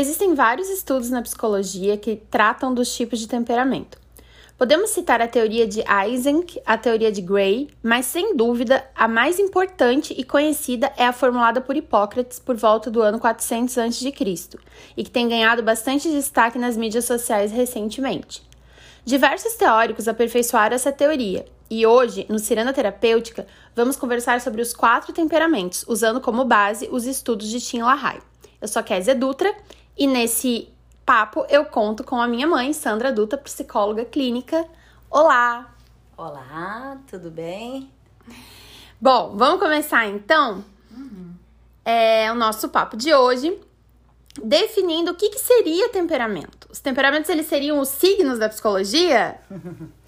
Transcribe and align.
Existem 0.00 0.34
vários 0.34 0.70
estudos 0.70 1.10
na 1.10 1.20
psicologia 1.20 1.94
que 1.94 2.16
tratam 2.30 2.72
dos 2.72 2.90
tipos 2.96 3.18
de 3.18 3.28
temperamento. 3.28 3.98
Podemos 4.56 4.88
citar 4.88 5.20
a 5.20 5.28
teoria 5.28 5.66
de 5.66 5.82
Eysenck, 5.82 6.58
a 6.64 6.78
teoria 6.78 7.12
de 7.12 7.20
Gray, 7.20 7.68
mas 7.82 8.06
sem 8.06 8.34
dúvida 8.34 8.82
a 8.94 9.06
mais 9.06 9.38
importante 9.38 10.14
e 10.16 10.24
conhecida 10.24 10.90
é 10.96 11.04
a 11.04 11.12
formulada 11.12 11.60
por 11.60 11.76
Hipócrates 11.76 12.38
por 12.38 12.56
volta 12.56 12.90
do 12.90 13.02
ano 13.02 13.18
400 13.18 13.76
a.C. 13.76 14.14
e 14.96 15.04
que 15.04 15.10
tem 15.10 15.28
ganhado 15.28 15.62
bastante 15.62 16.10
destaque 16.10 16.58
nas 16.58 16.78
mídias 16.78 17.04
sociais 17.04 17.52
recentemente. 17.52 18.42
Diversos 19.04 19.52
teóricos 19.52 20.08
aperfeiçoaram 20.08 20.76
essa 20.76 20.90
teoria, 20.90 21.44
e 21.68 21.86
hoje, 21.86 22.24
no 22.26 22.38
Ciranda 22.38 22.72
Terapêutica, 22.72 23.46
vamos 23.76 23.96
conversar 23.96 24.40
sobre 24.40 24.62
os 24.62 24.72
quatro 24.72 25.12
temperamentos, 25.12 25.84
usando 25.86 26.22
como 26.22 26.42
base 26.46 26.88
os 26.90 27.04
estudos 27.04 27.48
de 27.48 27.60
Tim 27.60 27.82
LaHaye. 27.82 28.22
Eu 28.62 28.68
sou 28.68 28.80
a 28.80 28.82
Kézia 28.82 29.14
Dutra 29.14 29.54
e 30.00 30.06
nesse 30.06 30.66
papo 31.04 31.44
eu 31.50 31.66
conto 31.66 32.02
com 32.02 32.16
a 32.16 32.26
minha 32.26 32.46
mãe, 32.46 32.72
Sandra 32.72 33.12
Dutra, 33.12 33.36
psicóloga 33.36 34.02
clínica. 34.02 34.66
Olá! 35.10 35.74
Olá, 36.16 36.98
tudo 37.06 37.30
bem? 37.30 37.90
Bom, 38.98 39.36
vamos 39.36 39.60
começar 39.60 40.06
então 40.06 40.64
uhum. 40.90 41.34
é, 41.84 42.32
o 42.32 42.34
nosso 42.34 42.70
papo 42.70 42.96
de 42.96 43.12
hoje, 43.12 43.60
definindo 44.42 45.10
o 45.10 45.14
que, 45.14 45.28
que 45.28 45.38
seria 45.38 45.90
temperamento. 45.90 46.66
Os 46.70 46.80
temperamentos, 46.80 47.28
eles 47.28 47.46
seriam 47.46 47.78
os 47.78 47.88
signos 47.88 48.38
da 48.38 48.48
psicologia? 48.48 49.38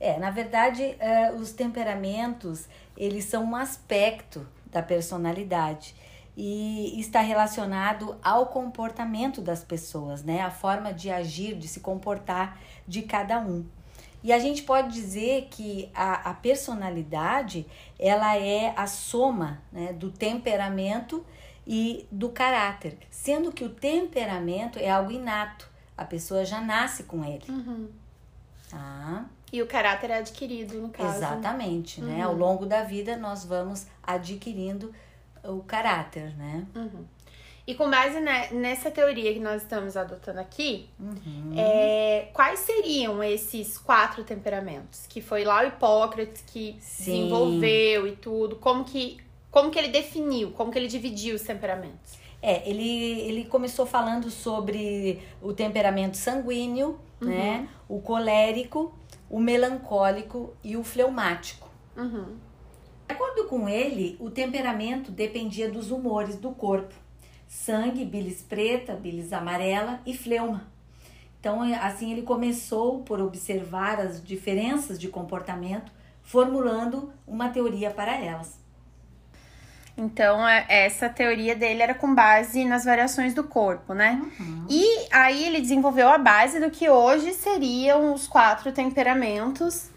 É, 0.00 0.16
na 0.16 0.30
verdade, 0.30 0.96
uh, 1.00 1.34
os 1.40 1.50
temperamentos, 1.50 2.68
eles 2.96 3.24
são 3.24 3.42
um 3.42 3.56
aspecto 3.56 4.46
da 4.66 4.80
personalidade 4.80 5.92
e 6.40 7.00
está 7.00 7.20
relacionado 7.20 8.16
ao 8.22 8.46
comportamento 8.46 9.40
das 9.40 9.64
pessoas, 9.64 10.22
né? 10.22 10.40
A 10.40 10.52
forma 10.52 10.94
de 10.94 11.10
agir, 11.10 11.56
de 11.56 11.66
se 11.66 11.80
comportar 11.80 12.60
de 12.86 13.02
cada 13.02 13.40
um. 13.40 13.66
E 14.22 14.32
a 14.32 14.38
gente 14.38 14.62
pode 14.62 14.92
dizer 14.92 15.48
que 15.50 15.90
a, 15.92 16.30
a 16.30 16.34
personalidade, 16.34 17.66
ela 17.98 18.36
é 18.36 18.72
a 18.76 18.86
soma 18.86 19.60
né, 19.72 19.92
do 19.92 20.12
temperamento 20.12 21.26
e 21.66 22.06
do 22.08 22.28
caráter, 22.28 22.96
sendo 23.10 23.50
que 23.50 23.64
o 23.64 23.70
temperamento 23.70 24.78
é 24.78 24.88
algo 24.88 25.10
inato, 25.10 25.68
a 25.96 26.04
pessoa 26.04 26.44
já 26.44 26.60
nasce 26.60 27.02
com 27.02 27.24
ele. 27.24 27.44
Uhum. 27.48 27.88
Tá? 28.70 29.26
E 29.52 29.60
o 29.60 29.66
caráter 29.66 30.10
é 30.10 30.18
adquirido, 30.18 30.80
no 30.80 30.90
caso. 30.90 31.16
Exatamente, 31.16 32.00
né? 32.00 32.22
Ao 32.22 32.30
uhum. 32.30 32.38
longo 32.38 32.64
da 32.64 32.84
vida 32.84 33.16
nós 33.16 33.44
vamos 33.44 33.88
adquirindo 34.04 34.94
o 35.50 35.62
caráter, 35.62 36.36
né? 36.36 36.66
Uhum. 36.74 37.04
E 37.68 37.74
com 37.74 37.90
base 37.90 38.18
nessa 38.50 38.90
teoria 38.90 39.30
que 39.34 39.40
nós 39.40 39.60
estamos 39.60 39.94
adotando 39.94 40.40
aqui, 40.40 40.88
uhum. 40.98 41.52
é, 41.54 42.30
quais 42.32 42.60
seriam 42.60 43.22
esses 43.22 43.76
quatro 43.76 44.24
temperamentos? 44.24 45.06
Que 45.06 45.20
foi 45.20 45.44
lá 45.44 45.62
o 45.62 45.66
Hipócrates 45.66 46.42
que 46.46 46.78
Sim. 46.80 47.04
desenvolveu 47.04 48.06
e 48.06 48.16
tudo. 48.16 48.56
Como 48.56 48.84
que, 48.84 49.18
como 49.50 49.70
que 49.70 49.78
ele 49.78 49.88
definiu, 49.88 50.50
como 50.52 50.72
que 50.72 50.78
ele 50.78 50.88
dividiu 50.88 51.36
os 51.36 51.42
temperamentos? 51.42 52.18
É, 52.40 52.66
ele, 52.66 53.20
ele 53.20 53.44
começou 53.44 53.84
falando 53.84 54.30
sobre 54.30 55.20
o 55.42 55.52
temperamento 55.52 56.16
sanguíneo, 56.16 56.98
uhum. 57.20 57.28
né? 57.28 57.68
O 57.86 58.00
colérico, 58.00 58.94
o 59.28 59.38
melancólico 59.38 60.54
e 60.64 60.74
o 60.74 60.82
fleumático. 60.82 61.68
Uhum. 61.94 62.47
De 63.08 63.14
acordo 63.14 63.44
com 63.44 63.66
ele, 63.66 64.18
o 64.20 64.30
temperamento 64.30 65.10
dependia 65.10 65.70
dos 65.70 65.90
humores 65.90 66.36
do 66.36 66.50
corpo: 66.50 66.94
sangue, 67.48 68.04
bilis 68.04 68.42
preta, 68.42 68.92
bilis 68.92 69.32
amarela 69.32 70.00
e 70.04 70.14
fleuma. 70.14 70.68
Então, 71.40 71.62
assim, 71.80 72.12
ele 72.12 72.22
começou 72.22 73.00
por 73.02 73.20
observar 73.20 73.98
as 73.98 74.22
diferenças 74.22 74.98
de 74.98 75.08
comportamento, 75.08 75.90
formulando 76.22 77.10
uma 77.26 77.48
teoria 77.48 77.90
para 77.90 78.14
elas. 78.14 78.58
Então, 79.96 80.46
é, 80.46 80.64
essa 80.68 81.08
teoria 81.08 81.56
dele 81.56 81.82
era 81.82 81.94
com 81.94 82.14
base 82.14 82.64
nas 82.64 82.84
variações 82.84 83.34
do 83.34 83.42
corpo, 83.42 83.94
né? 83.94 84.20
Uhum. 84.38 84.66
E 84.68 85.08
aí 85.10 85.44
ele 85.44 85.60
desenvolveu 85.60 86.08
a 86.08 86.18
base 86.18 86.60
do 86.60 86.70
que 86.70 86.88
hoje 86.88 87.32
seriam 87.32 88.12
os 88.12 88.28
quatro 88.28 88.70
temperamentos. 88.70 89.90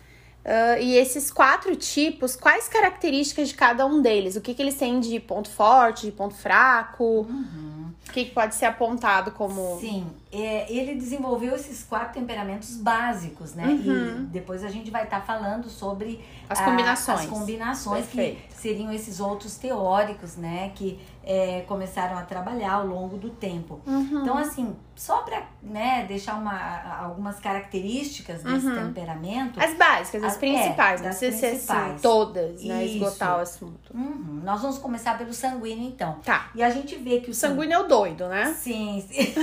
Uh, 0.43 0.81
e 0.81 0.97
esses 0.97 1.31
quatro 1.31 1.75
tipos, 1.75 2.35
quais 2.35 2.67
características 2.67 3.49
de 3.49 3.53
cada 3.53 3.85
um 3.85 4.01
deles? 4.01 4.35
O 4.35 4.41
que, 4.41 4.55
que 4.55 4.61
eles 4.61 4.75
têm 4.75 4.99
de 4.99 5.19
ponto 5.19 5.49
forte, 5.49 6.07
de 6.07 6.11
ponto 6.11 6.33
fraco? 6.33 7.27
Uhum. 7.29 7.91
O 8.07 8.11
que, 8.11 8.25
que 8.25 8.31
pode 8.31 8.55
ser 8.55 8.65
apontado 8.65 9.31
como. 9.31 9.79
Sim, 9.79 10.07
é, 10.31 10.71
ele 10.73 10.95
desenvolveu 10.95 11.55
esses 11.55 11.83
quatro 11.83 12.19
temperamentos 12.19 12.75
básicos, 12.77 13.53
né? 13.53 13.67
Uhum. 13.67 14.23
E 14.23 14.25
depois 14.25 14.63
a 14.63 14.69
gente 14.69 14.89
vai 14.89 15.03
estar 15.03 15.19
tá 15.19 15.25
falando 15.25 15.69
sobre 15.69 16.19
as 16.49 16.59
combinações. 16.59 17.19
A, 17.19 17.21
as 17.21 17.29
combinações 17.29 18.05
Perfeito. 18.07 18.47
que 18.47 18.53
seriam 18.55 18.91
esses 18.91 19.19
outros 19.19 19.55
teóricos, 19.57 20.35
né? 20.35 20.71
Que 20.73 20.99
é, 21.23 21.61
começaram 21.67 22.17
a 22.17 22.23
trabalhar 22.23 22.73
ao 22.73 22.87
longo 22.87 23.17
do 23.17 23.29
tempo. 23.29 23.79
Uhum. 23.85 24.21
Então, 24.21 24.37
assim, 24.37 24.75
só 24.95 25.21
para 25.21 25.43
né, 25.61 26.05
deixar 26.07 26.35
uma, 26.35 26.97
algumas 26.99 27.39
características 27.39 28.43
desse 28.43 28.65
uhum. 28.65 28.87
temperamento. 28.87 29.59
As 29.59 29.75
básicas, 29.75 30.23
as, 30.23 30.33
as 30.33 30.37
principais, 30.37 31.01
é, 31.01 31.03
não 31.03 31.09
precisa 31.09 31.37
ser 31.37 31.71
assim, 31.71 32.01
todas, 32.01 32.63
né? 32.63 32.85
Isso. 32.85 32.95
Esgotar 32.95 33.37
o 33.37 33.41
assunto. 33.41 33.93
Uhum. 33.93 34.41
Nós 34.43 34.61
vamos 34.61 34.79
começar 34.79 35.17
pelo 35.17 35.33
sanguíneo, 35.33 35.87
então. 35.87 36.19
Tá. 36.23 36.49
E 36.55 36.63
a 36.63 36.69
gente 36.69 36.95
vê 36.95 37.19
que 37.19 37.29
o, 37.29 37.31
o 37.31 37.35
sanguíneo 37.35 37.75
é 37.75 37.79
o 37.79 37.87
doido, 37.87 38.27
né? 38.27 38.53
Sim, 38.57 39.05
sim. 39.07 39.33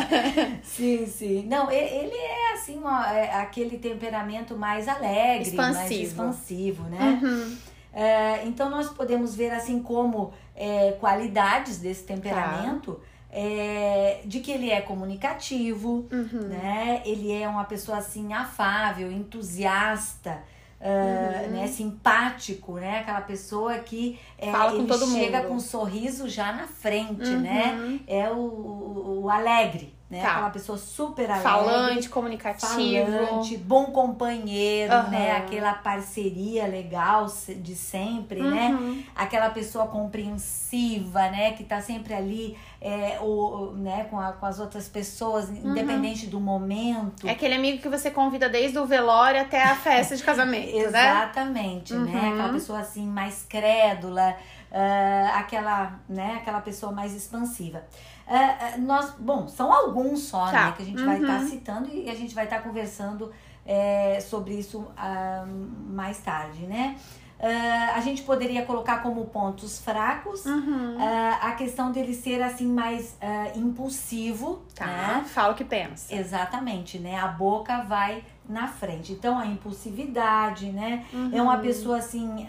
sim, 0.64 1.06
sim. 1.06 1.46
Não, 1.46 1.70
ele 1.70 2.16
é 2.16 2.54
assim, 2.54 2.80
ó, 2.82 3.02
é 3.04 3.34
aquele 3.34 3.76
temperamento 3.76 4.56
mais 4.56 4.88
alegre, 4.88 5.48
expansivo. 5.48 5.74
mais 5.74 5.90
expansivo, 5.90 6.82
né? 6.84 7.20
Uhum. 7.22 7.56
É, 7.92 8.44
então 8.46 8.68
nós 8.70 8.88
podemos 8.90 9.34
ver 9.34 9.50
assim 9.50 9.82
como 9.82 10.32
é, 10.58 10.92
qualidades 11.00 11.78
desse 11.78 12.02
temperamento. 12.04 12.94
Tá. 12.94 13.08
É, 13.30 14.22
de 14.24 14.40
que 14.40 14.50
ele 14.50 14.70
é 14.70 14.80
comunicativo, 14.80 16.08
uhum. 16.10 16.48
né? 16.48 17.02
Ele 17.04 17.30
é 17.30 17.46
uma 17.46 17.64
pessoa 17.64 17.98
assim 17.98 18.32
afável, 18.32 19.12
entusiasta, 19.12 20.38
uh, 20.80 21.44
uhum. 21.44 21.50
né? 21.50 21.66
Simpático, 21.66 22.76
né? 22.76 23.00
Aquela 23.00 23.20
pessoa 23.20 23.78
que 23.80 24.18
é, 24.38 24.50
Fala 24.50 24.72
com 24.72 24.86
todo 24.86 25.06
chega 25.12 25.38
mundo. 25.38 25.48
com 25.48 25.54
um 25.56 25.60
sorriso 25.60 26.26
já 26.26 26.54
na 26.54 26.66
frente, 26.66 27.28
uhum. 27.28 27.40
né? 27.40 28.00
É 28.06 28.30
o, 28.30 28.38
o, 28.38 29.20
o 29.24 29.30
alegre 29.30 29.97
né? 30.10 30.22
Tá. 30.22 30.32
Aquela 30.32 30.50
pessoa 30.50 30.78
super 30.78 31.30
alegre. 31.30 31.42
Falante, 31.42 32.08
comunicativo. 32.08 33.26
Falante, 33.26 33.56
bom 33.58 33.86
companheiro, 33.86 34.94
uhum. 34.94 35.10
né? 35.10 35.36
Aquela 35.36 35.74
parceria 35.74 36.66
legal 36.66 37.26
de 37.56 37.74
sempre, 37.74 38.40
né? 38.40 38.68
uhum. 38.68 38.94
né? 38.94 39.04
Aquela 39.14 39.50
pessoa 39.50 39.86
compreensiva, 39.86 41.28
né? 41.28 41.52
Que 41.52 41.62
tá 41.62 41.82
sempre 41.82 42.14
ali 42.14 42.56
é, 42.80 43.18
o, 43.20 43.72
né? 43.76 44.06
com, 44.08 44.18
a, 44.18 44.32
com 44.32 44.46
as 44.46 44.58
outras 44.58 44.88
pessoas, 44.88 45.50
uhum. 45.50 45.72
independente 45.72 46.26
do 46.26 46.40
momento. 46.40 47.28
É 47.28 47.32
aquele 47.32 47.54
amigo 47.54 47.82
que 47.82 47.88
você 47.88 48.10
convida 48.10 48.48
desde 48.48 48.78
o 48.78 48.86
velório 48.86 49.42
até 49.42 49.62
a 49.62 49.76
festa 49.76 50.16
de 50.16 50.22
casamento, 50.22 50.72
né? 50.72 50.84
Exatamente, 50.84 51.92
né? 51.94 52.18
Uhum. 52.18 52.32
Aquela 52.32 52.52
pessoa 52.54 52.78
assim 52.78 53.06
mais 53.06 53.44
crédula, 53.46 54.36
uh, 54.70 55.36
aquela, 55.36 56.00
né? 56.08 56.38
aquela 56.40 56.62
pessoa 56.62 56.92
mais 56.92 57.14
expansiva. 57.14 57.82
Uh, 58.28 58.80
nós, 58.82 59.14
bom, 59.18 59.48
são 59.48 59.72
alguns 59.72 60.20
só, 60.20 60.50
tá. 60.50 60.66
né, 60.66 60.74
que 60.76 60.82
a 60.82 60.84
gente 60.84 61.00
uhum. 61.00 61.06
vai 61.06 61.20
estar 61.20 61.38
tá 61.38 61.46
citando 61.46 61.88
e 61.88 62.10
a 62.10 62.14
gente 62.14 62.34
vai 62.34 62.44
estar 62.44 62.58
tá 62.58 62.62
conversando 62.62 63.32
é, 63.68 64.18
sobre 64.20 64.54
isso 64.54 64.80
uh, 64.80 65.46
mais 65.90 66.18
tarde, 66.18 66.66
né? 66.66 66.96
Uh, 67.38 67.94
a 67.94 68.00
gente 68.00 68.22
poderia 68.22 68.64
colocar 68.64 69.00
como 69.00 69.26
pontos 69.26 69.78
fracos 69.78 70.44
uhum. 70.44 70.96
uh, 70.96 71.38
a 71.40 71.52
questão 71.52 71.92
dele 71.92 72.12
ser 72.12 72.42
assim 72.42 72.66
mais 72.66 73.16
impulsivo, 73.54 74.62
tá. 74.74 74.86
né? 74.86 75.24
Fala 75.26 75.52
o 75.52 75.54
que 75.54 75.64
pensa. 75.64 76.12
Exatamente, 76.12 76.98
né? 76.98 77.16
A 77.16 77.28
boca 77.28 77.82
vai 77.82 78.24
na 78.48 78.66
frente. 78.66 79.12
Então 79.12 79.38
a 79.38 79.46
impulsividade, 79.46 80.72
né? 80.72 81.06
Uhum. 81.12 81.30
É 81.32 81.40
uma 81.40 81.58
pessoa 81.58 81.98
assim 81.98 82.46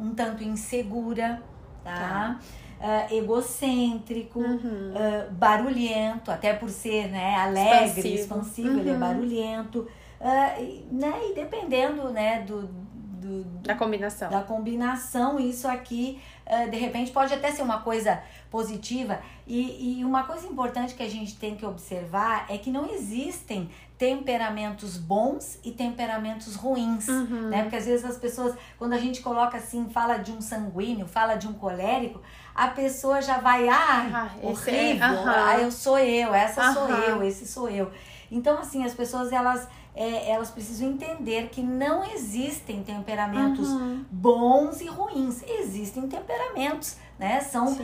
um 0.00 0.14
tanto 0.14 0.42
insegura, 0.42 1.42
tá? 1.84 1.94
tá 1.94 2.40
uh, 2.80 3.14
egocêntrico, 3.14 4.40
uhum. 4.40 4.92
uh, 4.92 5.32
barulhento, 5.32 6.30
até 6.30 6.52
por 6.52 6.70
ser 6.70 7.08
né, 7.08 7.36
alegre, 7.36 8.14
expansivo, 8.14 8.14
expansivo 8.14 8.68
uhum. 8.68 8.78
ele 8.80 8.90
é 8.90 8.92
uhum. 8.92 9.00
barulhento. 9.00 9.88
Uh, 10.20 10.62
e, 10.62 10.86
né, 10.90 11.12
e 11.30 11.34
dependendo 11.34 12.10
né, 12.10 12.42
do, 12.42 12.62
do, 12.62 13.44
da 13.60 13.74
combinação. 13.74 14.30
Da 14.30 14.42
combinação, 14.42 15.38
isso 15.38 15.66
aqui, 15.66 16.20
de 16.70 16.76
repente, 16.76 17.10
pode 17.10 17.32
até 17.32 17.50
ser 17.50 17.62
uma 17.62 17.80
coisa 17.80 18.22
positiva. 18.50 19.20
E, 19.46 19.98
e 19.98 20.04
uma 20.04 20.24
coisa 20.24 20.46
importante 20.46 20.94
que 20.94 21.02
a 21.02 21.08
gente 21.08 21.36
tem 21.36 21.56
que 21.56 21.64
observar 21.64 22.46
é 22.48 22.58
que 22.58 22.70
não 22.70 22.90
existem 22.90 23.70
temperamentos 23.98 24.96
bons 24.96 25.58
e 25.64 25.70
temperamentos 25.70 26.56
ruins, 26.56 27.08
uhum. 27.08 27.48
né? 27.48 27.62
Porque 27.62 27.76
às 27.76 27.86
vezes 27.86 28.04
as 28.04 28.16
pessoas, 28.16 28.54
quando 28.78 28.92
a 28.92 28.98
gente 28.98 29.20
coloca 29.20 29.56
assim, 29.56 29.88
fala 29.88 30.16
de 30.18 30.32
um 30.32 30.40
sanguíneo, 30.40 31.06
fala 31.06 31.36
de 31.36 31.46
um 31.46 31.52
colérico, 31.52 32.20
a 32.54 32.68
pessoa 32.68 33.22
já 33.22 33.38
vai, 33.38 33.68
ah, 33.68 34.10
ah 34.12 34.30
horrível, 34.42 34.74
é, 34.74 34.98
ah, 35.00 35.58
eu 35.60 35.70
sou 35.70 35.98
eu, 35.98 36.34
essa 36.34 36.72
sou 36.72 36.88
eu, 36.88 37.22
esse 37.22 37.46
sou 37.46 37.68
eu. 37.68 37.90
Então, 38.30 38.58
assim, 38.58 38.84
as 38.84 38.92
pessoas, 38.92 39.32
elas 39.32 39.68
é, 39.94 40.30
elas 40.30 40.50
precisam 40.50 40.88
entender 40.88 41.48
que 41.50 41.62
não 41.62 42.04
existem 42.04 42.82
temperamentos 42.82 43.68
uhum. 43.68 44.04
bons 44.10 44.80
e 44.80 44.86
ruins. 44.86 45.42
Existem 45.46 46.08
temperamentos, 46.08 46.96
né? 47.18 47.40
São, 47.40 47.72
uh, 47.72 47.78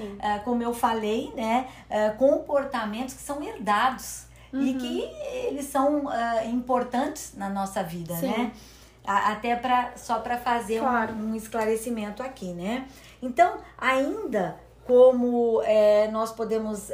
como 0.45 0.63
eu 0.63 0.75
falei, 0.75 1.33
né? 1.37 1.69
Uh, 1.89 2.17
comportamentos 2.19 3.15
que 3.15 3.23
são 3.23 3.41
herdados 3.43 4.27
uhum. 4.53 4.61
e 4.61 4.75
que 4.75 5.01
eles 5.47 5.67
são 5.67 6.07
uh, 6.07 6.49
importantes 6.51 7.35
na 7.37 7.49
nossa 7.49 7.83
vida, 7.83 8.15
Sim. 8.17 8.29
né? 8.29 8.53
até 9.03 9.57
para 9.57 9.97
só 9.97 10.21
para 10.21 10.37
fazer 10.37 10.79
claro. 10.79 11.15
um, 11.15 11.31
um, 11.31 11.35
esclarecimento 11.35 12.23
aqui, 12.23 12.53
né? 12.53 12.87
Então, 13.21 13.57
ainda 13.77 14.57
como 14.87 15.63
é, 15.65 16.07
nós 16.09 16.31
podemos 16.31 16.91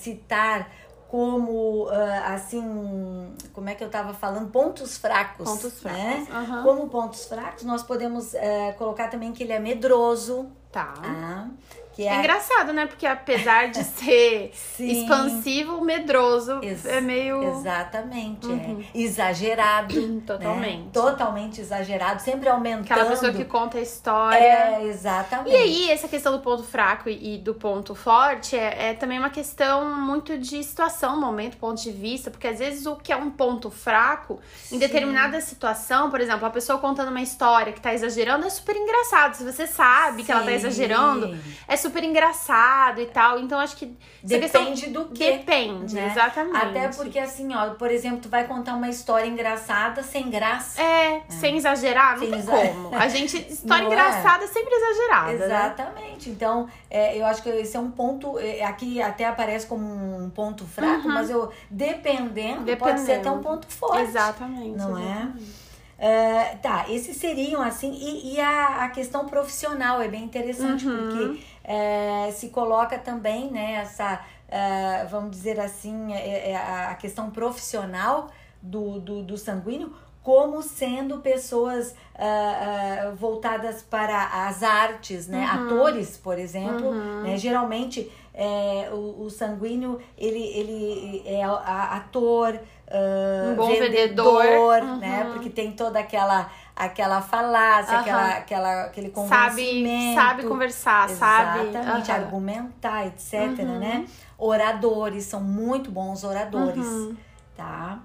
citar 0.00 0.68
como 1.08 1.86
uh, 1.86 2.24
assim, 2.26 3.34
como 3.54 3.68
é 3.68 3.74
que 3.74 3.82
eu 3.82 3.86
estava 3.86 4.12
falando, 4.12 4.50
pontos 4.50 4.98
fracos. 4.98 5.48
Pontos 5.48 5.82
né? 5.82 6.26
fracos. 6.26 6.50
Uhum. 6.50 6.62
Como 6.62 6.88
pontos 6.88 7.24
fracos, 7.24 7.64
nós 7.64 7.82
podemos 7.82 8.34
uh, 8.34 8.74
colocar 8.76 9.08
também 9.08 9.32
que 9.32 9.42
ele 9.42 9.52
é 9.52 9.58
medroso. 9.58 10.50
Tá. 10.70 10.92
tá? 10.92 11.48
Que 11.98 12.06
é... 12.06 12.14
é 12.14 12.18
engraçado, 12.20 12.72
né? 12.72 12.86
Porque 12.86 13.04
apesar 13.04 13.70
de 13.70 13.82
ser 13.82 14.52
expansivo, 14.78 15.84
medroso 15.84 16.60
Ex 16.62 16.86
é 16.86 17.00
meio. 17.00 17.42
Exatamente. 17.42 18.46
É. 18.46 18.50
Uhum. 18.50 18.84
É. 18.94 18.98
Exagerado. 19.00 20.00
Né? 20.00 20.20
Totalmente. 20.24 20.78
Né? 20.78 20.90
Totalmente 20.92 21.60
exagerado, 21.60 22.22
sempre 22.22 22.48
aumentando. 22.48 22.92
Aquela 22.92 23.10
pessoa 23.10 23.32
que 23.32 23.44
conta 23.44 23.78
a 23.78 23.80
história. 23.80 24.38
É, 24.38 24.84
exatamente. 24.84 25.50
E 25.50 25.56
aí, 25.56 25.90
essa 25.90 26.06
questão 26.06 26.30
do 26.30 26.38
ponto 26.38 26.62
fraco 26.62 27.08
e 27.08 27.36
do 27.36 27.52
ponto 27.52 27.96
forte 27.96 28.56
é, 28.56 28.90
é 28.90 28.94
também 28.94 29.18
uma 29.18 29.30
questão 29.30 29.84
muito 30.00 30.38
de 30.38 30.62
situação, 30.62 31.20
momento, 31.20 31.56
ponto 31.56 31.82
de 31.82 31.90
vista. 31.90 32.30
Porque 32.30 32.46
às 32.46 32.60
vezes 32.60 32.86
o 32.86 32.94
que 32.94 33.12
é 33.12 33.16
um 33.16 33.28
ponto 33.28 33.72
fraco, 33.72 34.40
Sim. 34.62 34.76
em 34.76 34.78
determinada 34.78 35.40
situação, 35.40 36.12
por 36.12 36.20
exemplo, 36.20 36.46
a 36.46 36.50
pessoa 36.50 36.78
contando 36.78 37.08
uma 37.08 37.22
história 37.22 37.72
que 37.72 37.80
tá 37.80 37.92
exagerando 37.92 38.46
é 38.46 38.50
super 38.50 38.76
engraçado. 38.76 39.34
Se 39.34 39.42
você 39.42 39.66
sabe 39.66 40.18
Sim. 40.18 40.26
que 40.26 40.30
ela 40.30 40.44
tá 40.44 40.52
exagerando, 40.52 41.36
é 41.66 41.76
super 41.76 41.87
super 41.88 42.04
engraçado 42.04 43.00
e 43.00 43.06
tal. 43.06 43.38
Então 43.38 43.58
acho 43.58 43.76
que. 43.76 43.96
Depende 44.22 44.90
do 44.90 45.06
que. 45.06 45.32
Depende, 45.32 45.94
né? 45.94 46.08
exatamente. 46.10 46.56
Até 46.56 46.88
porque, 46.88 47.18
assim, 47.18 47.54
ó, 47.54 47.70
por 47.70 47.90
exemplo, 47.90 48.20
tu 48.22 48.28
vai 48.28 48.46
contar 48.46 48.74
uma 48.74 48.88
história 48.88 49.26
engraçada 49.26 50.02
sem 50.02 50.30
graça. 50.30 50.80
É, 50.80 51.16
é. 51.16 51.22
sem 51.28 51.56
exagerar, 51.56 52.12
não 52.12 52.20
sem 52.20 52.30
tem 52.30 52.38
exa... 52.38 52.52
como. 52.52 52.94
A 52.94 53.08
gente. 53.08 53.36
História 53.48 53.84
não 53.84 53.92
é? 53.92 53.94
engraçada 53.94 54.44
é 54.44 54.46
sempre 54.46 54.74
exagerada. 54.74 55.32
Né? 55.32 55.44
Exatamente. 55.44 56.28
Né? 56.28 56.34
Então, 56.34 56.68
é, 56.90 57.18
eu 57.18 57.26
acho 57.26 57.42
que 57.42 57.48
esse 57.48 57.76
é 57.76 57.80
um 57.80 57.90
ponto. 57.90 58.38
É, 58.38 58.64
aqui 58.64 59.00
até 59.00 59.26
aparece 59.26 59.66
como 59.66 59.84
um 59.84 60.30
ponto 60.30 60.64
fraco, 60.64 61.08
uhum. 61.08 61.14
mas 61.14 61.30
eu, 61.30 61.50
dependendo, 61.70 62.64
dependendo, 62.64 62.76
pode 62.76 63.00
ser 63.00 63.14
até 63.14 63.30
um 63.30 63.40
ponto 63.40 63.66
forte. 63.68 64.02
Exatamente. 64.02 64.76
Não 64.76 64.98
é? 64.98 65.02
exatamente. 65.02 65.64
é? 65.64 65.68
Uh, 65.98 66.58
tá, 66.58 66.86
esses 66.88 67.16
seriam 67.16 67.60
assim, 67.60 67.92
e, 67.92 68.34
e 68.34 68.40
a, 68.40 68.84
a, 68.84 68.88
questão 68.88 69.26
profissional 69.26 70.00
é 70.00 70.06
bem 70.06 70.22
interessante, 70.22 70.86
uhum. 70.86 70.96
porque 70.96 71.40
uh, 71.68 72.32
se 72.32 72.48
coloca 72.48 72.98
também, 72.98 73.50
né, 73.50 73.74
essa, 73.74 74.20
uh, 74.48 75.08
vamos 75.08 75.30
dizer 75.30 75.60
assim, 75.60 76.12
é, 76.12 76.52
é 76.52 76.56
a 76.56 76.94
questão 76.94 77.30
profissional 77.30 78.28
do, 78.62 78.98
do, 78.98 79.22
do 79.22 79.36
sanguíneo 79.36 79.94
como 80.28 80.60
sendo 80.62 81.20
pessoas 81.20 81.92
uh, 82.14 83.12
uh, 83.12 83.16
voltadas 83.16 83.80
para 83.80 84.46
as 84.46 84.62
artes, 84.62 85.26
né? 85.26 85.38
Uhum. 85.38 85.64
Atores, 85.64 86.18
por 86.18 86.38
exemplo, 86.38 86.88
uhum. 86.88 87.22
né? 87.22 87.38
geralmente 87.38 88.12
é, 88.34 88.90
o, 88.92 89.22
o, 89.22 89.30
sanguíneo 89.30 89.98
ele, 90.18 90.38
ele 90.38 91.22
é 91.24 91.42
ator, 91.42 92.54
uh, 92.54 93.52
um 93.52 93.54
bom 93.56 93.68
vendedor, 93.68 94.42
vendedor 94.42 94.82
uhum. 94.82 94.98
né? 94.98 95.30
Porque 95.32 95.48
tem 95.48 95.72
toda 95.72 95.98
aquela 95.98 96.50
aquela 96.78 97.20
falácia, 97.20 97.94
uhum. 97.94 98.00
aquela, 98.00 98.28
aquela, 98.28 98.84
aquele 98.84 99.10
convencimento. 99.10 100.14
Sabe, 100.14 100.42
sabe 100.42 100.42
conversar, 100.46 101.10
exatamente, 101.10 101.72
sabe 101.72 102.10
uhum. 102.10 102.16
argumentar, 102.16 103.06
etc, 103.06 103.58
uhum. 103.58 103.78
né? 103.80 104.06
Oradores, 104.38 105.24
são 105.24 105.40
muito 105.40 105.90
bons 105.90 106.22
oradores, 106.22 106.86
uhum. 106.86 107.16
tá? 107.56 107.98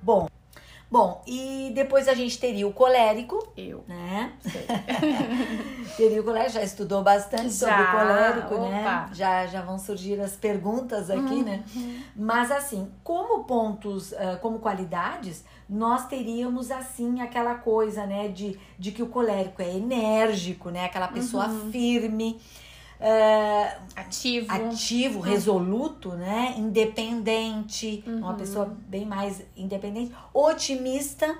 Bom, 0.00 0.28
Bom, 0.94 1.24
e 1.26 1.72
depois 1.74 2.06
a 2.06 2.14
gente 2.14 2.38
teria 2.38 2.68
o 2.68 2.72
colérico. 2.72 3.48
Eu. 3.56 3.82
Né? 3.88 4.32
teria 5.98 6.20
o 6.20 6.24
colérico, 6.24 6.52
já 6.52 6.62
estudou 6.62 7.02
bastante 7.02 7.50
já, 7.50 7.66
sobre 7.66 7.82
o 7.82 7.90
colérico, 7.90 8.54
né? 8.54 8.80
opa. 8.80 9.06
né? 9.06 9.08
Já, 9.12 9.46
já 9.48 9.60
vão 9.60 9.76
surgir 9.76 10.20
as 10.20 10.36
perguntas 10.36 11.10
aqui, 11.10 11.42
né? 11.42 11.64
uhum. 11.74 11.82
né? 11.82 12.04
Mas 12.14 12.52
assim, 12.52 12.92
como 13.02 13.42
pontos, 13.42 14.12
uh, 14.12 14.38
como 14.40 14.60
qualidades, 14.60 15.44
nós 15.68 16.06
teríamos 16.06 16.70
assim 16.70 17.20
aquela 17.20 17.56
coisa, 17.56 18.06
né? 18.06 18.28
De, 18.28 18.56
de 18.78 18.92
que 18.92 19.02
o 19.02 19.08
colérico 19.08 19.60
é 19.62 19.74
enérgico, 19.74 20.70
né? 20.70 20.84
Aquela 20.84 21.08
pessoa 21.08 21.48
uhum. 21.48 21.72
firme 21.72 22.40
Uh, 23.04 23.82
ativo, 23.96 24.50
ativo, 24.50 25.18
uhum. 25.18 25.24
resoluto, 25.24 26.12
né? 26.12 26.54
Independente, 26.56 28.02
uhum. 28.06 28.20
uma 28.20 28.32
pessoa 28.32 28.64
bem 28.88 29.04
mais 29.04 29.42
independente, 29.54 30.14
otimista, 30.32 31.38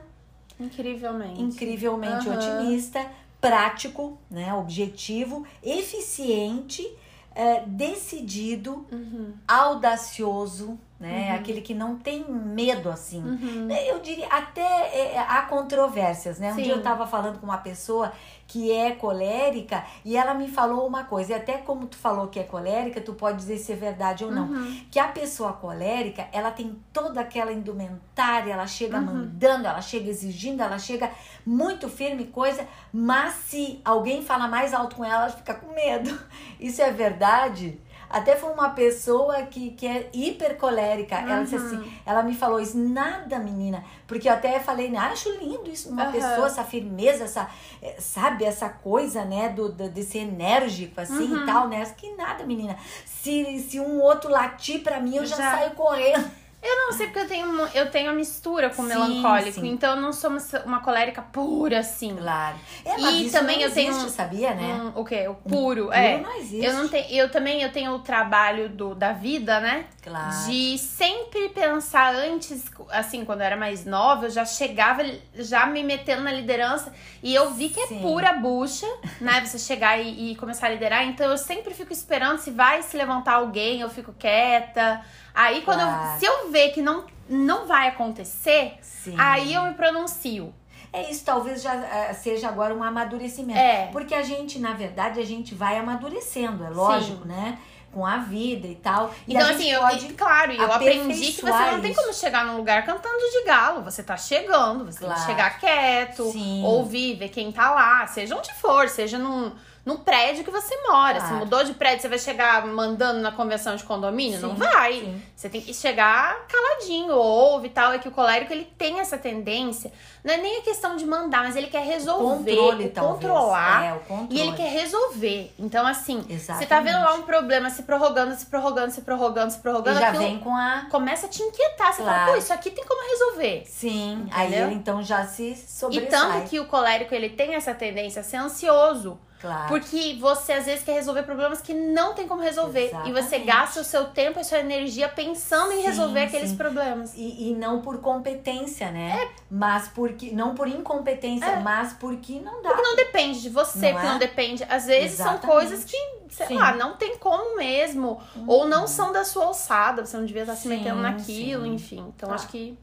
incrivelmente, 0.60 1.40
incrivelmente 1.40 2.28
uhum. 2.28 2.34
otimista, 2.34 3.10
prático, 3.40 4.18
né? 4.30 4.52
Objetivo, 4.52 5.46
eficiente, 5.62 6.82
uh, 6.82 7.66
decidido, 7.66 8.86
uhum. 8.92 9.32
audacioso, 9.48 10.78
né? 10.98 11.30
Uhum. 11.30 11.36
Aquele 11.36 11.60
que 11.60 11.74
não 11.74 11.96
tem 11.96 12.24
medo, 12.28 12.88
assim. 12.88 13.22
Uhum. 13.22 13.68
Eu 13.70 13.98
diria, 13.98 14.26
até 14.28 14.62
é, 14.62 15.18
há 15.18 15.42
controvérsias, 15.42 16.38
né? 16.38 16.52
Um 16.52 16.56
Sim. 16.56 16.62
dia 16.62 16.72
eu 16.72 16.78
estava 16.78 17.06
falando 17.06 17.40
com 17.40 17.46
uma 17.46 17.58
pessoa 17.58 18.12
que 18.46 18.70
é 18.70 18.92
colérica 18.92 19.84
e 20.04 20.16
ela 20.16 20.34
me 20.34 20.48
falou 20.48 20.86
uma 20.86 21.04
coisa, 21.04 21.32
e 21.32 21.34
até 21.34 21.54
como 21.54 21.86
tu 21.86 21.96
falou 21.96 22.28
que 22.28 22.38
é 22.38 22.44
colérica, 22.44 23.00
tu 23.00 23.14
pode 23.14 23.38
dizer 23.38 23.58
se 23.58 23.72
é 23.72 23.76
verdade 23.76 24.24
ou 24.24 24.30
não. 24.30 24.46
Uhum. 24.46 24.80
Que 24.90 24.98
a 24.98 25.08
pessoa 25.08 25.52
colérica, 25.52 26.28
ela 26.32 26.50
tem 26.50 26.78
toda 26.92 27.20
aquela 27.20 27.52
indumentária, 27.52 28.52
ela 28.52 28.66
chega 28.66 28.98
uhum. 28.98 29.04
mandando, 29.04 29.66
ela 29.66 29.80
chega 29.80 30.08
exigindo, 30.08 30.62
ela 30.62 30.78
chega 30.78 31.10
muito 31.44 31.88
firme, 31.88 32.26
coisa, 32.26 32.66
mas 32.92 33.34
se 33.34 33.80
alguém 33.84 34.22
fala 34.22 34.46
mais 34.46 34.72
alto 34.72 34.96
com 34.96 35.04
ela, 35.04 35.24
ela 35.24 35.32
fica 35.32 35.54
com 35.54 35.74
medo. 35.74 36.16
Isso 36.60 36.80
é 36.80 36.90
verdade? 36.90 37.80
Até 38.08 38.36
foi 38.36 38.52
uma 38.52 38.70
pessoa 38.70 39.42
que, 39.42 39.70
que 39.70 39.86
é 39.86 40.08
hipercolérica. 40.12 41.16
Uhum. 41.16 41.28
Ela 41.30 41.42
disse 41.42 41.56
assim, 41.56 41.76
uhum. 41.76 41.92
ela 42.04 42.22
me 42.22 42.34
falou 42.34 42.60
isso, 42.60 42.78
nada, 42.78 43.38
menina. 43.38 43.84
Porque 44.06 44.28
eu 44.28 44.32
até 44.32 44.60
falei, 44.60 44.90
né, 44.90 44.98
acho 44.98 45.30
lindo 45.38 45.70
isso 45.70 45.90
numa 45.90 46.06
uhum. 46.06 46.12
pessoa, 46.12 46.46
essa 46.46 46.64
firmeza, 46.64 47.24
essa, 47.24 47.48
eh, 47.82 47.96
sabe, 47.98 48.44
essa 48.44 48.68
coisa, 48.68 49.24
né, 49.24 49.48
do, 49.48 49.68
do 49.68 49.88
de 49.88 50.02
ser 50.02 50.20
enérgico, 50.20 51.00
assim 51.00 51.32
uhum. 51.32 51.42
e 51.42 51.46
tal, 51.46 51.68
né? 51.68 51.84
Que 51.96 52.14
nada, 52.14 52.44
menina. 52.44 52.76
Se, 53.04 53.58
se 53.60 53.80
um 53.80 54.00
outro 54.00 54.30
latir 54.30 54.82
pra 54.82 55.00
mim, 55.00 55.16
eu 55.16 55.26
já, 55.26 55.36
já 55.36 55.56
saio 55.56 55.70
correndo. 55.72 56.43
Eu 56.64 56.86
não 56.86 56.92
sei 56.92 57.08
porque 57.08 57.20
eu 57.20 57.28
tenho, 57.28 57.68
eu 57.74 57.90
tenho 57.90 58.10
a 58.10 58.14
mistura 58.14 58.70
com 58.70 58.82
sim, 58.82 58.88
melancólico, 58.88 59.60
sim. 59.60 59.68
então 59.68 59.96
eu 59.96 60.00
não 60.00 60.14
sou 60.14 60.30
uma, 60.30 60.40
uma 60.64 60.80
colérica 60.80 61.20
pura 61.20 61.80
assim. 61.80 62.16
Claro. 62.16 62.56
É, 62.82 62.98
e 62.98 63.30
também 63.30 63.60
eu 63.60 63.68
existe, 63.68 63.92
tenho 63.92 64.08
sabia, 64.08 64.54
né? 64.54 64.74
Um, 64.96 65.00
o 65.00 65.04
quê? 65.04 65.28
O 65.28 65.34
puro, 65.34 65.88
um, 65.88 65.92
é. 65.92 66.18
Puro 66.18 66.30
não 66.30 66.36
existe. 66.38 66.64
Eu 66.64 66.72
não 66.72 66.88
tenho, 66.88 67.06
eu 67.10 67.30
também 67.30 67.62
eu 67.62 67.70
tenho 67.70 67.92
o 67.92 67.98
trabalho 67.98 68.70
do 68.70 68.94
da 68.94 69.12
vida, 69.12 69.60
né? 69.60 69.84
Claro. 70.02 70.46
De 70.46 70.78
sempre 70.78 71.50
pensar 71.50 72.14
antes, 72.14 72.64
assim, 72.90 73.26
quando 73.26 73.40
eu 73.40 73.46
era 73.46 73.56
mais 73.56 73.84
nova, 73.84 74.26
eu 74.26 74.30
já 74.30 74.46
chegava 74.46 75.04
já 75.34 75.66
me 75.66 75.82
metendo 75.82 76.22
na 76.22 76.32
liderança 76.32 76.94
e 77.22 77.34
eu 77.34 77.52
vi 77.52 77.68
que 77.68 77.80
é 77.80 77.86
sim. 77.88 78.00
pura 78.00 78.32
bucha, 78.32 78.86
né? 79.20 79.44
Você 79.44 79.58
chegar 79.58 80.00
e, 80.00 80.32
e 80.32 80.36
começar 80.36 80.68
a 80.68 80.70
liderar, 80.70 81.06
então 81.06 81.30
eu 81.30 81.36
sempre 81.36 81.74
fico 81.74 81.92
esperando 81.92 82.38
se 82.38 82.50
vai 82.50 82.82
se 82.82 82.96
levantar 82.96 83.34
alguém, 83.34 83.82
eu 83.82 83.90
fico 83.90 84.14
quieta. 84.14 85.04
Aí 85.34 85.62
quando 85.62 85.80
claro. 85.80 86.14
eu, 86.14 86.18
se 86.18 86.24
eu 86.24 86.50
ver 86.50 86.70
que 86.70 86.80
não, 86.80 87.04
não 87.28 87.66
vai 87.66 87.88
acontecer, 87.88 88.78
Sim. 88.80 89.16
aí 89.18 89.52
eu 89.52 89.64
me 89.64 89.74
pronuncio. 89.74 90.54
É 90.92 91.10
isso, 91.10 91.24
talvez 91.24 91.60
já 91.60 91.74
uh, 91.74 92.14
seja 92.14 92.46
agora 92.46 92.72
um 92.72 92.82
amadurecimento. 92.82 93.58
É. 93.58 93.88
Porque 93.90 94.14
a 94.14 94.22
gente, 94.22 94.60
na 94.60 94.74
verdade, 94.74 95.18
a 95.18 95.24
gente 95.24 95.52
vai 95.52 95.76
amadurecendo, 95.76 96.64
é 96.64 96.70
lógico, 96.70 97.22
Sim. 97.22 97.28
né? 97.28 97.58
com 97.94 98.04
a 98.04 98.18
vida 98.18 98.66
e 98.66 98.74
tal. 98.74 99.14
E 99.26 99.34
então, 99.34 99.48
assim, 99.48 99.70
eu, 99.70 99.80
claro, 100.16 100.52
eu 100.52 100.72
aprendi 100.72 101.32
que 101.32 101.42
você 101.42 101.70
não 101.70 101.80
tem 101.80 101.94
como 101.94 102.12
chegar 102.12 102.44
num 102.44 102.56
lugar 102.56 102.84
cantando 102.84 103.18
de 103.18 103.44
galo. 103.44 103.84
Você 103.84 104.02
tá 104.02 104.16
chegando, 104.16 104.84
você 104.84 104.98
claro. 104.98 105.14
tem 105.14 105.24
que 105.24 105.30
chegar 105.30 105.58
quieto, 105.60 106.32
Sim. 106.32 106.64
ouvir, 106.64 107.14
ver 107.14 107.28
quem 107.28 107.52
tá 107.52 107.70
lá, 107.70 108.04
seja 108.08 108.36
onde 108.36 108.52
for, 108.54 108.88
seja 108.88 109.16
num 109.16 109.52
no 109.84 109.98
prédio 109.98 110.44
que 110.44 110.50
você 110.50 110.74
mora. 110.88 111.18
Claro. 111.18 111.34
Se 111.34 111.40
mudou 111.40 111.62
de 111.62 111.74
prédio, 111.74 112.00
você 112.00 112.08
vai 112.08 112.18
chegar 112.18 112.66
mandando 112.66 113.20
na 113.20 113.30
convenção 113.30 113.76
de 113.76 113.84
condomínio? 113.84 114.40
Sim, 114.40 114.46
não 114.46 114.54
vai. 114.54 114.94
Sim. 114.94 115.22
Você 115.36 115.48
tem 115.50 115.60
que 115.60 115.74
chegar 115.74 116.46
caladinho, 116.46 117.12
ouve 117.12 117.66
e 117.66 117.70
tal. 117.70 117.92
É 117.92 117.98
que 117.98 118.08
o 118.08 118.10
colérico, 118.10 118.52
ele 118.52 118.64
tem 118.78 119.00
essa 119.00 119.18
tendência. 119.18 119.92
Não 120.24 120.32
é 120.32 120.38
nem 120.38 120.60
a 120.60 120.62
questão 120.62 120.96
de 120.96 121.04
mandar, 121.04 121.42
mas 121.44 121.54
ele 121.54 121.66
quer 121.66 121.84
resolver, 121.84 122.56
controle, 122.56 122.88
controlar. 122.88 123.84
É, 123.84 123.92
o 123.92 124.00
controle. 124.00 124.28
E 124.30 124.40
ele 124.40 124.56
quer 124.56 124.70
resolver. 124.70 125.52
Então, 125.58 125.86
assim, 125.86 126.24
Exatamente. 126.30 126.62
você 126.62 126.66
tá 126.66 126.80
vendo 126.80 127.00
lá 127.00 127.12
um 127.14 127.22
problema 127.22 127.68
se 127.68 127.82
prorrogando, 127.82 128.34
se 128.34 128.46
prorrogando, 128.46 128.90
se 128.90 129.02
prorrogando, 129.02 129.52
se 129.52 129.58
prorrogando. 129.58 129.98
E 129.98 130.00
já 130.00 130.12
vem 130.12 130.38
com 130.38 130.56
a... 130.56 130.86
Começa 130.90 131.26
a 131.26 131.28
te 131.28 131.42
inquietar. 131.42 131.92
Você 131.92 132.02
claro. 132.02 132.20
fala, 132.20 132.32
pô, 132.32 132.38
isso 132.38 132.52
aqui 132.54 132.70
tem 132.70 132.84
como 132.84 133.06
resolver. 133.10 133.64
Sim, 133.66 134.12
Entendeu? 134.12 134.32
aí 134.34 134.54
ele 134.54 134.74
então 134.74 135.02
já 135.02 135.26
se 135.26 135.54
sobressai. 135.56 136.06
E 136.06 136.10
tanto 136.10 136.48
que 136.48 136.58
o 136.58 136.64
colérico, 136.64 137.14
ele 137.14 137.28
tem 137.28 137.54
essa 137.54 137.74
tendência 137.74 138.20
a 138.20 138.24
ser 138.24 138.38
ansioso. 138.38 139.18
Claro. 139.44 139.68
Porque 139.68 140.16
você 140.18 140.54
às 140.54 140.64
vezes 140.64 140.82
quer 140.82 140.94
resolver 140.94 141.22
problemas 141.24 141.60
que 141.60 141.74
não 141.74 142.14
tem 142.14 142.26
como 142.26 142.40
resolver. 142.40 142.86
Exatamente. 142.86 143.10
E 143.10 143.22
você 143.22 143.38
gasta 143.40 143.80
o 143.82 143.84
seu 143.84 144.06
tempo 144.06 144.40
e 144.40 144.44
sua 144.44 144.58
energia 144.58 145.06
pensando 145.06 145.70
sim, 145.70 145.80
em 145.80 145.82
resolver 145.82 146.22
aqueles 146.22 146.48
sim. 146.48 146.56
problemas. 146.56 147.12
E, 147.14 147.50
e, 147.50 147.54
não 147.54 147.82
por 147.82 147.98
competência, 147.98 148.90
né? 148.90 149.20
É. 149.22 149.28
Mas 149.50 149.88
porque. 149.88 150.30
Não 150.30 150.54
por 150.54 150.66
incompetência, 150.66 151.44
é. 151.44 151.60
mas 151.60 151.92
porque 151.92 152.40
não 152.40 152.62
dá. 152.62 152.70
Porque 152.70 152.82
não 152.82 152.96
depende 152.96 153.42
de 153.42 153.50
você, 153.50 153.92
não 153.92 153.92
porque 153.92 154.06
é? 154.06 154.10
não 154.10 154.18
depende. 154.18 154.64
Às 154.64 154.86
vezes 154.86 155.20
Exatamente. 155.20 155.42
são 155.42 155.50
coisas 155.50 155.84
que, 155.84 155.96
sei 156.30 156.46
sim. 156.46 156.54
lá, 156.54 156.74
não 156.74 156.96
tem 156.96 157.18
como 157.18 157.58
mesmo. 157.58 158.22
Uhum. 158.34 158.44
Ou 158.46 158.66
não 158.66 158.86
são 158.86 159.12
da 159.12 159.26
sua 159.26 159.44
alçada. 159.44 160.06
Você 160.06 160.16
não 160.16 160.24
devia 160.24 160.44
estar 160.44 160.56
se 160.56 160.66
metendo 160.68 161.02
naquilo, 161.02 161.66
enfim. 161.66 162.10
Então 162.16 162.30
tá. 162.30 162.34
acho 162.34 162.48
que. 162.48 162.78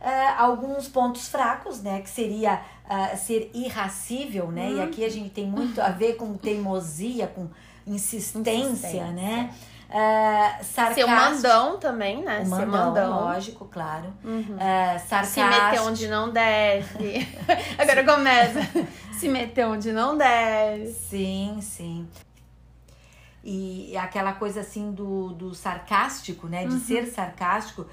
Uh, 0.00 0.40
alguns 0.40 0.86
pontos 0.86 1.26
fracos, 1.26 1.82
né? 1.82 2.02
Que 2.02 2.10
seria 2.10 2.60
uh, 2.88 3.16
ser 3.16 3.50
irracível, 3.54 4.50
né? 4.50 4.68
Hum. 4.68 4.76
E 4.76 4.82
aqui 4.82 5.04
a 5.04 5.10
gente 5.10 5.30
tem 5.30 5.46
muito 5.46 5.80
a 5.80 5.90
ver 5.90 6.14
com 6.14 6.34
teimosia, 6.34 7.26
com 7.26 7.48
insistência, 7.86 8.70
insistência. 8.70 9.06
né? 9.12 9.54
Uh, 9.88 10.62
sarcástico. 10.64 11.08
Mandão 11.08 11.78
também, 11.78 12.22
né? 12.22 12.40
O 12.40 12.48
mandão, 12.48 12.58
Ser 12.58 12.66
mandão. 12.66 13.10
lógico, 13.10 13.64
claro. 13.64 14.12
Uhum. 14.22 14.40
Uh, 14.40 15.08
sarcástico. 15.08 15.26
Se 15.26 15.44
meter 15.44 15.80
onde 15.80 16.08
não 16.08 16.30
deve. 16.30 17.26
Agora 17.78 18.04
começa. 18.04 18.60
Se 19.18 19.28
meter 19.28 19.66
onde 19.66 19.90
não 19.90 20.16
deve. 20.16 20.92
Sim, 20.92 21.58
sim. 21.60 22.06
E 23.42 23.96
aquela 23.96 24.34
coisa 24.34 24.60
assim 24.60 24.92
do, 24.92 25.30
do 25.30 25.54
sarcástico, 25.54 26.46
né? 26.46 26.66
De 26.66 26.74
uhum. 26.74 26.80
ser 26.80 27.06
sarcástico 27.06 27.86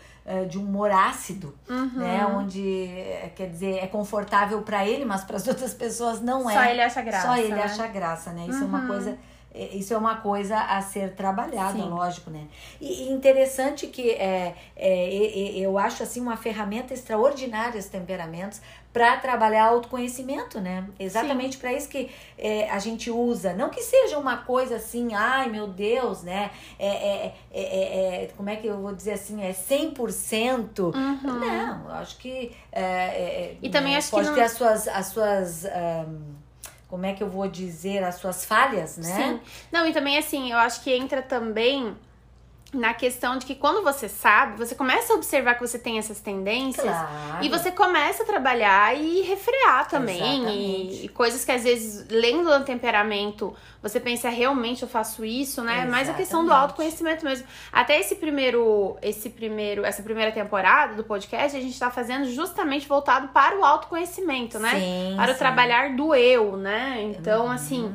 de 0.49 0.57
humor 0.57 0.89
ácido, 0.91 1.53
uhum. 1.69 1.99
né? 1.99 2.25
Onde, 2.25 2.85
eh, 2.87 3.31
quer 3.35 3.47
dizer, 3.47 3.83
é 3.83 3.87
confortável 3.87 4.61
para 4.63 4.85
ele, 4.85 5.05
mas 5.05 5.23
para 5.23 5.37
as 5.37 5.45
outras 5.47 5.73
pessoas 5.73 6.19
não 6.19 6.49
é. 6.49 6.53
Só 6.53 6.63
ele 6.63 6.81
acha 6.81 7.01
graça. 7.01 7.27
Só 7.27 7.37
ele 7.37 7.53
né? 7.53 7.63
acha 7.63 7.87
graça, 7.87 8.31
né? 8.31 8.45
Isso 8.47 8.59
uhum. 8.59 8.63
é 8.63 8.67
uma 8.67 8.79
uhum. 8.81 8.87
coisa 8.87 9.17
isso 9.73 9.93
é 9.93 9.97
uma 9.97 10.17
coisa 10.17 10.57
a 10.57 10.81
ser 10.81 11.13
trabalhada, 11.13 11.77
Sim. 11.77 11.89
lógico, 11.89 12.29
né? 12.29 12.47
E, 12.79 13.09
interessante 13.09 13.87
que 13.87 14.11
é, 14.11 14.55
é, 14.75 15.09
eu 15.57 15.77
acho 15.77 16.03
assim 16.03 16.19
uma 16.19 16.37
ferramenta 16.37 16.93
extraordinária 16.93 17.79
os 17.79 17.85
temperamentos 17.85 18.61
para 18.91 19.17
trabalhar 19.17 19.65
autoconhecimento, 19.65 20.61
né? 20.61 20.87
Exatamente 20.97 21.57
para 21.57 21.73
isso 21.73 21.89
que 21.89 22.09
é, 22.37 22.69
a 22.69 22.79
gente 22.79 23.11
usa. 23.11 23.53
Não 23.53 23.69
que 23.69 23.81
seja 23.81 24.17
uma 24.17 24.37
coisa 24.37 24.77
assim, 24.77 25.13
ai 25.13 25.49
meu 25.49 25.67
Deus, 25.67 26.23
né? 26.23 26.51
É, 26.79 26.87
é, 26.87 27.35
é, 27.51 27.61
é, 27.61 28.23
é 28.23 28.29
como 28.37 28.49
é 28.49 28.55
que 28.55 28.67
eu 28.67 28.79
vou 28.79 28.93
dizer 28.93 29.13
assim? 29.13 29.43
É 29.43 29.51
100%. 29.51 30.79
Uhum. 30.79 31.19
Não, 31.23 31.89
eu 31.89 31.95
acho 31.95 32.17
que. 32.17 32.55
e 33.61 33.69
também 33.69 33.93
né, 33.93 33.97
acho 33.97 34.11
pode 34.11 34.29
que. 34.29 34.33
Pode 34.33 34.35
ter 34.35 34.41
as 34.43 34.51
suas. 34.53 34.87
As 34.87 35.07
suas 35.07 35.65
um, 35.65 36.34
como 36.95 37.05
é 37.05 37.11
que 37.11 37.21
eu 37.21 37.29
vou 37.29 37.45
dizer, 37.45 38.05
as 38.05 38.15
suas 38.15 38.45
falhas, 38.45 38.97
né? 38.97 39.17
Sim. 39.17 39.41
Não, 39.69 39.85
e 39.85 39.91
também 39.91 40.17
assim, 40.17 40.49
eu 40.49 40.57
acho 40.57 40.81
que 40.81 40.93
entra 40.93 41.21
também 41.21 41.93
na 42.71 42.93
questão 42.93 43.37
de 43.37 43.45
que 43.45 43.53
quando 43.53 43.83
você 43.83 44.07
sabe, 44.07 44.57
você 44.57 44.73
começa 44.73 45.11
a 45.11 45.17
observar 45.17 45.55
que 45.55 45.67
você 45.67 45.77
tem 45.77 45.97
essas 45.97 46.21
tendências 46.21 46.85
claro. 46.85 47.43
e 47.43 47.49
você 47.49 47.69
começa 47.69 48.23
a 48.23 48.25
trabalhar 48.25 48.97
e 48.97 49.23
refrear 49.23 49.89
também. 49.89 50.47
E, 50.47 51.05
e, 51.05 51.09
coisas 51.09 51.43
que 51.43 51.51
às 51.51 51.65
vezes, 51.65 52.07
lendo 52.09 52.49
o 52.49 52.63
temperamento, 52.63 53.53
você 53.87 53.99
pensa, 53.99 54.29
realmente 54.29 54.81
eu 54.81 54.87
faço 54.87 55.23
isso, 55.23 55.61
né? 55.61 55.73
Exatamente. 55.73 55.91
Mas 55.91 56.09
a 56.09 56.13
questão 56.13 56.43
do 56.43 56.51
autoconhecimento 56.51 57.23
mesmo. 57.23 57.45
Até 57.71 57.99
esse 57.99 58.15
primeiro, 58.15 58.97
esse 58.99 59.29
primeiro, 59.29 59.85
essa 59.85 60.01
primeira 60.01 60.31
temporada 60.31 60.95
do 60.95 61.03
podcast, 61.03 61.55
a 61.55 61.61
gente 61.61 61.77
tá 61.77 61.91
fazendo 61.91 62.25
justamente 62.31 62.87
voltado 62.87 63.27
para 63.27 63.55
o 63.59 63.63
autoconhecimento, 63.63 64.57
né? 64.57 64.71
Sim, 64.71 65.15
para 65.15 65.27
sim. 65.27 65.33
o 65.33 65.37
trabalhar 65.37 65.95
do 65.95 66.15
eu, 66.15 66.57
né? 66.57 66.99
Então, 67.03 67.45
uhum. 67.45 67.51
assim 67.51 67.93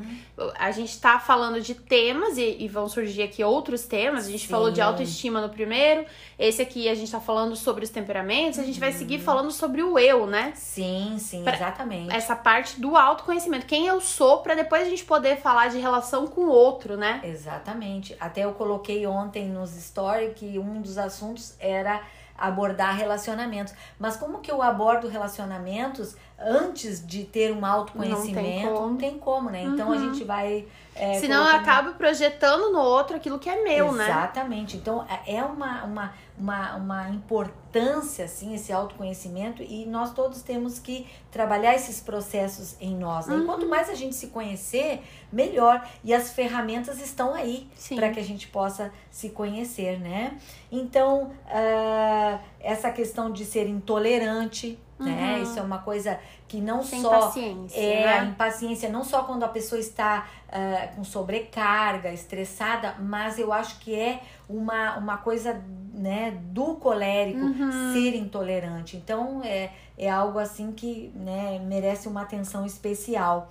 a 0.59 0.71
gente 0.71 0.99
tá 0.99 1.19
falando 1.19 1.61
de 1.61 1.75
temas 1.75 2.39
e, 2.39 2.57
e, 2.61 2.69
vão 2.69 2.89
surgir 2.89 3.23
aqui 3.23 3.45
outros 3.45 3.85
temas. 3.85 4.27
A 4.27 4.31
gente 4.31 4.47
Sim. 4.47 4.49
falou 4.49 4.71
de 4.71 4.81
autoestima 4.81 5.41
no 5.41 5.49
primeiro. 5.51 6.07
Esse 6.39 6.63
aqui 6.63 6.89
a 6.89 6.95
gente 6.95 7.11
tá 7.11 7.21
falando 7.21 7.55
sobre 7.55 7.85
os 7.85 7.91
temperamentos. 7.91 8.59
A 8.59 8.63
gente 8.63 8.77
uhum. 8.77 8.81
vai 8.81 8.93
seguir 8.93 9.17
uhum. 9.17 9.23
falando 9.23 9.51
sobre 9.51 9.83
o 9.83 9.99
eu, 9.99 10.27
né? 10.27 10.53
Sim, 10.55 11.17
sim, 11.19 11.43
pra 11.45 11.55
exatamente. 11.55 12.15
Essa 12.15 12.35
parte 12.35 12.81
do 12.81 12.97
autoconhecimento. 12.97 13.67
Quem 13.67 13.87
eu 13.87 14.01
sou, 14.01 14.39
para 14.39 14.55
depois 14.55 14.83
a 14.83 14.91
gente 14.91 15.05
poder 15.05 15.37
falar 15.37 15.69
de 15.69 15.79
relação 15.81 16.27
com 16.27 16.43
o 16.43 16.49
outro, 16.51 16.97
né? 16.97 17.21
Exatamente. 17.25 18.17
Até 18.21 18.45
eu 18.45 18.53
coloquei 18.53 19.07
ontem 19.07 19.49
nos 19.49 19.71
stories 19.71 20.35
que 20.35 20.59
um 20.59 20.81
dos 20.81 20.99
assuntos 20.99 21.55
era 21.59 22.03
abordar 22.41 22.97
relacionamentos. 22.97 23.75
Mas 23.99 24.17
como 24.17 24.39
que 24.39 24.51
eu 24.51 24.63
abordo 24.63 25.07
relacionamentos 25.07 26.17
antes 26.39 27.07
de 27.07 27.25
ter 27.25 27.53
um 27.53 27.65
autoconhecimento? 27.67 28.35
Não 28.35 28.43
tem 28.43 28.69
como, 28.69 28.87
não 28.89 28.97
tem 28.97 29.19
como 29.19 29.51
né? 29.51 29.63
Então 29.63 29.89
uhum. 29.89 29.93
a 29.93 29.99
gente 29.99 30.25
vai. 30.25 30.67
É, 30.95 31.19
Senão 31.19 31.43
colocando... 31.43 31.57
eu 31.57 31.61
acabo 31.61 31.95
projetando 31.95 32.73
no 32.73 32.81
outro 32.81 33.17
aquilo 33.17 33.39
que 33.39 33.49
é 33.49 33.63
meu, 33.63 33.89
Exatamente. 33.89 33.97
né? 33.97 34.09
Exatamente. 34.09 34.77
Então 34.79 35.07
é, 35.09 35.37
é 35.37 35.45
uma, 35.45 35.85
uma, 35.85 36.13
uma, 36.41 36.75
uma 36.77 37.09
importância, 37.11 38.25
assim, 38.25 38.55
esse 38.55 38.73
autoconhecimento, 38.73 39.63
e 39.63 39.85
nós 39.85 40.13
todos 40.15 40.43
temos 40.43 40.79
que 40.79 41.07
trabalhar 41.31 41.75
esses 41.75 42.01
processos 42.01 42.77
em 42.81 42.97
nós. 42.97 43.27
Né? 43.27 43.37
Uhum. 43.37 43.43
E 43.43 43.47
quanto 43.47 43.69
mais 43.69 43.91
a 43.91 43.95
gente 43.95 44.15
se 44.15 44.29
conhecer, 44.29 45.03
melhor. 45.31 45.87
E 46.03 46.15
as 46.15 46.33
ferramentas 46.33 47.01
estão 47.01 47.35
aí 47.35 47.69
para 47.95 48.11
que 48.11 48.19
a 48.19 48.25
gente 48.25 48.49
possa 48.49 48.91
se 49.11 49.31
conhecer, 49.31 50.01
né? 50.01 50.39
Então, 50.73 51.25
uh, 51.25 52.41
essa 52.59 52.91
questão 52.91 53.31
de 53.31 53.45
ser 53.45 53.69
intolerante, 53.69 54.79
né? 54.99 55.11
uhum. 55.11 55.17
né? 55.17 55.41
Isso 55.43 55.59
é 55.59 55.63
uma 55.63 55.79
coisa 55.79 56.19
que 56.51 56.61
não 56.61 56.83
Sem 56.83 57.01
só 57.01 57.11
paciência, 57.11 57.79
é 57.79 58.05
né? 58.05 58.19
a 58.19 58.25
impaciência, 58.25 58.89
não 58.89 59.05
só 59.05 59.23
quando 59.23 59.45
a 59.45 59.49
pessoa 59.49 59.79
está 59.79 60.27
uh, 60.49 60.97
com 60.97 61.05
sobrecarga, 61.05 62.13
estressada, 62.13 62.97
mas 62.99 63.39
eu 63.39 63.53
acho 63.53 63.79
que 63.79 63.95
é 63.95 64.21
uma, 64.49 64.97
uma 64.97 65.17
coisa 65.17 65.63
né, 65.95 66.37
do 66.47 66.75
colérico 66.75 67.39
uhum. 67.39 67.93
ser 67.93 68.17
intolerante. 68.17 68.97
Então 68.97 69.41
é, 69.45 69.71
é 69.97 70.11
algo 70.11 70.41
assim 70.41 70.73
que 70.73 71.13
né, 71.15 71.61
merece 71.65 72.09
uma 72.09 72.23
atenção 72.23 72.67
especial. 72.67 73.49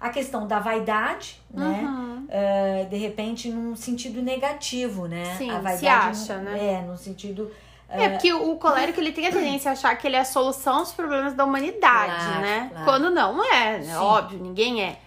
A 0.00 0.08
questão 0.08 0.46
da 0.46 0.58
vaidade, 0.58 1.38
né? 1.50 1.82
Uhum. 1.84 2.28
Uh, 2.28 2.88
de 2.88 2.96
repente, 2.96 3.50
num 3.50 3.74
sentido 3.74 4.22
negativo, 4.22 5.06
né? 5.06 5.34
Sim, 5.36 5.50
a 5.50 5.58
vaidade 5.60 6.16
se 6.16 6.30
acha, 6.30 6.38
no, 6.38 6.44
né? 6.44 6.74
É, 6.74 6.82
no 6.82 6.96
sentido 6.96 7.50
é, 7.88 8.08
porque 8.10 8.32
o 8.32 8.56
colérico 8.56 9.00
ele 9.00 9.12
tem 9.12 9.26
a 9.26 9.32
tendência 9.32 9.70
a 9.70 9.72
achar 9.72 9.96
que 9.96 10.06
ele 10.06 10.16
é 10.16 10.20
a 10.20 10.24
solução 10.24 10.82
dos 10.82 10.92
problemas 10.92 11.32
da 11.34 11.44
humanidade, 11.44 12.24
claro, 12.24 12.40
né? 12.40 12.68
Claro. 12.70 12.84
Quando 12.84 13.10
não 13.10 13.42
é, 13.44 13.78
né? 13.78 13.98
Óbvio, 13.98 14.38
ninguém 14.38 14.82
é. 14.82 14.98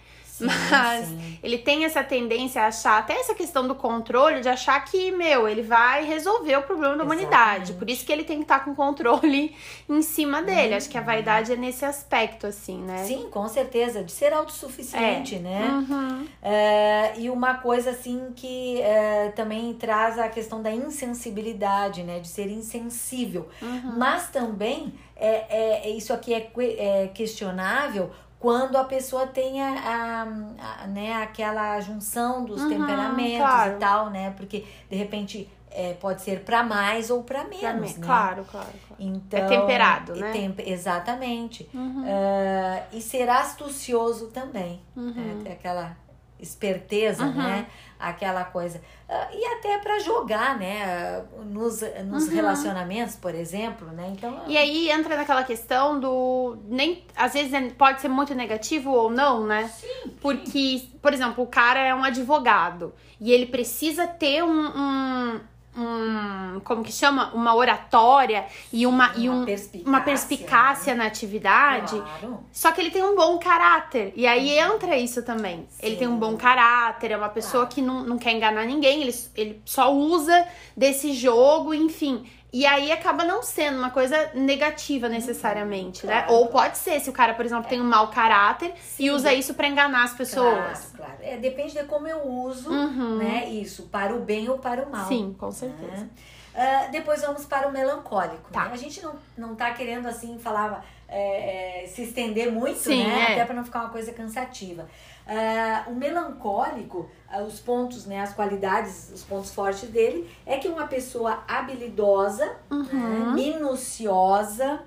Sim, 0.50 0.70
Mas 0.70 1.06
sim. 1.06 1.38
ele 1.42 1.58
tem 1.58 1.84
essa 1.84 2.02
tendência 2.02 2.62
a 2.62 2.66
achar, 2.66 2.98
até 2.98 3.14
essa 3.14 3.34
questão 3.34 3.66
do 3.66 3.74
controle, 3.74 4.40
de 4.40 4.48
achar 4.48 4.82
que, 4.84 5.10
meu, 5.12 5.48
ele 5.48 5.62
vai 5.62 6.04
resolver 6.04 6.56
o 6.56 6.62
problema 6.62 6.96
da 6.96 7.04
Exatamente. 7.04 7.26
humanidade. 7.26 7.72
Por 7.74 7.88
isso 7.88 8.04
que 8.04 8.12
ele 8.12 8.24
tem 8.24 8.38
que 8.38 8.44
estar 8.44 8.64
com 8.64 8.74
controle 8.74 9.54
em 9.88 10.02
cima 10.02 10.42
dele. 10.42 10.74
Acho 10.74 10.88
que 10.88 10.98
a 10.98 11.00
vaidade 11.00 11.52
é 11.52 11.56
nesse 11.56 11.84
aspecto, 11.84 12.46
assim, 12.46 12.78
né? 12.82 13.04
Sim, 13.04 13.28
com 13.30 13.46
certeza. 13.48 14.02
De 14.02 14.12
ser 14.12 14.32
autossuficiente, 14.32 15.36
é. 15.36 15.38
né? 15.38 15.68
Uhum. 15.88 16.26
É, 16.42 17.12
e 17.18 17.30
uma 17.30 17.54
coisa, 17.54 17.90
assim, 17.90 18.32
que 18.34 18.80
é, 18.80 19.32
também 19.34 19.72
traz 19.74 20.18
a 20.18 20.28
questão 20.28 20.62
da 20.62 20.70
insensibilidade, 20.70 22.02
né? 22.02 22.20
De 22.20 22.28
ser 22.28 22.48
insensível. 22.48 23.48
Uhum. 23.60 23.94
Mas 23.96 24.28
também, 24.28 24.94
é, 25.16 25.86
é, 25.86 25.90
isso 25.90 26.12
aqui 26.12 26.34
é, 26.34 26.50
é 26.78 27.08
questionável 27.08 28.10
quando 28.42 28.74
a 28.74 28.82
pessoa 28.82 29.24
tem 29.24 29.62
a, 29.62 29.70
a, 29.70 30.82
a 30.82 30.86
né, 30.88 31.12
aquela 31.22 31.80
junção 31.80 32.44
dos 32.44 32.60
uhum, 32.60 32.70
temperamentos 32.70 33.38
claro. 33.38 33.76
e 33.76 33.78
tal, 33.78 34.10
né? 34.10 34.34
Porque 34.36 34.66
de 34.90 34.96
repente 34.96 35.48
é, 35.70 35.94
pode 35.94 36.22
ser 36.22 36.40
para 36.40 36.64
mais 36.64 37.08
ou 37.08 37.22
para 37.22 37.44
menos, 37.44 37.96
né? 37.96 38.04
Claro, 38.04 38.44
claro, 38.50 38.66
claro. 38.88 38.96
Então, 38.98 39.38
é 39.38 39.46
temperado, 39.46 40.16
né? 40.16 40.32
Tem, 40.32 40.52
exatamente. 40.66 41.70
Uhum. 41.72 42.02
Uh, 42.02 42.82
e 42.92 43.00
ser 43.00 43.28
astucioso 43.28 44.26
também. 44.32 44.80
Uhum. 44.96 45.44
É, 45.46 45.52
aquela 45.52 45.96
esperteza, 46.40 47.22
Uhum. 47.24 47.34
né? 47.34 47.66
Aquela 48.02 48.44
coisa. 48.44 48.80
Ah, 49.08 49.28
e 49.32 49.44
até 49.54 49.78
para 49.78 49.98
jogar, 50.00 50.58
né? 50.58 51.22
Nos, 51.44 51.80
nos 52.06 52.26
Uhum. 52.26 52.34
relacionamentos, 52.34 53.14
por 53.14 53.32
exemplo, 53.34 53.86
né? 53.92 54.08
Então. 54.12 54.42
E 54.48 54.56
aí 54.58 54.90
entra 54.90 55.16
naquela 55.16 55.44
questão 55.44 56.00
do. 56.00 56.56
Nem, 56.66 57.04
às 57.14 57.32
vezes 57.32 57.52
é- 57.52 57.70
pode 57.70 58.00
ser 58.00 58.08
muito 58.08 58.34
negativo 58.34 58.90
ou 58.90 59.08
não, 59.08 59.46
né? 59.46 59.68
Sim. 59.68 60.10
Porque, 60.20 60.82
por 61.00 61.12
exemplo, 61.12 61.44
o 61.44 61.46
cara 61.46 61.78
é 61.78 61.94
um 61.94 62.02
advogado 62.02 62.92
e 63.20 63.30
ele 63.30 63.46
precisa 63.46 64.06
ter 64.06 64.42
um. 64.42 64.50
um, 64.50 65.40
um- 65.76 66.60
como 66.64 66.82
que 66.82 66.92
chama? 66.92 67.30
Uma 67.34 67.54
oratória 67.54 68.44
e 68.72 68.86
uma, 68.86 69.12
e 69.16 69.28
um, 69.28 69.44
perspicácia. 69.44 69.88
uma 69.88 70.00
perspicácia 70.00 70.94
na 70.94 71.06
atividade. 71.06 71.96
Claro. 72.00 72.40
Só 72.52 72.72
que 72.72 72.80
ele 72.80 72.90
tem 72.90 73.02
um 73.02 73.16
bom 73.16 73.38
caráter. 73.38 74.12
E 74.16 74.26
aí 74.26 74.58
entra 74.58 74.96
isso 74.96 75.22
também. 75.22 75.66
Ele 75.80 75.92
Sim. 75.94 75.98
tem 75.98 76.08
um 76.08 76.18
bom 76.18 76.36
caráter, 76.36 77.10
é 77.12 77.16
uma 77.16 77.28
pessoa 77.28 77.62
Claro. 77.66 77.74
que 77.74 77.82
não, 77.82 78.04
não 78.04 78.18
quer 78.18 78.32
enganar 78.32 78.64
ninguém, 78.66 79.02
ele, 79.02 79.14
ele 79.36 79.62
só 79.64 79.92
usa 79.92 80.46
desse 80.76 81.12
jogo, 81.12 81.72
enfim. 81.74 82.24
E 82.52 82.66
aí 82.66 82.92
acaba 82.92 83.24
não 83.24 83.42
sendo 83.42 83.78
uma 83.78 83.88
coisa 83.90 84.30
negativa 84.34 85.08
necessariamente, 85.08 86.06
né? 86.06 86.20
claro. 86.22 86.34
Ou 86.34 86.48
pode 86.48 86.76
ser, 86.76 87.00
se 87.00 87.08
o 87.08 87.12
cara, 87.12 87.32
por 87.32 87.46
exemplo, 87.46 87.66
tem 87.66 87.80
um 87.80 87.84
mau 87.84 88.08
caráter 88.08 88.74
e 88.98 89.10
usa 89.10 89.32
isso 89.32 89.54
pra 89.54 89.66
enganar 89.68 90.04
as 90.04 90.12
pessoas. 90.12 90.92
Claro, 90.94 90.96
claro. 90.96 91.12
É, 91.22 91.36
depende 91.38 91.72
de 91.72 91.84
como 91.84 92.06
eu 92.06 92.26
uso, 92.28 92.70
Uhum. 92.70 93.16
né? 93.16 93.48
Isso, 93.48 93.84
para 93.84 94.14
o 94.14 94.20
bem 94.20 94.48
ou 94.50 94.58
para 94.58 94.82
o 94.86 94.90
mal. 94.90 95.08
Sim, 95.08 95.34
com 95.38 95.50
certeza. 95.50 95.92
né? 96.02 96.08
Ah, 96.54 96.88
depois 96.92 97.22
vamos 97.22 97.46
para 97.46 97.66
o 97.66 97.72
melancólico. 97.72 98.50
Tá. 98.52 98.66
né? 98.66 98.70
A 98.74 98.76
gente 98.76 99.00
não, 99.02 99.14
não 99.38 99.54
tá 99.54 99.70
querendo 99.70 100.06
assim 100.06 100.38
falar, 100.38 100.84
é, 101.08 101.84
é, 101.84 101.86
se 101.86 102.02
estender 102.02 102.52
muito, 102.52 102.78
Sim, 102.78 103.06
né? 103.06 103.18
é. 103.30 103.32
Até 103.32 103.44
para 103.46 103.54
não 103.54 103.64
ficar 103.64 103.80
uma 103.80 103.88
coisa 103.88 104.12
cansativa. 104.12 104.86
Ah, 105.26 105.84
o 105.86 105.94
melancólico, 105.94 107.08
ah, 107.30 107.42
os 107.42 107.60
pontos, 107.60 108.06
né, 108.06 108.20
as 108.20 108.32
qualidades, 108.34 109.10
os 109.14 109.22
pontos 109.22 109.54
fortes 109.54 109.88
dele 109.88 110.28
é 110.44 110.58
que 110.58 110.66
uma 110.68 110.86
pessoa 110.86 111.44
habilidosa, 111.46 112.56
Uhum. 112.70 112.84
né, 112.92 113.32
minuciosa, 113.34 114.80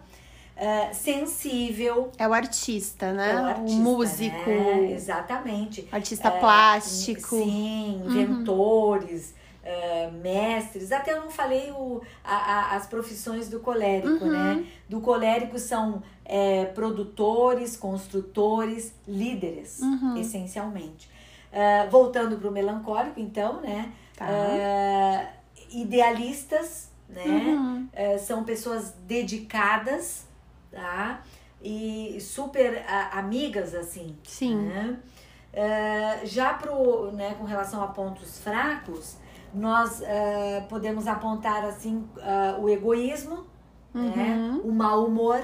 ah, 0.57 0.89
sensível, 0.93 2.11
É 2.17 2.27
o 2.27 2.33
artista, 2.33 3.13
né? 3.13 3.31
é 3.31 3.35
um 3.35 3.45
artista, 3.45 3.79
o 3.79 3.83
músico, 3.83 4.49
né? 4.49 4.91
exatamente. 4.91 5.87
artista 5.91 6.29
plástico. 6.31 7.37
Sim, 7.37 8.01
Uhum. 8.05 8.11
Eh, 9.65 10.09
mestres. 10.11 10.91
Até 10.91 11.11
eu 11.13 11.21
não 11.21 11.29
falei 11.31 11.71
o, 11.71 12.01
a- 12.23 12.35
a- 12.35 12.75
as 12.75 12.85
profissões 12.87 13.49
do 13.49 13.59
colérico, 13.59 14.23
Uhum. 14.23 14.31
né? 14.31 14.65
Do 14.87 15.01
colérico 15.01 15.57
são 15.59 16.01
eh, 16.23 16.65
produtores, 16.73 17.75
construtores, 17.75 18.93
líderes, 19.07 19.79
Uhum. 19.81 20.15
essencialmente. 20.17 21.09
Eh, 21.51 21.87
voltando 21.89 22.37
para 22.37 22.47
o 22.49 22.51
melancólico, 22.51 23.19
então, 23.19 23.59
né? 23.61 23.91
Tá. 24.15 24.25
Eh, 24.29 25.29
idealistas, 25.71 26.89
né? 27.09 27.23
Uhum. 27.25 27.89
São 28.19 28.43
pessoas 28.43 28.91
dedicadas, 29.07 30.25
tá? 30.71 31.21
E 31.61 32.17
super 32.19 32.83
amigas, 33.11 33.73
assim, 33.73 34.15
Sim. 34.23 34.55
né? 34.67 34.97
Eh, 35.53 36.19
já 36.25 36.53
pro, 36.53 37.11
né, 37.13 37.33
com 37.39 37.45
relação 37.45 37.81
a 37.83 37.87
pontos 37.87 38.39
fracos, 38.39 39.15
nós 39.53 40.01
eh, 40.01 40.65
podemos 40.69 41.07
apontar 41.07 41.63
assim 41.65 42.07
ah, 42.21 42.57
o 42.59 42.69
egoísmo, 42.69 43.45
né? 43.93 44.35
Uhum. 44.35 44.69
o 44.69 44.71
mau 44.73 45.05
humor. 45.05 45.41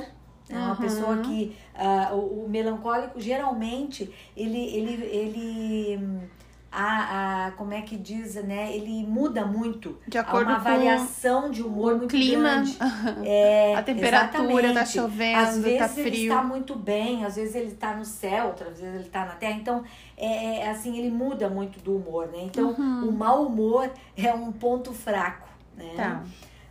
É 0.49 0.57
uma 0.57 0.71
Uhum. 0.71 0.75
pessoa 0.75 1.17
que 1.19 1.55
ah, 1.73 2.09
o, 2.13 2.43
o 2.45 2.49
melancólico 2.49 3.19
geralmente 3.21 4.13
ele 4.35 4.59
ele 4.75 5.03
ele 5.05 6.29
a, 6.71 7.47
a, 7.47 7.51
como 7.51 7.73
é 7.73 7.81
que 7.81 7.97
diz, 7.97 8.35
né? 8.35 8.73
Ele 8.73 9.05
muda 9.05 9.45
muito. 9.45 9.97
De 10.07 10.17
Há 10.17 10.21
acordo 10.21 10.49
uma 10.49 10.57
com 10.59 10.63
variação 10.63 11.51
de 11.51 11.61
humor 11.61 11.93
o 11.93 11.97
muito 11.97 12.11
clima, 12.11 12.43
grande. 12.49 12.77
É, 13.25 13.75
a 13.75 13.83
temperatura, 13.83 14.29
tá 14.29 14.81
exatamente. 14.81 14.89
chovendo, 14.91 15.37
Às 15.39 15.57
vezes 15.57 15.79
tá 15.95 15.99
ele 15.99 16.09
frio. 16.11 16.31
está 16.31 16.43
muito 16.43 16.75
bem, 16.75 17.25
às 17.25 17.35
vezes 17.35 17.55
ele 17.55 17.67
está 17.73 17.93
no 17.93 18.05
céu, 18.05 18.47
outras 18.47 18.79
vezes 18.79 18.95
ele 18.95 19.03
está 19.05 19.25
na 19.25 19.33
terra. 19.33 19.57
Então, 19.59 19.83
é, 20.17 20.59
é, 20.61 20.69
assim, 20.69 20.97
ele 20.97 21.11
muda 21.11 21.49
muito 21.49 21.79
do 21.81 21.95
humor, 21.97 22.27
né? 22.27 22.43
Então, 22.43 22.69
Uhum. 22.71 23.09
o 23.09 23.11
mau 23.11 23.45
humor 23.45 23.89
é 24.15 24.33
um 24.33 24.51
ponto 24.51 24.93
fraco, 24.93 25.49
né? 25.75 25.91
Tá. 25.97 26.23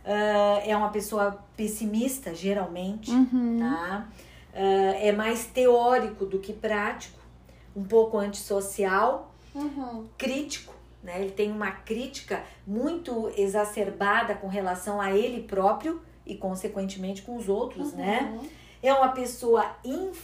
Ah, 0.03 0.61
é 0.65 0.75
uma 0.75 0.89
pessoa 0.89 1.37
pessimista, 1.55 2.33
geralmente, 2.33 3.11
Uhum. 3.11 3.57
tá? 3.59 4.07
Ah, 4.55 4.57
é 4.99 5.11
mais 5.11 5.45
teórico 5.45 6.25
do 6.25 6.39
que 6.39 6.51
prático, 6.53 7.19
um 7.75 7.83
pouco 7.83 8.17
antissocial, 8.17 9.30
Uhum. 9.55 10.07
crítico, 10.17 10.73
né? 11.03 11.21
Ele 11.21 11.31
tem 11.31 11.51
uma 11.51 11.71
crítica 11.71 12.43
muito 12.65 13.31
exacerbada 13.37 14.35
com 14.35 14.47
relação 14.47 15.01
a 15.01 15.11
ele 15.11 15.43
próprio 15.43 16.01
e, 16.25 16.35
consequentemente, 16.35 17.21
com 17.23 17.35
os 17.35 17.49
outros, 17.49 17.93
né? 17.93 18.31
Uhum. 18.33 18.47
É 18.83 18.93
uma 18.93 19.09
pessoa 19.09 19.75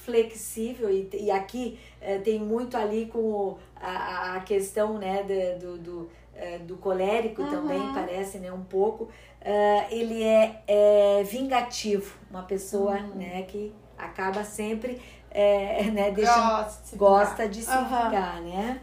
inflexível 0.08 0.90
e, 0.90 1.10
e 1.14 1.30
aqui 1.32 1.80
eh, 2.02 2.18
tem 2.20 2.40
muito 2.40 2.76
ali 2.78 3.06
com 3.08 3.20
o- 3.20 3.58
a, 3.76 4.36
a 4.36 4.40
questão, 4.42 4.98
né, 4.98 5.24
de- 5.24 5.56
do, 5.64 5.78
do, 5.78 6.10
eh, 6.36 6.58
do 6.60 6.76
colérico 6.78 7.42
Uhum. 7.44 7.50
também, 7.50 7.90
parece, 7.94 8.40
né, 8.40 8.52
um 8.52 8.64
pouco. 8.64 9.10
Eh, 9.42 9.88
ele 9.92 10.24
é, 10.24 10.62
é 10.68 11.24
vingativo, 11.24 12.16
uma 12.32 12.44
pessoa, 12.44 12.96
Uhum. 12.98 13.16
né, 13.16 13.44
que 13.44 13.74
acaba 13.98 14.44
sempre, 14.44 15.00
eh, 15.30 15.84
né, 15.94 16.10
deixando 16.12 16.48
Gosta 16.50 16.82
de 16.82 16.88
se 16.88 16.96
gosta 16.96 17.48
de 17.50 17.62
se 17.62 17.72
Aham. 17.72 18.06
vingar, 18.10 18.42
né? 18.42 18.82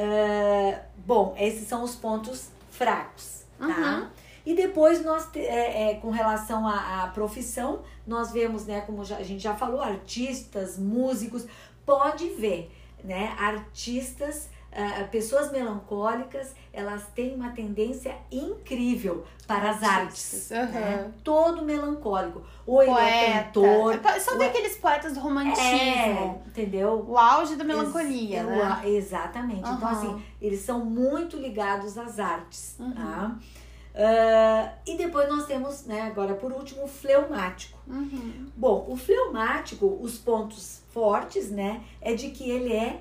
É, 0.00 0.80
bom, 1.04 1.34
esses 1.36 1.66
são 1.66 1.82
os 1.82 1.96
pontos 1.96 2.50
fracos, 2.70 3.42
tá? 3.58 3.66
Uhum. 3.66 4.06
E 4.46 4.54
depois 4.54 5.04
nós, 5.04 5.28
é, 5.34 5.90
é, 5.90 5.94
com 5.96 6.10
relação 6.10 6.66
à, 6.68 7.02
à 7.02 7.06
profissão, 7.08 7.80
nós 8.06 8.30
vemos, 8.30 8.64
né, 8.64 8.80
como 8.82 9.04
já- 9.04 9.16
a 9.16 9.22
gente 9.24 9.42
já 9.42 9.56
falou, 9.56 9.80
artistas, 9.80 10.78
músicos, 10.78 11.46
pode 11.84 12.28
ver, 12.30 12.70
né, 13.02 13.34
artistas, 13.38 14.48
ah, 14.72 15.04
pessoas 15.10 15.50
melancólicas, 15.50 16.54
elas 16.72 17.02
têm 17.14 17.34
uma 17.34 17.50
tendência 17.50 18.14
incrível 18.30 19.24
para 19.46 19.70
as 19.70 19.82
artes. 19.82 20.52
Artistas, 20.52 20.70
né? 20.70 21.10
Todo 21.24 21.64
melancólico. 21.64 22.42
Ou 22.66 22.82
ele 22.82 22.90
é 22.92 23.44
cantor, 23.44 23.98
Poeta. 23.98 24.20
São 24.20 24.36
ou 24.36 24.42
é- 24.42 24.46
daqueles 24.46 24.76
poetas 24.76 25.14
do 25.14 25.20
romantismo. 25.20 25.64
é, 25.64 26.40
entendeu? 26.46 27.04
O 27.08 27.16
auge 27.16 27.56
da 27.56 27.64
melancolia, 27.64 28.40
Ex- 28.40 28.46
né? 28.46 28.80
eu- 28.84 28.90
Exatamente. 28.96 29.60
Então, 29.60 29.72
Aham. 29.88 29.90
assim, 29.90 30.22
eles 30.40 30.60
são 30.60 30.84
muito 30.84 31.36
ligados 31.36 31.96
às 31.96 32.18
artes, 32.18 32.76
Uhum. 32.78 32.92
tá? 32.92 33.36
Ah, 34.00 34.72
e 34.86 34.96
depois 34.96 35.28
nós 35.28 35.46
temos, 35.46 35.84
né, 35.86 36.02
agora 36.02 36.34
por 36.34 36.52
último, 36.52 36.84
o 36.84 36.88
fleumático. 36.88 37.78
Uhum. 37.86 38.46
Bom, 38.56 38.86
o 38.88 38.96
fleumático, 38.96 39.98
os 40.00 40.18
pontos 40.18 40.82
fortes, 40.92 41.50
né, 41.50 41.80
é 42.00 42.14
de 42.14 42.28
que 42.30 42.48
ele 42.48 42.72
é 42.72 43.00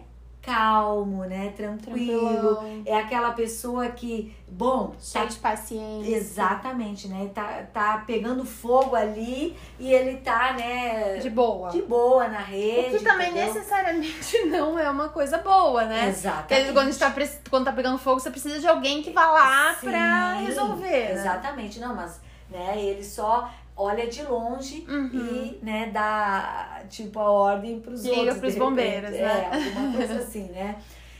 calmo, 0.51 1.25
né, 1.25 1.53
tranquilo. 1.55 2.55
Tranquilão. 2.55 2.81
É 2.85 2.95
aquela 2.97 3.31
pessoa 3.31 3.89
que, 3.89 4.33
bom, 4.47 4.93
Cheio 4.99 5.25
tá 5.25 5.29
de 5.29 5.37
paciência. 5.39 6.15
Exatamente, 6.15 7.07
né? 7.09 7.29
Tá, 7.35 7.63
tá 7.73 8.03
pegando 8.07 8.45
fogo 8.45 8.95
ali 8.95 9.55
e 9.77 9.91
ele 9.93 10.17
tá, 10.17 10.53
né, 10.53 11.17
De 11.17 11.29
boa. 11.29 11.69
de 11.69 11.81
boa 11.81 12.27
na 12.29 12.39
rede. 12.39 12.95
O 12.95 12.99
que 12.99 13.03
também 13.05 13.31
entendeu? 13.31 13.53
necessariamente 13.53 14.45
não 14.47 14.79
é 14.79 14.89
uma 14.89 15.09
coisa 15.09 15.37
boa, 15.39 15.83
né? 15.85 16.05
Porque 16.05 16.09
Exatamente. 16.19 16.73
quando, 16.73 16.97
tá, 16.97 17.09
pre- 17.11 17.39
quando 17.49 17.65
tá 17.65 17.71
pegando 17.73 17.97
fogo, 17.97 18.19
você 18.19 18.31
precisa 18.31 18.59
de 18.59 18.67
alguém 18.67 19.01
que 19.03 19.11
vá 19.11 19.27
lá 19.29 19.75
Sim, 19.75 19.89
pra 19.89 20.33
resolver. 20.39 20.87
né? 20.87 21.11
Exatamente, 21.11 21.79
não, 21.79 21.93
mas 21.93 22.21
né, 22.49 22.81
ele 22.81 23.03
só 23.03 23.49
olha 23.77 24.07
de 24.07 24.23
longe 24.23 24.85
Uhum. 24.89 25.09
e 25.13 25.59
né, 25.63 25.89
dá 25.93 26.81
tipo 26.89 27.19
a 27.19 27.29
ordem 27.31 27.79
pros 27.79 28.03
Liga 28.03 28.15
outros. 28.17 28.37
pros 28.39 28.53
de 28.53 28.59
repente. 28.59 28.69
bombeiros, 28.69 29.11
né? 29.11 29.49
É, 29.51 29.69
alguma 29.69 29.97
coisa 29.97 30.13
assim, 30.19 30.43
né? 30.49 30.75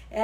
É, 0.09 0.21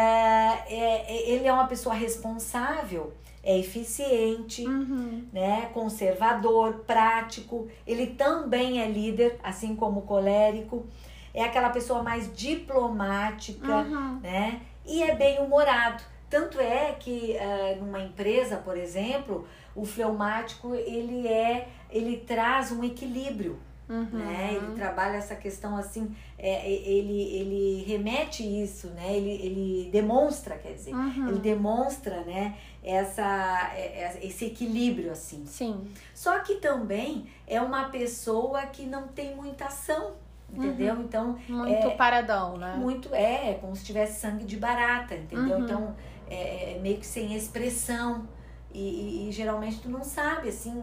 é, 0.68 1.30
ele 1.30 1.46
é 1.48 1.54
uma 1.54 1.68
pessoa 1.68 1.94
responsável, 1.94 3.14
é 3.44 3.58
eficiente, 3.60 4.66
Uhum. 4.66 5.26
né, 5.34 5.70
conservador, 5.74 6.84
prático. 6.88 7.68
Ele 7.86 8.08
também 8.08 8.82
é 8.82 8.88
líder, 8.88 9.38
assim 9.44 9.76
como 9.76 10.00
o 10.00 10.04
colérico. 10.04 10.86
É 11.34 11.44
aquela 11.44 11.70
pessoa 11.70 12.02
mais 12.04 12.32
diplomática, 12.36 13.78
Uhum. 13.80 14.20
né? 14.22 14.62
E 14.86 15.04
é 15.04 15.16
bem 15.16 15.40
humorado. 15.40 16.04
Tanto 16.30 16.60
é 16.60 16.96
que 17.00 17.36
eh, 17.36 17.78
numa 17.80 18.00
empresa, 18.00 18.58
por 18.58 18.76
exemplo, 18.78 19.48
o 19.76 19.86
fleumático 19.86 20.74
ele 20.74 21.28
é 21.28 21.68
ele 21.94 22.18
traz 22.18 22.72
um 22.72 22.84
equilíbrio, 22.84 23.58
Uhum. 23.90 24.08
né? 24.12 24.54
Ele 24.56 24.74
trabalha 24.76 25.18
essa 25.18 25.36
questão 25.36 25.76
assim, 25.78 26.16
é, 26.40 26.70
ele 26.72 27.22
ele 27.40 27.84
remete 27.86 28.42
isso, 28.44 28.88
né? 28.88 29.16
Ele, 29.16 29.30
ele 29.32 29.90
demonstra, 29.92 30.58
quer 30.58 30.74
dizer, 30.74 30.94
Uhum. 30.96 31.28
ele 31.30 31.40
demonstra, 31.40 32.22
né? 32.24 32.56
Essa 32.84 33.72
é- 33.76 34.04
é- 34.04 34.20
esse 34.26 34.46
equilíbrio 34.46 35.12
assim. 35.12 35.46
Sim. 35.46 35.86
Só 36.14 36.40
que 36.40 36.56
também 36.56 37.26
é 37.46 37.62
uma 37.62 37.90
pessoa 37.90 38.62
que 38.68 38.86
não 38.86 39.08
tem 39.10 39.36
muita 39.36 39.66
ação, 39.66 40.14
entendeu? 40.52 40.96
Então. 41.02 41.38
Muito 41.48 41.88
é, 41.88 41.90
paradão, 41.96 42.58
né? 42.58 42.76
Muito, 42.78 43.14
é, 43.14 43.52
é 43.52 43.54
como 43.56 43.76
se 43.76 43.84
tivesse 43.86 44.20
sangue 44.22 44.46
de 44.46 44.58
barata, 44.58 45.14
entendeu? 45.16 45.58
Uhum. 45.58 45.64
Então, 45.66 45.96
é, 46.30 46.74
é 46.76 46.80
meio 46.82 46.98
que 46.98 47.06
sem 47.06 47.36
expressão. 47.36 48.28
E, 48.74 48.80
e- 48.80 49.30
e 49.30 49.32
geralmente 49.32 49.80
tu 49.82 49.90
não 49.90 50.04
sabe, 50.04 50.50
assim, 50.50 50.82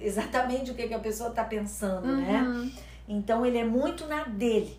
exatamente 0.00 0.70
o 0.70 0.74
que, 0.74 0.86
que 0.88 0.94
a 0.94 0.98
pessoa 0.98 1.30
tá 1.30 1.42
pensando, 1.44 2.06
né? 2.06 2.40
Uhum. 2.42 2.72
Então 3.08 3.44
ele 3.44 3.58
é 3.58 3.64
muito 3.64 4.06
na 4.06 4.24
dele. 4.24 4.78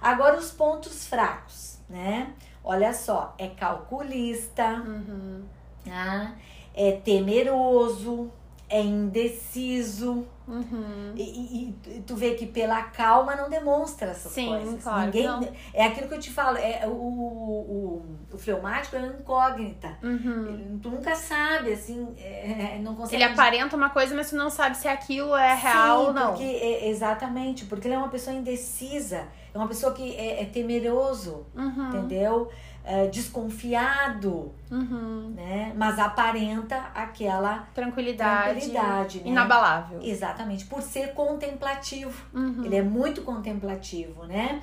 Agora 0.00 0.38
os 0.38 0.50
pontos 0.50 1.06
fracos, 1.06 1.78
né? 1.88 2.32
Olha 2.64 2.92
só, 2.94 3.34
é 3.38 3.48
calculista, 3.48 4.82
Uhum. 4.86 5.44
tá? 5.84 6.34
é 6.74 6.92
temeroso, 6.92 8.30
é 8.68 8.80
indeciso. 8.80 10.24
Uhum. 10.48 11.12
E, 11.14 11.22
e- 11.22 11.76
e 11.98 12.00
tu 12.06 12.16
vê 12.16 12.34
que 12.34 12.46
pela 12.46 12.82
calma 12.84 13.36
não 13.36 13.50
demonstra 13.50 14.08
essas 14.10 14.32
Sim, 14.32 14.48
coisas. 14.48 14.82
claro, 14.82 15.04
Ninguém, 15.06 15.26
não. 15.26 15.46
é 15.74 15.84
aquilo 15.86 16.08
que 16.08 16.14
eu 16.14 16.20
te 16.20 16.30
falo, 16.30 16.56
é 16.56 16.86
o, 16.86 16.90
o, 16.90 18.04
o 18.32 18.38
fleumático 18.38 18.96
é 18.96 18.98
uma 19.00 19.08
incógnita. 19.08 19.98
Uhum. 20.02 20.46
Ele- 20.48 20.78
Tu 20.82 20.88
nunca 20.90 21.14
sabe, 21.14 21.72
assim, 21.72 22.14
é, 22.18 22.78
não 22.82 22.94
consegue 22.94 23.16
Ele 23.22 23.32
aparenta 23.32 23.76
uma 23.76 23.90
coisa, 23.90 24.14
mas 24.14 24.30
tu 24.30 24.36
não 24.36 24.48
sabe 24.50 24.76
se 24.76 24.88
aquilo 24.88 25.34
é 25.36 25.54
real 25.54 26.00
Sim, 26.00 26.06
ou 26.08 26.12
não. 26.12 26.28
Porque, 26.32 26.44
é, 26.44 26.88
exatamente, 26.88 27.64
porque 27.66 27.88
ele 27.88 27.94
é 27.94 27.98
uma 27.98 28.08
pessoa 28.08 28.34
indecisa, 28.34 29.26
é 29.52 29.58
uma 29.58 29.66
pessoa 29.68 29.92
que 29.92 30.14
é, 30.16 30.42
é 30.42 30.44
temeroso, 30.46 31.46
Uhum. 31.54 31.88
entendeu? 31.88 32.48
É 32.90 33.06
desconfiado, 33.08 34.50
Uhum. 34.70 35.34
né? 35.36 35.74
Mas 35.76 35.98
aparenta 35.98 36.76
aquela 36.94 37.68
Tranquilidade. 37.74 38.50
tranquilidade, 38.60 39.18
né? 39.20 39.28
Inabalável. 39.28 40.00
Exatamente, 40.02 40.64
por 40.64 40.80
ser 40.80 41.12
contemplativo. 41.12 42.18
Uhum. 42.32 42.64
Ele 42.64 42.76
é 42.76 42.82
muito 42.82 43.20
contemplativo, 43.22 44.24
né? 44.24 44.62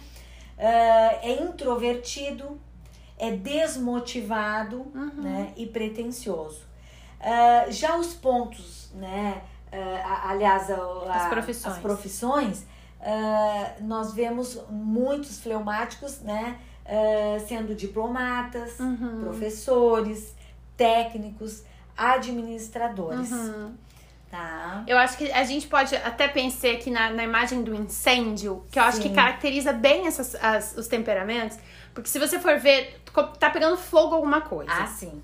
Ah, 0.57 1.19
é 1.21 1.43
introvertido, 1.43 2.59
é 3.19 3.29
desmotivado, 3.31 4.77
Uhum. 4.95 5.11
né? 5.21 5.53
E 5.55 5.67
pretencioso. 5.67 6.61
Ah, 7.21 7.65
já 7.69 7.95
os 7.95 8.13
pontos, 8.15 8.89
né? 8.95 9.41
a- 10.05 10.29
aliás, 10.29 10.71
a- 10.71 10.75
a- 10.75 11.15
As 11.15 11.27
profissões. 11.29 11.75
as 11.75 11.81
profissões, 11.81 12.65
nós 13.81 14.13
vemos 14.13 14.57
muitos 14.69 15.39
fleumáticos, 15.41 16.21
né? 16.21 16.57
Ah, 16.85 17.39
sendo 17.47 17.73
diplomatas, 17.75 18.79
Uhum. 18.79 19.19
professores, 19.21 20.35
técnicos, 20.77 21.63
administradores, 21.97 23.31
Uhum. 23.31 23.73
tá? 24.29 24.83
Eu 24.87 24.97
acho 24.97 25.17
que 25.17 25.31
a 25.31 25.43
gente 25.43 25.67
pode 25.67 25.95
até 25.95 26.27
pensar 26.27 26.69
aqui 26.71 26.89
na, 26.91 27.09
na 27.11 27.23
imagem 27.23 27.63
do 27.63 27.73
incêndio, 27.73 28.65
que 28.71 28.77
eu 28.79 28.83
acho 28.83 29.01
que 29.01 29.09
Sim. 29.09 29.15
caracteriza 29.15 29.71
bem 29.73 30.07
essas, 30.07 30.35
as- 30.35 30.75
os 30.77 30.87
temperamentos. 30.87 31.57
Porque 31.93 32.09
se 32.09 32.19
você 32.19 32.39
for 32.39 32.59
ver, 32.59 32.99
tá 33.39 33.49
pegando 33.49 33.77
fogo 33.77 34.13
alguma 34.15 34.41
coisa. 34.41 34.71
Ah, 34.71 34.85
sim. 34.87 35.21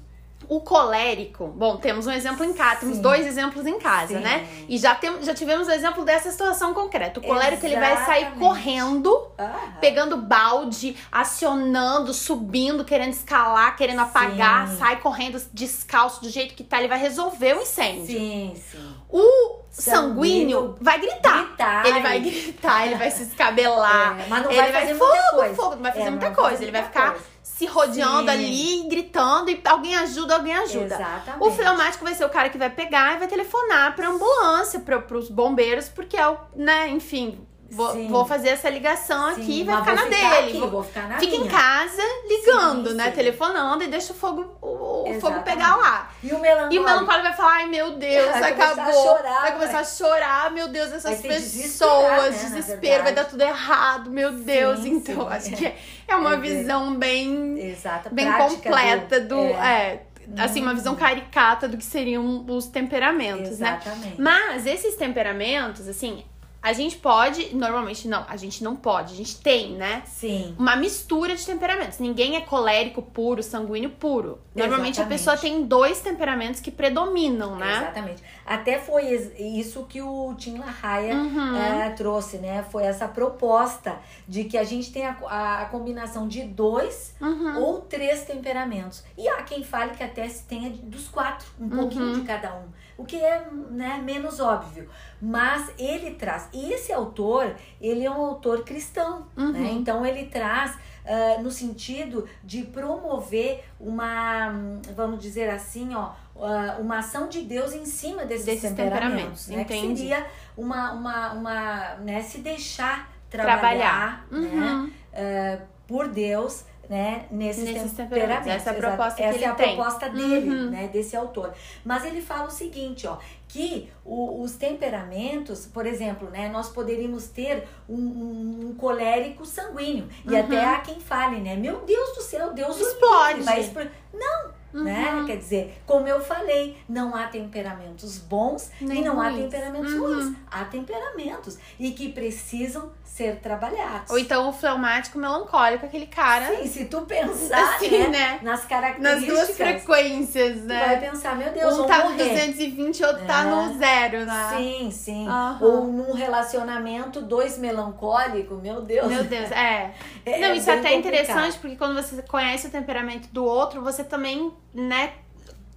O 0.50 0.60
colérico, 0.60 1.48
bom, 1.48 1.78
temos 1.78 2.08
um 2.08 2.12
exemplo 2.12 2.44
em 2.44 2.52
casa, 2.54 2.82
temos 2.82 2.98
Sim. 2.98 3.02
dois 3.02 3.26
exemplos 3.26 3.66
em 3.66 3.80
casa, 3.80 4.16
Sim. 4.18 4.24
né? 4.24 4.48
E 4.68 4.78
já, 4.78 4.94
tem, 4.96 5.24
já 5.24 5.34
tivemos 5.34 5.68
o 5.68 5.72
exemplo 5.72 6.04
dessa 6.04 6.30
situação 6.32 6.74
concreta. 6.74 7.20
O 7.20 7.24
colérico, 7.24 7.66
ele 7.66 7.76
vai 7.78 7.96
sair 8.06 8.22
Exatamente. 8.24 8.40
correndo, 8.40 9.28
Ah, 9.38 9.78
pegando 9.80 10.18
balde, 10.18 10.96
acionando, 11.12 12.14
subindo, 12.14 12.84
querendo 12.84 13.12
escalar, 13.14 13.76
querendo 13.76 14.00
apagar, 14.02 14.68
Sim. 14.68 14.78
sai 14.78 15.00
correndo 15.00 15.42
descalço 15.54 16.22
do 16.22 16.30
jeito 16.30 16.54
que 16.54 16.64
tá, 16.64 16.80
ele 16.80 16.88
vai 16.88 17.00
resolver 17.00 17.56
o 17.58 17.62
incêndio. 17.62 18.06
Sim, 18.06 18.54
sim. 18.72 18.96
O 19.10 19.62
Sanguíneo 19.70 20.12
sanguíneo 20.12 20.76
vai 20.82 21.00
gritar. 21.00 21.46
gritar. 21.46 21.86
Ele 21.88 22.00
vai 22.02 22.20
gritar, 22.20 22.86
ele 22.88 22.96
vai 22.96 23.10
se 23.10 23.24
escabelar. 23.24 24.20
É, 24.20 24.26
mas 24.28 24.44
não 24.44 24.52
ele 24.52 24.62
vai 24.62 24.72
fazer 24.82 24.96
fogo, 24.96 25.12
muita 25.12 25.32
coisa. 25.32 25.56
fogo, 25.56 25.76
não 25.76 25.82
vai 25.84 25.92
fazer 25.94 26.04
É, 26.06 26.10
muita 26.10 26.26
vai 26.26 26.36
coisa. 26.36 26.50
fazer 26.52 26.64
ele 26.66 26.72
vai 26.72 26.82
muita 26.82 27.00
ficar 27.00 27.12
coisa. 27.12 27.26
Se 27.56 27.66
rodeando 27.66 28.32
Sim. 28.32 28.38
ali, 28.38 28.88
gritando 28.88 29.52
e 29.52 29.62
alguém 29.66 29.96
ajuda, 29.96 30.36
alguém 30.36 30.56
ajuda. 30.56 30.96
Exatamente. 30.96 31.44
O 31.44 31.52
fleumático 31.52 32.04
vai 32.04 32.16
ser 32.16 32.26
o 32.26 32.30
cara 32.30 32.50
que 32.50 32.58
vai 32.58 32.70
pegar 32.70 33.16
e 33.16 33.20
vai 33.20 33.28
telefonar 33.28 33.96
pra 33.96 34.08
ambulância, 34.08 34.80
pra, 34.80 35.00
pros 35.00 35.30
bombeiros, 35.30 35.90
porque 35.90 36.18
é 36.18 36.28
o, 36.28 36.38
né, 36.56 36.88
enfim, 36.90 37.46
vou, 37.72 38.08
vou 38.10 38.26
fazer 38.26 38.50
essa 38.50 38.70
ligação 38.70 39.34
Sim, 39.36 39.42
aqui 39.42 39.60
e 39.62 39.64
vai 39.64 39.78
ficar 39.78 39.96
na 39.96 40.04
dele. 40.06 40.26
aqui, 40.50 40.60
Vou- 40.60 40.84
ficar 40.84 41.08
na 41.08 41.18
Fica 41.20 41.36
em 41.36 41.40
minha. 41.40 41.52
casa 41.52 42.02
ligando, 42.28 42.90
Sim, 42.90 42.96
né? 42.96 43.06
sim. 43.06 43.12
Telefonando 43.16 43.84
e 43.84 43.88
deixa 43.88 44.14
o 44.14 44.16
fogo, 44.16 44.58
o, 44.62 45.10
o 45.10 45.20
fogo 45.22 45.42
pegar 45.42 45.76
lá. 45.78 46.12
E 46.22 46.32
o 46.34 46.40
melancólico? 46.40 46.74
E 46.76 46.80
o 46.80 46.84
melancólico 46.84 47.24
vai 47.24 47.34
falar, 47.34 47.54
ai 47.54 47.66
meu 47.68 47.92
Deus, 47.98 48.30
Vai 48.40 48.52
acabou. 48.52 48.94
chorar, 48.94 49.42
vai 49.42 49.52
começar 49.54 49.80
a 49.80 49.84
chorar, 49.84 50.52
meu 50.52 50.68
Deus, 50.68 50.92
essas 50.92 51.22
Vai 51.22 51.30
pessoas, 51.30 52.36
né, 52.44 52.50
desespero, 52.50 53.04
vai 53.04 53.14
dar 53.14 53.26
tudo 53.26 53.42
errado, 53.42 54.10
meu 54.12 54.32
Deus. 54.34 54.86
Então, 54.86 55.22
sim. 55.22 55.28
acho 55.30 55.52
que 55.56 55.66
é- 55.66 55.76
é 56.08 56.16
uma 56.16 56.32
É, 56.32 56.36
é. 56.36 56.40
visão 56.40 56.96
bem, 56.96 57.58
Exato. 57.70 58.10
bem 58.14 58.32
completa 58.34 59.20
do. 59.22 59.36
é, 59.40 60.02
é, 60.38 60.42
assim, 60.44 60.62
uma 60.62 60.74
visão 60.74 60.96
caricata 60.96 61.68
do 61.68 61.78
que 61.78 61.84
seriam 61.86 62.46
os 62.48 62.68
temperamentos, 62.68 63.60
né? 63.60 63.80
Exatamente. 63.82 64.22
Mas 64.22 64.66
esses 64.66 64.96
temperamentos, 64.96 65.88
assim, 65.88 66.24
a 66.64 66.74
gente 66.74 66.96
pode, 66.98 67.56
normalmente 67.56 68.08
não, 68.08 68.24
a 68.30 68.38
gente 68.38 68.64
não 68.64 68.76
pode, 68.76 69.14
a 69.14 69.16
gente 69.18 69.38
tem, 69.42 69.72
né? 69.74 70.04
Sim. 70.06 70.56
Uma 70.60 70.76
mistura 70.76 71.36
de 71.36 71.44
temperamentos. 71.44 71.98
Ninguém 71.98 72.36
é 72.36 72.42
colérico 72.42 73.02
puro, 73.02 73.42
sanguíneo 73.42 73.90
puro. 73.90 74.38
Normalmente 74.54 75.00
a 75.00 75.04
Exatamente. 75.04 75.18
pessoa 75.20 75.38
tem 75.38 75.66
dois 75.66 76.02
temperamentos 76.02 76.60
que 76.62 76.70
predominam, 76.70 77.56
né? 77.56 77.78
Exatamente. 77.78 78.24
Até 78.46 78.78
foi 78.78 79.06
isso 79.40 79.86
que 79.86 80.02
o 80.02 80.36
Tim 80.36 80.60
LaHaye 80.60 81.14
Uhum. 81.14 81.56
eh, 81.56 81.90
trouxe, 81.98 82.38
né? 82.38 82.64
Foi 82.70 82.84
essa 82.84 83.08
proposta 83.08 83.98
de 84.28 84.44
que 84.44 84.58
a 84.58 84.64
gente 84.64 84.92
tem 84.92 85.06
a, 85.06 85.18
a- 85.28 85.62
a 85.62 85.66
combinação 85.66 86.28
de 86.28 86.44
dois 86.44 87.16
Uhum. 87.20 87.58
ou 87.60 87.82
três 87.82 88.24
temperamentos. 88.26 89.04
E 89.18 89.28
há 89.28 89.42
quem 89.44 89.64
fale 89.64 89.92
que 89.96 90.04
até 90.04 90.28
se 90.30 90.44
tenha 90.44 90.70
dos 90.70 91.08
quatro, 91.08 91.48
um 91.60 91.70
pouquinho 91.70 92.06
Uhum. 92.08 92.14
de 92.14 92.22
cada 92.22 92.54
um. 92.56 92.66
O 92.98 93.04
que 93.06 93.16
é 93.16 93.48
né, 93.72 94.00
menos 94.04 94.40
óbvio. 94.40 94.88
Mas 95.20 95.72
ele 95.80 96.12
traz. 96.16 96.50
E 96.54 96.74
esse 96.74 96.92
autor, 96.92 97.56
ele 97.80 98.06
é 98.06 98.12
um 98.12 98.22
autor 98.26 98.64
cristão. 98.64 99.26
Uhum. 99.38 99.52
Né? 99.52 99.72
Então 99.72 100.06
ele 100.06 100.26
traz 100.26 100.78
ah, 101.06 101.42
no 101.42 101.50
sentido 101.52 102.28
de 102.44 102.64
promover 102.64 103.64
uma, 103.80 104.52
vamos 104.96 105.20
dizer 105.20 105.50
assim, 105.50 105.94
ó, 105.96 106.12
ah, 106.40 106.78
uma 106.80 107.00
ação 107.00 107.28
de 107.28 107.42
Deus 107.42 107.74
em 107.74 107.86
cima 107.86 108.26
desses, 108.26 108.46
Desses 108.46 108.70
temperamentos. 108.70 109.46
temperamentos, 109.46 109.48
né? 109.48 109.64
Que 109.66 109.98
seria 109.98 110.26
uma, 110.58 110.92
uma, 110.94 111.34
uma 111.34 111.96
né, 111.96 112.22
se 112.22 112.40
deixar 112.40 113.12
Trabalhar. 113.30 113.60
trabalhar, 113.60 114.28
né? 114.30 114.40
Uhum. 114.72 114.92
eh, 115.14 115.60
por 115.88 116.08
Deus, 116.10 116.66
né, 116.90 117.26
nesses, 117.32 117.64
Nesses 117.64 117.92
temperamentos. 117.94 118.44
temperamentos. 118.46 118.48
Essa 118.48 118.70
é 118.70 118.74
a 118.74 118.76
proposta 118.76 119.24
Essa 119.24 119.40
é 119.40 119.48
a 119.48 119.56
proposta 119.56 120.10
dele, 120.10 120.50
Uhum. 120.50 120.70
né, 120.70 120.88
desse 120.90 121.16
autor. 121.16 121.54
Mas 121.86 122.04
ele 122.04 122.22
fala 122.22 122.48
o 122.48 122.52
seguinte, 122.52 123.08
ó, 123.08 123.18
que 123.52 123.90
o- 124.06 124.42
os 124.42 124.54
temperamentos, 124.54 125.66
por 125.66 125.86
exemplo, 125.86 126.30
né, 126.30 126.48
nós 126.48 126.70
poderíamos 126.70 127.28
ter 127.28 127.68
um, 127.90 127.96
um- 127.96 128.60
um 128.70 128.76
colérico 128.76 129.46
sanguíneo. 129.46 130.08
E 130.26 130.30
Uhum. 130.34 130.40
até 130.40 130.64
há 130.66 130.80
quem 130.80 131.00
fale, 131.02 131.38
né, 131.42 131.56
meu 131.58 131.82
Deus 131.82 132.16
do 132.16 132.22
céu, 132.22 132.54
Deus 132.54 132.80
Explode. 132.80 133.42
vai 133.42 133.60
explodir. 133.60 133.92
Não, 134.14 134.52
né? 134.74 135.14
Uhum. 135.14 135.26
Quer 135.26 135.38
dizer, 135.38 135.82
como 135.86 136.08
eu 136.08 136.20
falei, 136.22 136.78
não 136.88 137.16
há 137.16 137.28
temperamentos 137.28 138.18
bons 138.18 138.72
Nem 138.80 139.02
e 139.02 139.04
não 139.06 139.20
há 139.20 139.30
ruins. 139.30 139.44
temperamentos 139.44 139.94
Uhum. 139.94 140.00
ruins. 140.02 140.36
Há 140.50 140.66
temperamentos 140.66 141.58
e 141.80 141.92
que 141.92 142.10
precisam 142.12 142.92
ser 143.04 143.38
trabalhados. 143.42 144.10
Ou 144.10 144.18
então 144.18 144.48
o 144.48 144.54
fleumático 144.54 145.20
melancólico, 145.20 145.86
aquele 145.86 146.06
cara. 146.08 146.48
Sim, 146.56 146.66
se 146.66 146.86
tu 146.86 147.02
pensar 147.02 147.76
Assim, 147.76 147.90
né, 147.90 148.08
né? 148.08 148.40
nas 148.42 148.62
Nas 148.62 148.66
características, 148.66 149.28
duas 149.28 149.58
frequências, 149.58 150.62
tu 150.62 150.68
vai 150.68 150.96
né? 150.96 151.10
pensar, 151.10 151.36
meu 151.36 151.52
Deus, 151.52 151.78
Um 151.78 151.86
tá 151.86 151.98
no 152.06 152.12
morrer. 152.12 152.30
220 152.30 153.00
e 153.00 153.04
outro 153.06 153.26
tá 153.26 153.42
É. 153.42 153.44
no 153.44 153.78
zero, 153.78 154.26
né? 154.26 154.54
Sim, 154.56 154.92
sim. 154.92 155.28
Aham. 155.28 155.58
Ou 155.62 155.88
num 155.88 156.14
relacionamento, 156.14 157.22
dois 157.22 157.58
melancólicos, 157.58 158.62
meu 158.62 158.82
Deus. 158.82 159.08
Meu 159.08 159.24
Deus, 159.26 159.52
é. 159.52 159.92
É- 160.26 160.40
Não, 160.40 160.48
é 160.50 160.56
isso 160.56 160.70
é 160.70 160.74
até 160.76 160.92
complicado. 160.92 161.00
interessante, 161.00 161.60
porque 161.60 161.76
quando 161.76 161.96
você 161.96 162.22
conhece 162.22 162.68
o 162.68 162.70
temperamento 162.70 163.28
do 163.34 163.44
outro, 163.44 163.82
você 163.82 164.04
também, 164.04 164.54
né, 164.74 165.14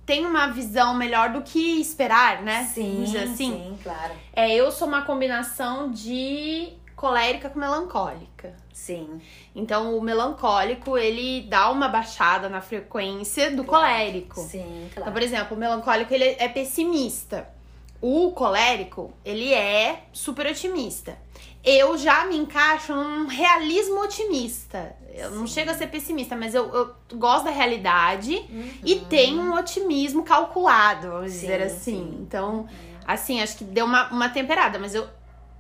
tem 0.07 0.27
uma 0.27 0.49
visão 0.49 0.95
melhor 0.95 1.31
do 1.31 1.43
que 1.43 1.81
esperar, 1.81 2.43
né? 2.43 2.65
Sim, 2.65 3.05
assim. 3.17 3.35
sim, 3.37 3.79
claro. 3.83 4.13
É, 4.33 4.55
eu 4.55 4.71
sou 4.71 4.87
uma 4.87 5.03
combinação 5.03 5.91
de 5.91 6.73
colérica 6.95 7.49
com 7.49 7.59
melancólica. 7.59 8.55
Sim. 8.73 9.21
Então, 9.55 9.97
o 9.97 10.01
melancólico, 10.03 10.97
ele 10.99 11.43
dá 11.43 11.71
uma 11.71 11.89
baixada 11.89 12.49
na 12.49 12.61
frequência 12.61 13.51
do 13.55 13.65
colérico. 13.65 14.41
Sim, 14.41 14.87
Então, 14.91 15.03
claro. 15.03 15.13
por 15.13 15.23
exemplo, 15.23 15.57
o 15.57 15.61
melancólico, 15.61 16.13
ele 16.13 16.37
é 16.39 16.49
pessimista. 16.49 17.49
O 18.01 18.33
colérico, 18.33 19.13
ele 19.25 19.53
é 19.55 20.05
super 20.13 20.47
otimista. 20.47 21.17
Eu 21.65 21.97
já 21.97 22.27
me 22.27 22.37
encaixo 22.37 22.95
num 22.95 23.27
realismo 23.27 24.03
otimista. 24.03 24.95
Eu 25.15 25.31
não 25.31 25.47
chego 25.47 25.71
a 25.71 25.75
ser 25.75 25.87
pessimista, 25.87 26.37
mas 26.37 26.55
eu, 26.55 26.67
eu 26.75 26.95
gosto 27.15 27.45
da 27.45 27.51
realidade 27.51 28.45
e 28.85 28.97
tenho 29.09 29.41
um 29.41 29.55
otimismo 29.55 30.25
calculado, 30.25 31.09
vamos 31.09 31.33
Sim, 31.33 31.41
dizer 31.41 31.63
assim. 31.63 32.11
sim. 32.11 32.19
Então, 32.21 32.69
assim, 33.07 33.41
acho 33.41 33.57
que 33.57 33.65
deu 33.65 33.87
uma, 33.87 34.11
uma 34.11 34.29
temperada, 34.29 34.79
mas 34.79 34.95
eu 34.95 35.09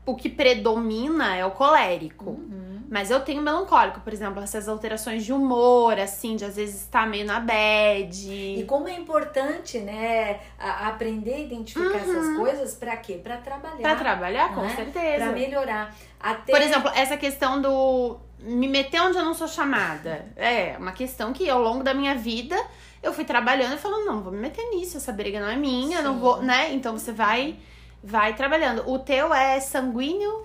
o 0.06 0.14
que 0.14 0.28
predomina 0.28 1.34
é 1.36 1.44
o 1.46 1.50
colérico. 1.50 2.30
Uhum. 2.30 2.63
Mas 2.94 3.10
eu 3.10 3.18
tenho 3.22 3.42
melancólico, 3.42 3.98
por 3.98 4.12
exemplo, 4.12 4.40
essas 4.40 4.68
alterações 4.68 5.24
de 5.24 5.32
humor, 5.32 5.98
assim, 5.98 6.36
de 6.36 6.44
às 6.44 6.54
vezes 6.54 6.82
estar 6.82 7.08
meio 7.08 7.26
na 7.26 7.40
bad. 7.40 8.30
E 8.30 8.62
como 8.68 8.86
é 8.86 8.94
importante, 8.94 9.80
né, 9.80 10.38
a- 10.56 10.86
aprender 10.86 11.34
a 11.34 11.38
identificar 11.40 11.96
essas 11.98 12.36
coisas 12.36 12.74
pra 12.74 12.96
quê? 12.96 13.14
Pra 13.20 13.38
trabalhar. 13.38 13.74
Uhum. 13.74 13.82
Pra 13.82 13.96
trabalhar, 13.96 14.54
com 14.54 14.60
né? 14.60 14.76
certeza. 14.76 15.24
Pra 15.24 15.32
melhorar. 15.32 15.92
Até 16.20 16.52
Por 16.52 16.62
exemplo, 16.62 16.88
essa 16.94 17.16
questão 17.16 17.60
do 17.60 18.16
me 18.38 18.68
meter 18.68 19.00
onde 19.02 19.18
eu 19.18 19.24
não 19.24 19.34
sou 19.34 19.48
chamada. 19.48 20.26
É 20.36 20.76
uma 20.78 20.92
questão 20.92 21.32
que 21.32 21.50
ao 21.50 21.60
longo 21.60 21.82
da 21.82 21.94
minha 21.94 22.14
vida 22.14 22.56
eu 23.02 23.12
fui 23.12 23.24
trabalhando 23.24 23.74
e 23.74 23.78
falando, 23.78 24.04
não, 24.06 24.22
vou 24.22 24.32
me 24.32 24.38
meter 24.38 24.62
nisso, 24.70 24.98
essa 24.98 25.12
briga 25.12 25.40
não 25.40 25.48
é 25.48 25.56
minha, 25.56 26.00
não 26.00 26.14
Sim. 26.14 26.20
vou, 26.20 26.40
né? 26.42 26.72
Então 26.72 26.96
você 26.96 27.10
vai 27.10 27.56
vai 28.04 28.34
trabalhando. 28.34 28.88
O 28.88 29.00
teu 29.00 29.34
é 29.34 29.58
sanguíneo 29.58 30.44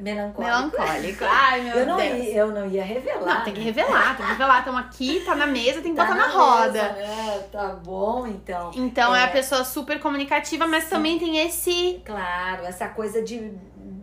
melancólico. 0.00 0.40
melancólico. 0.42 1.24
Ai, 1.24 1.60
meu 1.62 1.76
eu 1.78 1.86
não 1.86 1.96
Deus. 1.96 2.24
Ia, 2.24 2.34
eu 2.36 2.48
não 2.48 2.66
ia 2.68 2.84
revelar. 2.84 3.34
Não, 3.38 3.44
tem 3.44 3.52
que 3.54 3.60
né? 3.60 3.66
revelar, 3.66 4.16
tem 4.16 4.26
que 4.26 4.32
revelar. 4.32 4.58
Estamos 4.58 4.80
aqui, 4.80 5.20
tá 5.24 5.34
na 5.34 5.46
mesa, 5.46 5.80
tem 5.80 5.92
que 5.92 5.96
Tá 5.96 6.04
botar 6.04 6.16
na, 6.16 6.26
mesa, 6.26 6.38
roda. 6.38 6.82
né? 6.92 7.44
Tá 7.52 7.68
bom, 7.84 8.26
então. 8.26 8.70
Então 8.74 9.14
é. 9.14 9.20
É. 9.20 9.24
a 9.24 9.28
pessoa 9.28 9.64
super 9.64 10.00
comunicativa, 10.00 10.66
mas 10.66 10.88
também 10.88 11.18
tem 11.18 11.38
esse. 11.46 12.02
Claro, 12.04 12.64
essa 12.64 12.88
coisa 12.88 13.22
de 13.22 13.52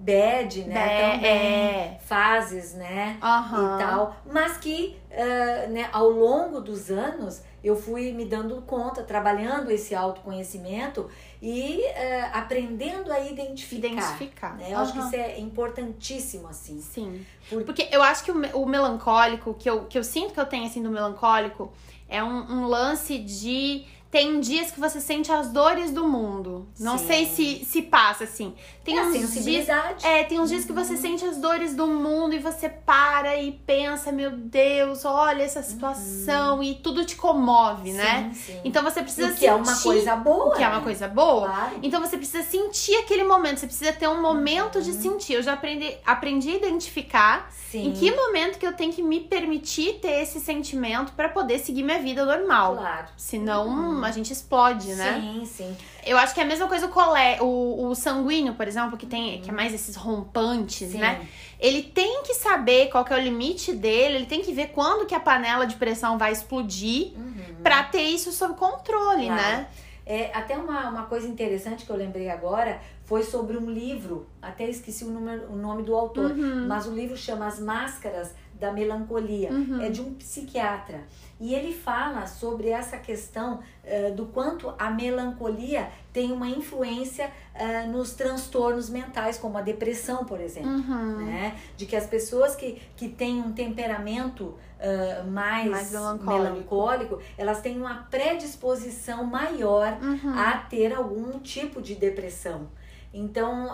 bad, 0.04 0.64
né? 0.64 0.74
Bé- 0.74 1.12
Também. 1.12 1.30
é. 1.30 1.98
Fases, 2.06 2.74
né? 2.74 3.18
Aham. 3.22 3.76
E 3.80 3.84
tal. 3.84 4.16
Mas 4.32 4.58
que, 4.58 4.98
ah, 5.12 5.68
né, 5.68 5.88
ao 5.94 6.10
longo 6.10 6.60
dos 6.60 6.90
anos, 6.90 7.42
eu 7.64 7.76
fui 7.76 8.12
me 8.12 8.26
dando 8.26 8.62
conta, 8.64 9.04
trabalhando 9.04 9.70
esse 9.72 9.94
autoconhecimento 9.94 11.10
e 11.42 11.84
ah, 11.88 12.40
aprendendo 12.40 13.12
a 13.12 13.20
identificar. 13.20 13.88
Identificar. 13.88 14.56
né? 14.58 14.68
Eu 14.72 14.78
acho 14.80 14.94
que 14.94 15.00
isso 15.00 15.16
é 15.16 15.40
importantíssimo, 15.40 16.48
assim. 16.48 16.82
Sim. 16.82 17.26
Por- 17.50 17.64
Porque 17.64 17.88
eu 17.92 18.02
acho 18.02 18.24
que 18.24 18.32
o, 18.32 18.36
o 18.62 18.66
melancólico, 18.66 19.54
que 19.54 19.70
eu, 19.70 19.86
que 19.86 19.98
eu 19.98 20.04
sinto 20.04 20.34
que 20.34 20.40
eu 20.40 20.46
tenho 20.46 20.66
assim 20.66 20.82
do 20.82 20.90
melancólico, 20.90 21.72
é 22.10 22.24
um, 22.24 22.30
um 22.52 22.66
lance 22.68 23.18
de. 23.18 23.86
Tem 24.12 24.42
dias 24.42 24.70
que 24.72 24.80
você 24.80 25.00
sente 25.00 25.32
as 25.32 25.50
dores 25.50 25.90
do 25.90 26.06
mundo. 26.06 26.68
Não 26.78 26.98
Sim. 26.98 27.08
sei 27.08 27.26
se, 27.28 27.64
se 27.66 27.82
passa 27.82 28.26
assim. 28.26 28.54
Tem 28.84 28.98
É 28.98 29.04
uns 29.04 29.14
dias. 29.14 29.30
sensibilidade. 29.30 30.06
É, 30.06 30.24
tem 30.26 30.38
uns 30.38 30.50
dias 30.50 30.66
que 30.66 30.74
você 30.74 30.98
sente 30.98 31.24
as 31.24 31.38
dores 31.38 31.74
do 31.74 31.88
mundo 31.88 32.36
e 32.36 32.40
você 32.40 32.68
para 32.68 33.38
e 33.38 33.54
pensa, 33.54 34.12
meu 34.12 34.32
Deus, 34.32 35.06
olha 35.06 35.44
essa 35.44 35.64
situação 35.64 36.62
e 36.62 36.76
tudo 36.76 37.06
te 37.06 37.16
comove, 37.16 37.94
né? 37.94 38.32
Sim, 38.34 38.54
sim. 38.54 38.60
Então 38.66 38.84
você 38.84 39.02
precisa 39.02 39.30
O 39.32 39.36
que 39.36 39.48
é 39.48 39.54
uma 39.54 39.64
sentir- 39.66 39.84
coisa 39.84 40.16
boa. 40.18 40.46
o 40.48 40.52
que 40.58 40.64
é 40.64 40.68
uma 40.68 40.78
né? 40.80 40.84
coisa 40.84 41.08
boa. 41.08 41.48
Claro. 41.48 41.80
Então 41.82 42.02
você 42.02 42.18
precisa 42.18 42.44
sentir 42.44 42.96
aquele 42.98 43.24
momento, 43.24 43.60
você 43.62 43.68
precisa 43.68 43.94
ter 43.94 44.10
um 44.10 44.22
momento 44.22 44.76
Uhum. 44.78 44.82
de 44.82 44.94
sentir. 44.94 45.34
Eu 45.36 45.44
já 45.44 45.54
aprendi, 45.54 45.96
aprendi 46.06 46.52
a 46.52 46.56
identificar 46.58 47.50
Sim. 47.70 47.88
em 47.88 47.92
que 47.94 48.12
momento 48.12 48.60
que 48.60 48.68
eu 48.68 48.74
tenho 48.74 48.92
que 48.92 49.02
me 49.02 49.22
permitir 49.22 50.00
ter 50.02 50.22
esse 50.22 50.40
sentimento 50.42 51.14
pra 51.14 51.30
poder 51.30 51.60
seguir 51.60 51.84
minha 51.84 52.00
vida 52.00 52.26
normal. 52.26 52.76
Claro. 52.76 53.08
Senão 53.16 54.01
a 54.06 54.12
gente 54.12 54.32
explode, 54.34 54.94
né? 54.96 55.20
Sim, 55.22 55.46
sim. 55.46 55.78
Eu 56.06 56.18
acho 56.18 56.34
que 56.34 56.40
é 56.40 56.44
a 56.44 56.46
mesma 56.46 56.68
coisa 56.68 56.86
o 56.88 56.90
colé, 56.90 57.38
o, 57.42 57.88
o 57.88 57.96
sanguíneo, 57.96 58.54
por 58.56 58.68
exemplo, 58.68 58.98
que 58.98 59.06
tem 59.06 59.42
que 59.42 59.50
é 59.50 59.54
mais 59.54 59.74
esses 59.74 59.96
rompantes, 59.96 60.92
Sim. 60.92 60.98
né? 61.00 61.28
Ele 61.60 61.84
tem 61.84 62.24
que 62.24 62.34
saber 62.34 62.90
qual 62.90 63.06
que 63.06 63.14
é 63.14 63.18
o 63.18 63.20
limite 63.20 63.72
dele, 63.74 64.16
ele 64.16 64.26
tem 64.26 64.42
que 64.42 64.52
ver 64.52 64.70
quando 64.70 65.06
que 65.06 65.14
a 65.14 65.20
panela 65.20 65.66
de 65.66 65.76
pressão 65.76 66.18
vai 66.18 66.32
explodir 66.32 67.14
Uhum. 67.16 67.56
pra 67.64 67.84
ter 67.84 68.02
isso 68.04 68.32
sob 68.32 68.56
controle, 68.56 69.26
Claro. 69.28 69.42
né? 69.42 69.68
É, 70.06 70.32
até 70.36 70.58
uma, 70.58 70.90
uma 70.90 71.04
coisa 71.04 71.28
interessante 71.28 71.86
que 71.86 71.92
eu 71.92 71.96
lembrei 71.96 72.30
agora 72.30 72.82
foi 73.06 73.22
sobre 73.24 73.56
um 73.56 73.70
livro, 73.70 74.28
até 74.42 74.68
esqueci 74.68 75.06
o, 75.06 75.10
número, 75.12 75.52
o 75.52 75.56
nome 75.56 75.84
do 75.84 75.96
autor, 75.96 76.32
Uhum. 76.32 76.66
mas 76.68 76.88
o 76.88 76.92
livro 76.92 77.16
chama 77.16 77.46
As 77.46 77.60
Máscaras 77.60 78.34
da 78.62 78.72
Melancolia. 78.72 79.52
Uhum. 79.52 79.82
É 79.82 79.90
de 79.90 80.02
um 80.02 80.14
psiquiatra. 80.14 81.02
E 81.40 81.56
ele 81.56 81.74
fala 81.74 82.28
sobre 82.28 82.70
essa 82.70 82.98
questão 82.98 83.60
eh, 83.84 84.12
do 84.12 84.28
quanto 84.28 84.72
a 84.78 84.92
melancolia 84.92 85.90
tem 86.14 86.32
uma 86.32 86.48
influência 86.48 87.32
eh, 87.56 87.88
nos 87.88 88.14
transtornos 88.14 88.92
mentais, 88.92 89.40
como 89.40 89.58
a 89.58 89.62
depressão, 89.62 90.24
por 90.24 90.40
exemplo. 90.40 90.70
Uhum. 90.70 91.26
Né? 91.26 91.56
De 91.76 91.88
que 91.88 91.96
as 91.96 92.06
pessoas 92.06 92.56
que, 92.56 92.80
que 92.96 93.10
têm 93.10 93.42
um 93.42 93.52
temperamento 93.54 94.54
ah, 94.80 95.24
mais, 95.24 95.70
Mais 95.70 95.92
melancólico. 95.92 96.44
melancólico, 96.44 97.22
elas 97.38 97.60
têm 97.62 97.78
uma 97.78 97.96
predisposição 98.10 99.24
maior 99.24 99.98
Uhum. 100.02 100.38
a 100.38 100.58
ter 100.58 100.94
algum 100.94 101.40
tipo 101.40 101.82
de 101.82 101.96
depressão. 101.96 102.68
Então, 103.14 103.70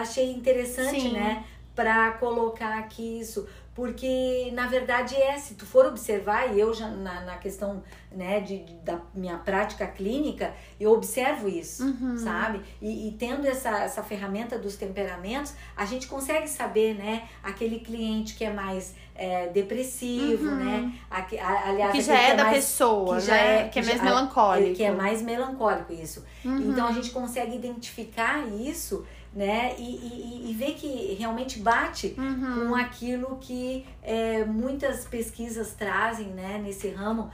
achei 0.00 0.30
interessante, 0.32 1.00
Sim. 1.00 1.12
né, 1.12 1.44
para 1.74 2.12
colocar 2.12 2.78
aqui 2.78 3.20
isso, 3.20 3.46
porque 3.74 4.50
na 4.52 4.66
verdade 4.66 5.16
é, 5.16 5.36
se 5.38 5.54
tu 5.54 5.66
for 5.66 5.84
observar, 5.86 6.54
e 6.54 6.60
eu 6.60 6.72
já 6.72 6.88
na, 6.88 7.22
na 7.22 7.36
questão, 7.38 7.82
né, 8.16 8.40
de, 8.40 8.58
de- 8.64 8.74
da 8.84 9.00
minha 9.14 9.36
prática 9.38 9.86
clínica, 9.86 10.52
eu 10.80 10.92
observo 10.92 11.48
isso, 11.48 11.84
Uhum. 11.84 12.16
sabe? 12.18 12.60
E, 12.80 13.08
e 13.08 13.12
tendo 13.12 13.46
essa, 13.46 13.70
essa 13.82 14.02
ferramenta 14.02 14.58
dos 14.58 14.76
temperamentos, 14.76 15.52
a 15.76 15.84
gente 15.84 16.06
consegue 16.06 16.48
saber, 16.48 16.94
né, 16.94 17.22
aquele 17.42 17.80
cliente 17.80 18.34
que 18.34 18.44
é 18.44 18.52
mais 18.52 18.94
é, 19.16 19.46
depressivo, 19.48 20.48
Uhum. 20.48 20.56
né? 20.56 20.92
Aque- 21.08 21.38
a- 21.38 21.68
aliás, 21.68 21.92
que 21.92 22.00
já 22.00 22.18
é 22.20 22.34
da 22.34 22.42
mais 22.44 22.56
pessoa, 22.56 23.14
que 23.16 23.22
já 23.26 23.32
né? 23.32 23.60
é- 23.66 23.68
que 23.68 23.78
é 23.78 23.82
que 23.82 23.88
mais 23.88 23.98
já- 23.98 24.04
melancólico. 24.04 24.74
que 24.74 24.82
é 24.82 24.90
mais 24.90 25.22
melancólico 25.22 25.92
isso. 25.92 26.24
Uhum. 26.44 26.72
Então 26.72 26.88
a 26.88 26.92
gente 26.92 27.10
consegue 27.12 27.54
identificar 27.54 28.44
isso, 28.48 29.04
né? 29.32 29.74
E, 29.78 29.82
e, 29.82 30.50
e 30.50 30.54
ver 30.54 30.74
que 30.74 31.14
realmente 31.18 31.60
bate 31.60 32.14
Uhum. 32.18 32.68
com 32.70 32.74
aquilo 32.74 33.38
que 33.40 33.84
é, 34.02 34.44
muitas 34.44 35.04
pesquisas 35.04 35.74
trazem, 35.74 36.26
né? 36.28 36.60
Nesse 36.62 36.88
ramo 36.90 37.30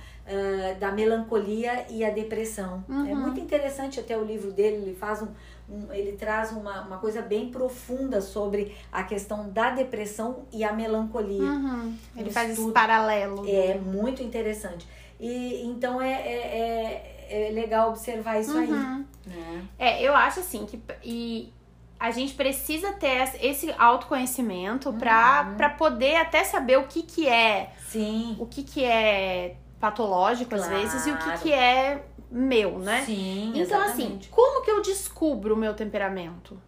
da 0.78 0.92
melancolia 0.92 1.86
e 1.90 2.04
a 2.04 2.10
depressão. 2.10 2.84
É 2.88 2.92
Uhum. 2.92 3.16
muito 3.16 3.40
interessante 3.40 3.98
até 4.00 4.16
o 4.16 4.24
livro 4.24 4.52
dele, 4.52 4.76
ele 4.76 4.94
faz 4.94 5.22
um, 5.22 5.28
um- 5.68 5.92
ele 5.92 6.12
traz 6.12 6.52
uma, 6.52 6.82
uma 6.82 6.98
coisa 6.98 7.20
bem 7.22 7.50
profunda 7.50 8.20
sobre 8.20 8.74
a 8.92 9.02
questão 9.02 9.48
da 9.50 9.70
depressão 9.70 10.44
e 10.52 10.62
a 10.64 10.72
melancolia. 10.72 11.42
Uhum. 11.50 11.94
Ele 12.16 12.28
Um 12.28 12.32
faz 12.32 12.50
esse 12.58 12.70
paralelo. 12.72 13.44
É 13.48 13.74
muito 13.74 14.22
interessante. 14.22 14.86
E 15.18 15.62
então 15.66 16.00
é, 16.00 16.12
é, 16.12 17.26
é, 17.28 17.48
é 17.48 17.50
legal 17.52 17.90
observar 17.90 18.40
isso 18.40 18.56
aí. 18.56 18.70
Uhum. 18.70 19.04
Né? 19.26 19.62
É, 19.78 20.02
eu 20.02 20.14
acho 20.14 20.40
assim 20.40 20.64
que 20.66 20.80
e 21.04 21.52
a 21.98 22.10
gente 22.10 22.32
precisa 22.32 22.92
ter 22.94 23.28
esse 23.42 23.70
autoconhecimento 23.78 24.88
Uhum. 24.88 24.98
pra 24.98 25.74
poder 25.76 26.16
até 26.16 26.42
saber 26.44 26.78
o 26.78 26.84
que 26.86 27.02
que 27.02 27.28
é, 27.28 27.70
Sim. 27.88 28.36
o 28.38 28.46
que 28.46 28.62
que 28.62 28.82
é 28.82 29.56
patológico 29.80 30.54
às 30.54 30.66
Claro. 30.66 30.80
vezes 30.82 31.06
e 31.06 31.10
o 31.10 31.16
que 31.16 31.38
que 31.38 31.52
é 31.52 32.02
meu, 32.30 32.78
né? 32.78 33.02
Sim, 33.04 33.52
Então 33.56 33.80
assim, 33.80 33.92
exatamente. 34.02 34.28
como 34.28 34.62
que 34.64 34.70
eu 34.70 34.80
descubro 34.82 35.54
o 35.54 35.56
meu 35.56 35.74
temperamento? 35.74 36.60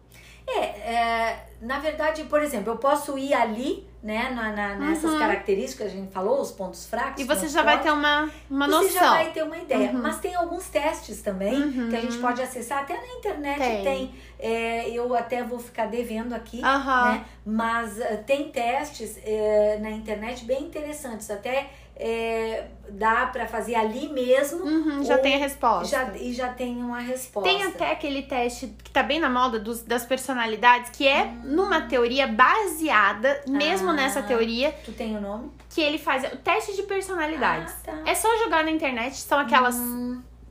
É, 0.45 0.59
é, 0.59 1.47
na 1.61 1.79
verdade, 1.79 2.25
por 2.25 2.41
exemplo, 2.41 2.73
eu 2.73 2.77
posso 2.77 3.17
ir 3.17 3.33
ali, 3.33 3.87
né, 4.03 4.29
na, 4.35 4.51
na- 4.51 4.75
nessas 4.75 5.13
Uhum. 5.13 5.17
características 5.19 5.89
que 5.89 5.97
a 5.97 6.01
gente 6.01 6.11
falou, 6.11 6.41
os 6.41 6.51
pontos 6.51 6.85
fracos. 6.85 7.21
E 7.21 7.23
você 7.25 7.47
já 7.47 7.63
vai 7.63 7.75
fortes, 7.75 7.89
ter 7.93 7.97
uma, 7.97 8.29
uma 8.49 8.65
você 8.67 8.71
noção. 8.87 8.91
já 8.91 9.09
vai 9.11 9.31
ter 9.31 9.41
uma 9.41 9.57
ideia. 9.57 9.91
Uhum. 9.91 10.01
Mas 10.01 10.19
tem 10.19 10.35
alguns 10.35 10.67
testes 10.67 11.21
também 11.21 11.53
Uhum. 11.55 11.87
que 11.89 11.95
a 11.95 12.01
gente 12.01 12.17
pode 12.17 12.41
acessar. 12.41 12.79
Até 12.83 12.93
na 12.97 13.07
internet 13.13 13.57
Tem. 13.57 13.83
tem. 13.85 14.15
É, 14.37 14.89
eu 14.89 15.15
até 15.15 15.41
vou 15.43 15.59
ficar 15.59 15.85
devendo 15.85 16.33
aqui, 16.33 16.61
né? 16.61 17.23
Mas 17.45 17.97
eh, 18.01 18.17
tem 18.27 18.49
testes 18.51 19.17
eh, 19.23 19.77
na 19.81 19.91
internet 19.91 20.43
bem 20.43 20.63
interessantes. 20.63 21.31
Até 21.31 21.69
eh, 21.95 22.65
dá 22.95 23.25
pra 23.27 23.47
fazer 23.47 23.75
ali 23.75 24.07
mesmo 24.09 24.63
Uhum, 24.63 25.03
já 25.03 25.17
tem 25.17 25.35
a 25.35 25.37
resposta. 25.37 25.85
já, 25.87 26.15
e 26.17 26.31
já 26.33 26.49
tem 26.49 26.77
uma 26.77 26.99
resposta. 26.99 27.49
Tem 27.49 27.63
até 27.63 27.91
aquele 27.91 28.21
teste 28.23 28.67
que 28.83 28.91
tá 28.91 29.01
bem 29.03 29.19
na 29.19 29.29
moda 29.29 29.59
dos, 29.59 29.81
das 29.81 30.05
personalidades, 30.05 30.89
que 30.91 31.07
é 31.07 31.25
numa 31.43 31.81
teoria 31.81 32.27
baseada, 32.27 33.41
mesmo 33.47 33.89
Ah. 33.89 33.93
nessa 33.93 34.21
teoria, 34.21 34.71
Tu 34.85 34.91
tem 34.91 35.17
o 35.17 35.21
nome? 35.21 35.51
que 35.69 35.81
ele 35.81 35.97
faz 35.97 36.23
o 36.31 36.37
teste 36.37 36.75
de 36.75 36.83
personalidades. 36.83 37.73
Ah, 37.87 37.91
tá. 37.91 38.11
É 38.11 38.13
só 38.15 38.27
jogar 38.43 38.63
na 38.63 38.71
internet, 38.71 39.15
são 39.17 39.39
aquelas 39.39 39.75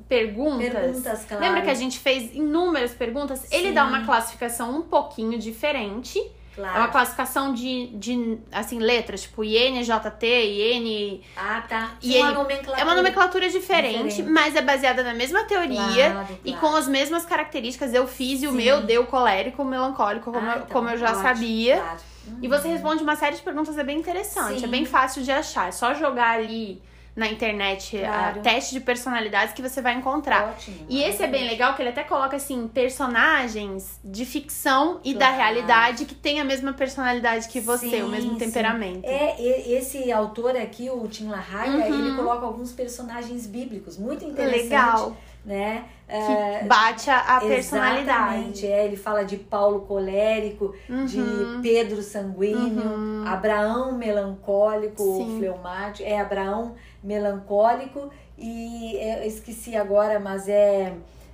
perguntas. 0.08 0.70
Perguntas, 0.70 1.24
claro. 1.26 1.42
Lembra 1.42 1.62
que 1.62 1.70
a 1.70 1.74
gente 1.74 1.98
fez 1.98 2.34
inúmeras 2.34 2.92
perguntas? 2.92 3.50
Ele 3.50 3.68
Sim. 3.68 3.74
dá 3.74 3.84
uma 3.84 4.04
classificação 4.04 4.76
um 4.76 4.82
pouquinho 4.82 5.38
diferente. 5.38 6.20
Claro. 6.54 6.76
É 6.76 6.80
uma 6.80 6.88
classificação 6.88 7.54
de, 7.54 7.86
de 7.94 8.38
assim, 8.52 8.78
letras, 8.78 9.22
tipo 9.22 9.42
INJT, 9.42 10.26
IN. 10.26 11.20
Ah, 11.36 11.62
tá. 11.66 11.92
E 12.02 12.16
uma 12.18 12.32
nomenclatura. 12.32 12.80
É 12.80 12.84
uma 12.84 12.94
nomenclatura 12.94 13.48
diferente, 13.48 14.08
Diferente. 14.08 14.22
mas 14.30 14.54
é 14.54 14.60
baseada 14.62 15.02
na 15.02 15.14
mesma 15.14 15.44
teoria. 15.44 16.10
Claro, 16.10 16.38
E 16.44 16.52
claro. 16.52 16.66
com 16.66 16.76
as 16.76 16.86
mesmas 16.86 17.24
características, 17.24 17.94
eu 17.94 18.06
fiz 18.06 18.42
e 18.42 18.46
o 18.48 18.52
meu 18.52 18.82
deu 18.82 19.06
colérico, 19.06 19.64
melancólico, 19.64 20.30
como, 20.30 20.38
Ah, 20.46 20.52
eu, 20.52 20.56
então, 20.58 20.66
como 20.68 20.90
eu 20.90 20.98
já 20.98 21.06
ótimo, 21.10 21.22
sabia. 21.22 21.76
claro. 21.78 21.98
E 22.40 22.46
você 22.48 22.68
responde 22.68 23.02
uma 23.02 23.16
série 23.16 23.34
de 23.34 23.42
perguntas, 23.42 23.76
é 23.76 23.82
bem 23.82 23.98
interessante, 23.98 24.60
Sim. 24.60 24.64
é 24.64 24.68
bem 24.68 24.84
fácil 24.84 25.22
de 25.22 25.32
achar. 25.32 25.68
É 25.68 25.72
só 25.72 25.92
jogar 25.94 26.38
ali 26.38 26.80
na 27.14 27.28
internet 27.28 27.98
Claro. 27.98 28.40
a 28.40 28.42
teste 28.42 28.72
de 28.72 28.80
personalidades 28.80 29.52
que 29.52 29.60
você 29.60 29.82
vai 29.82 29.94
encontrar. 29.94 30.48
Ótimo. 30.50 30.86
E 30.88 31.02
esse 31.02 31.22
é 31.22 31.26
bem 31.26 31.46
legal, 31.46 31.74
que 31.74 31.82
ele 31.82 31.90
até 31.90 32.02
coloca 32.02 32.36
assim, 32.36 32.66
personagens 32.68 34.00
de 34.02 34.24
ficção 34.24 34.98
e 35.04 35.12
da 35.12 35.26
Claro. 35.26 35.36
realidade 35.36 36.04
que 36.06 36.14
tem 36.14 36.40
a 36.40 36.44
mesma 36.44 36.72
personalidade 36.72 37.48
que 37.48 37.60
você, 37.60 37.90
Sim, 37.90 38.02
o 38.02 38.08
mesmo 38.08 38.32
sim. 38.32 38.38
temperamento. 38.38 39.04
É, 39.04 39.40
esse 39.72 40.10
autor 40.10 40.56
aqui, 40.56 40.88
o 40.88 41.06
Tim 41.08 41.28
LaHaye, 41.28 41.70
Uhum. 41.70 41.98
ele 42.08 42.16
coloca 42.16 42.46
alguns 42.46 42.72
personagens 42.72 43.46
bíblicos 43.46 43.98
muito 43.98 44.24
interessantes, 44.24 44.70
Legal. 44.70 45.16
né? 45.44 45.84
Que 46.08 46.66
bate 46.66 47.08
a, 47.10 47.40
personalidade. 47.40 48.66
É, 48.66 48.84
ele 48.84 48.96
fala 48.96 49.24
de 49.24 49.38
Paulo 49.38 49.80
colérico, 49.80 50.74
Uhum. 50.88 51.06
de 51.06 51.22
Pedro 51.62 52.02
sanguíneo, 52.02 53.24
Abraão 53.26 53.92
melancólico, 53.92 55.02
Sim. 55.02 55.36
fleumático, 55.38 56.06
é 56.08 56.20
Abraão 56.20 56.74
melancólico 57.02 58.10
e 58.38 58.96
é, 58.98 59.22
eu 59.24 59.26
esqueci 59.28 59.76
agora, 59.76 60.18
mas 60.20 60.48
é, 60.48 60.92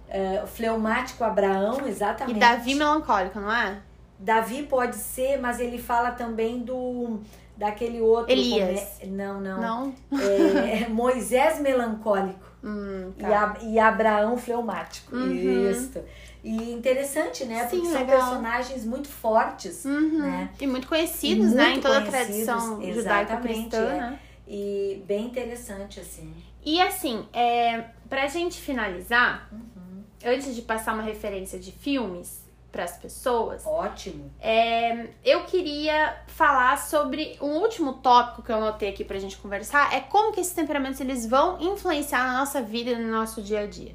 é 0.09 0.43
fleumático 0.47 1.23
Abraão, 1.25 1.87
E 1.87 1.91
exatamente. 1.91 2.39
Davi 2.39 2.75
melancólico, 2.75 3.41
não 3.41 3.53
é? 3.53 3.79
Davi 4.19 4.65
pode 4.65 4.97
ser, 4.97 5.39
mas 5.39 5.61
ele 5.61 5.79
fala 5.79 6.11
também 6.11 6.59
do 6.61 7.21
daquele 7.57 8.01
outro 8.01 8.31
Elias. 8.33 8.99
é- 9.01 9.07
não, 9.07 9.41
não. 9.41 9.61
Não? 9.61 9.95
É, 10.21 10.89
Moisés 10.89 11.61
melancólico 11.61 12.47
Hum, 12.63 13.13
e, 13.17 13.21
tá. 13.21 13.55
A- 13.57 13.65
e 13.65 13.79
Abraão 13.79 14.37
fleumático. 14.37 15.15
Uhum. 15.15 15.71
Isso. 15.71 16.01
E 16.43 16.73
interessante, 16.73 17.45
né? 17.45 17.67
Sim, 17.69 17.77
Porque 17.81 17.93
são 17.93 18.01
legal. 18.01 18.19
personagens 18.19 18.85
muito 18.85 19.09
fortes, 19.09 19.85
Uhum. 19.85 20.19
né? 20.21 20.51
E 20.61 20.67
muito 20.67 20.89
conhecidos, 20.89 21.53
E 21.53 21.55
né? 21.55 21.65
muito 21.67 21.79
Em 21.79 21.83
toda 21.83 21.99
a 21.99 22.03
tradição 22.03 22.81
judaico-cristã, 22.93 23.77
é. 23.79 23.97
né? 24.01 24.19
E 24.49 25.03
bem 25.07 25.27
interessante, 25.27 26.01
assim. 26.01 26.35
E 26.65 26.81
assim, 26.81 27.27
é, 27.33 27.85
pra 28.09 28.27
gente 28.29 28.59
finalizar, 28.61 29.49
Uhum. 29.53 30.03
antes 30.25 30.55
de 30.55 30.63
passar 30.63 30.95
uma 30.95 31.03
referência 31.03 31.59
de 31.59 31.71
filmes 31.71 32.43
pras 32.73 32.97
pessoas, 32.99 33.65
Ótimo. 33.67 34.31
é, 34.41 35.09
eu 35.25 35.45
queria 35.45 36.17
falar 36.27 36.77
sobre 36.79 37.37
um 37.41 37.59
último 37.61 37.95
tópico 37.95 38.43
que 38.43 38.51
eu 38.53 38.57
anotei 38.57 38.91
aqui 38.91 39.05
pra 39.05 39.19
gente 39.19 39.37
conversar, 39.39 39.95
é 39.95 40.01
como 40.01 40.33
que 40.33 40.41
esses 40.41 40.53
temperamentos 40.53 41.01
eles 41.01 41.27
vão 41.27 41.59
influenciar 41.61 42.25
na 42.27 42.39
nossa 42.39 42.61
vida 42.61 42.91
e 42.91 42.97
no 42.97 43.11
nosso 43.11 43.41
dia 43.43 43.61
a 43.61 43.67
dia. 43.67 43.95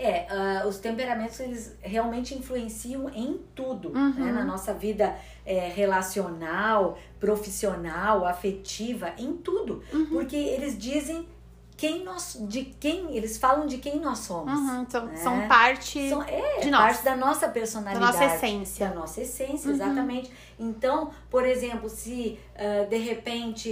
É, 0.00 0.26
ah, 0.30 0.64
os 0.68 0.78
temperamentos 0.78 1.40
eles 1.40 1.76
realmente 1.82 2.32
influenciam 2.32 3.08
em 3.10 3.40
tudo, 3.54 3.88
Uhum. 3.88 4.14
né? 4.14 4.30
Na 4.30 4.44
nossa 4.44 4.72
vida 4.72 5.16
é, 5.44 5.68
relacional, 5.74 6.96
profissional, 7.18 8.24
afetiva, 8.26 9.12
em 9.18 9.32
tudo. 9.32 9.82
Uhum. 9.92 10.06
Porque 10.06 10.36
eles 10.36 10.78
dizem 10.78 11.26
quem 11.76 12.02
nós, 12.04 12.36
de 12.48 12.64
quem, 12.64 13.16
eles 13.16 13.38
falam 13.38 13.66
de 13.66 13.78
quem 13.78 14.00
nós 14.00 14.18
somos. 14.18 14.52
Uhum, 14.52 14.86
são, 14.88 15.08
É. 15.10 15.16
são 15.16 15.48
parte 15.48 16.08
São, 16.08 16.22
é, 16.22 16.26
de 16.60 16.70
parte 16.70 16.70
nós, 16.70 17.02
da 17.02 17.16
nossa 17.16 17.46
da 17.46 17.52
personalidade. 17.52 18.04
nossa 18.12 18.24
essência. 18.24 18.88
Da 18.88 18.94
nossa 18.94 19.20
essência, 19.20 19.68
Uhum. 19.68 19.74
exatamente. 19.74 20.32
Então, 20.58 21.10
por 21.30 21.46
exemplo, 21.46 21.88
se 21.88 22.38
ah, 22.56 22.84
de 22.88 22.96
repente 22.98 23.68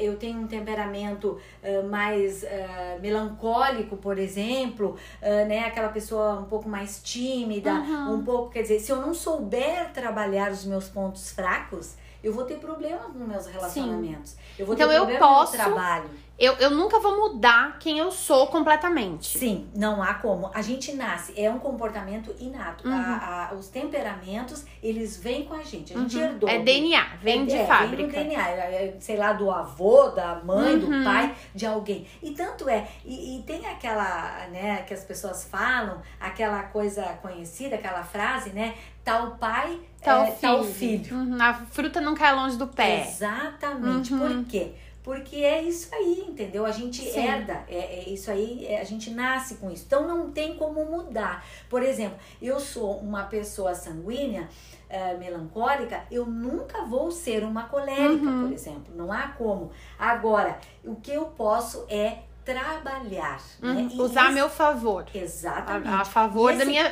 eu 0.00 0.16
tenho 0.16 0.38
um 0.40 0.46
temperamento 0.46 1.38
ah, 1.62 1.86
mais 1.88 2.44
ah, 2.44 2.98
melancólico, 3.00 3.96
por 3.96 4.18
exemplo, 4.18 4.96
né, 5.22 5.60
aquela 5.66 5.88
pessoa 5.88 6.34
um 6.40 6.44
pouco 6.44 6.68
mais 6.68 7.00
tímida, 7.02 7.72
Uhum. 7.74 8.14
um 8.14 8.24
pouco, 8.24 8.50
quer 8.50 8.62
dizer, 8.62 8.80
se 8.80 8.90
eu 8.90 8.96
não 8.96 9.14
souber 9.14 9.92
trabalhar 9.92 10.50
os 10.50 10.64
meus 10.64 10.88
pontos 10.88 11.30
fracos, 11.30 11.94
eu 12.22 12.32
vou 12.32 12.44
ter 12.44 12.56
problema 12.58 13.08
nos 13.08 13.28
meus 13.28 13.46
relacionamentos. 13.46 14.36
Eu 14.58 14.64
vou 14.64 14.74
Então, 14.74 14.88
ter 14.88 14.94
eu 14.94 15.00
problema 15.02 15.20
posso- 15.26 15.52
no 15.56 15.62
trabalho. 15.64 16.10
Eu, 16.36 16.54
eu 16.54 16.70
nunca 16.70 16.98
vou 16.98 17.16
mudar 17.16 17.78
quem 17.78 17.98
eu 17.98 18.10
sou 18.10 18.48
completamente. 18.48 19.38
Sim, 19.38 19.68
não 19.76 20.02
há 20.02 20.14
como. 20.14 20.50
A 20.52 20.60
gente 20.62 20.92
nasce, 20.94 21.32
é 21.40 21.48
um 21.48 21.60
comportamento 21.60 22.34
inato. 22.40 22.88
Uhum. 22.88 22.92
A- 22.94 23.50
a- 23.50 23.54
os 23.54 23.68
temperamentos, 23.68 24.64
eles 24.82 25.16
vêm 25.16 25.44
com 25.44 25.54
a 25.54 25.62
gente. 25.62 25.94
A 25.94 25.98
gente 25.98 26.16
Uhum. 26.16 26.23
Herdou. 26.24 26.48
É 26.48 26.58
DNA, 26.58 27.06
vem 27.22 27.42
É, 27.42 27.46
de 27.46 27.56
é, 27.56 27.66
fábrica. 27.66 27.96
Vem 27.96 28.06
do 28.06 28.12
DNA, 28.12 28.48
é, 28.50 28.54
é, 28.54 28.96
sei 29.00 29.16
lá, 29.16 29.32
do 29.32 29.50
avô, 29.50 30.08
da 30.10 30.36
mãe, 30.44 30.78
do 30.78 30.86
Uhum. 30.86 31.04
pai, 31.04 31.34
de 31.54 31.66
alguém. 31.66 32.06
E 32.22 32.30
tanto 32.32 32.68
é, 32.68 32.86
e, 33.04 33.38
e 33.38 33.42
tem 33.42 33.66
aquela, 33.66 34.46
né, 34.50 34.82
que 34.86 34.94
as 34.94 35.04
pessoas 35.04 35.44
falam, 35.44 36.00
aquela 36.20 36.62
coisa 36.64 37.02
conhecida, 37.22 37.76
aquela 37.76 38.02
frase, 38.02 38.50
né? 38.50 38.74
Tal 39.04 39.32
pai, 39.32 39.78
Tal 40.02 40.22
é, 40.22 40.26
filho. 40.26 40.38
tal 40.40 40.64
filho. 40.64 41.14
Uhum, 41.16 41.36
A 41.40 41.52
fruta 41.54 42.00
não 42.00 42.14
cai 42.14 42.34
longe 42.34 42.56
do 42.56 42.66
pé. 42.66 43.02
Exatamente. 43.06 44.12
Uhum. 44.14 44.18
Por 44.18 44.44
quê? 44.46 44.72
Porque 45.04 45.36
é 45.36 45.60
isso 45.62 45.94
aí, 45.94 46.24
entendeu? 46.26 46.64
A 46.64 46.70
gente 46.72 47.02
Sim. 47.02 47.20
herda, 47.20 47.62
é, 47.68 48.00
é 48.00 48.08
isso 48.08 48.30
aí, 48.30 48.64
é, 48.66 48.80
a 48.80 48.84
gente 48.84 49.10
nasce 49.10 49.56
com 49.56 49.70
isso. 49.70 49.84
Então 49.86 50.08
não 50.08 50.30
tem 50.32 50.56
como 50.56 50.82
mudar. 50.86 51.44
Por 51.68 51.82
exemplo, 51.82 52.18
eu 52.40 52.58
sou 52.58 52.96
uma 53.00 53.24
pessoa 53.24 53.74
sanguínea, 53.74 54.48
eh, 54.88 55.14
melancólica, 55.18 56.04
eu 56.10 56.24
nunca 56.24 56.86
vou 56.86 57.10
ser 57.10 57.44
uma 57.44 57.64
colérica, 57.64 58.24
Uhum. 58.24 58.44
por 58.44 58.52
exemplo. 58.54 58.94
Não 58.96 59.12
há 59.12 59.28
como. 59.28 59.70
Agora, 59.98 60.58
o 60.82 60.96
que 60.96 61.12
eu 61.12 61.26
posso 61.26 61.84
é 61.90 62.20
trabalhar. 62.44 63.40
né? 63.60 63.72
Uhum, 63.72 63.88
E 63.90 64.00
Usar 64.00 64.22
a 64.22 64.24
isso- 64.26 64.34
meu 64.34 64.48
favor. 64.50 65.06
Exatamente. 65.14 65.88
A, 65.88 66.00
a 66.00 66.04
favor 66.04 66.52
E 66.52 66.56
da 66.56 66.62
esse- 66.62 66.70
minha. 66.70 66.86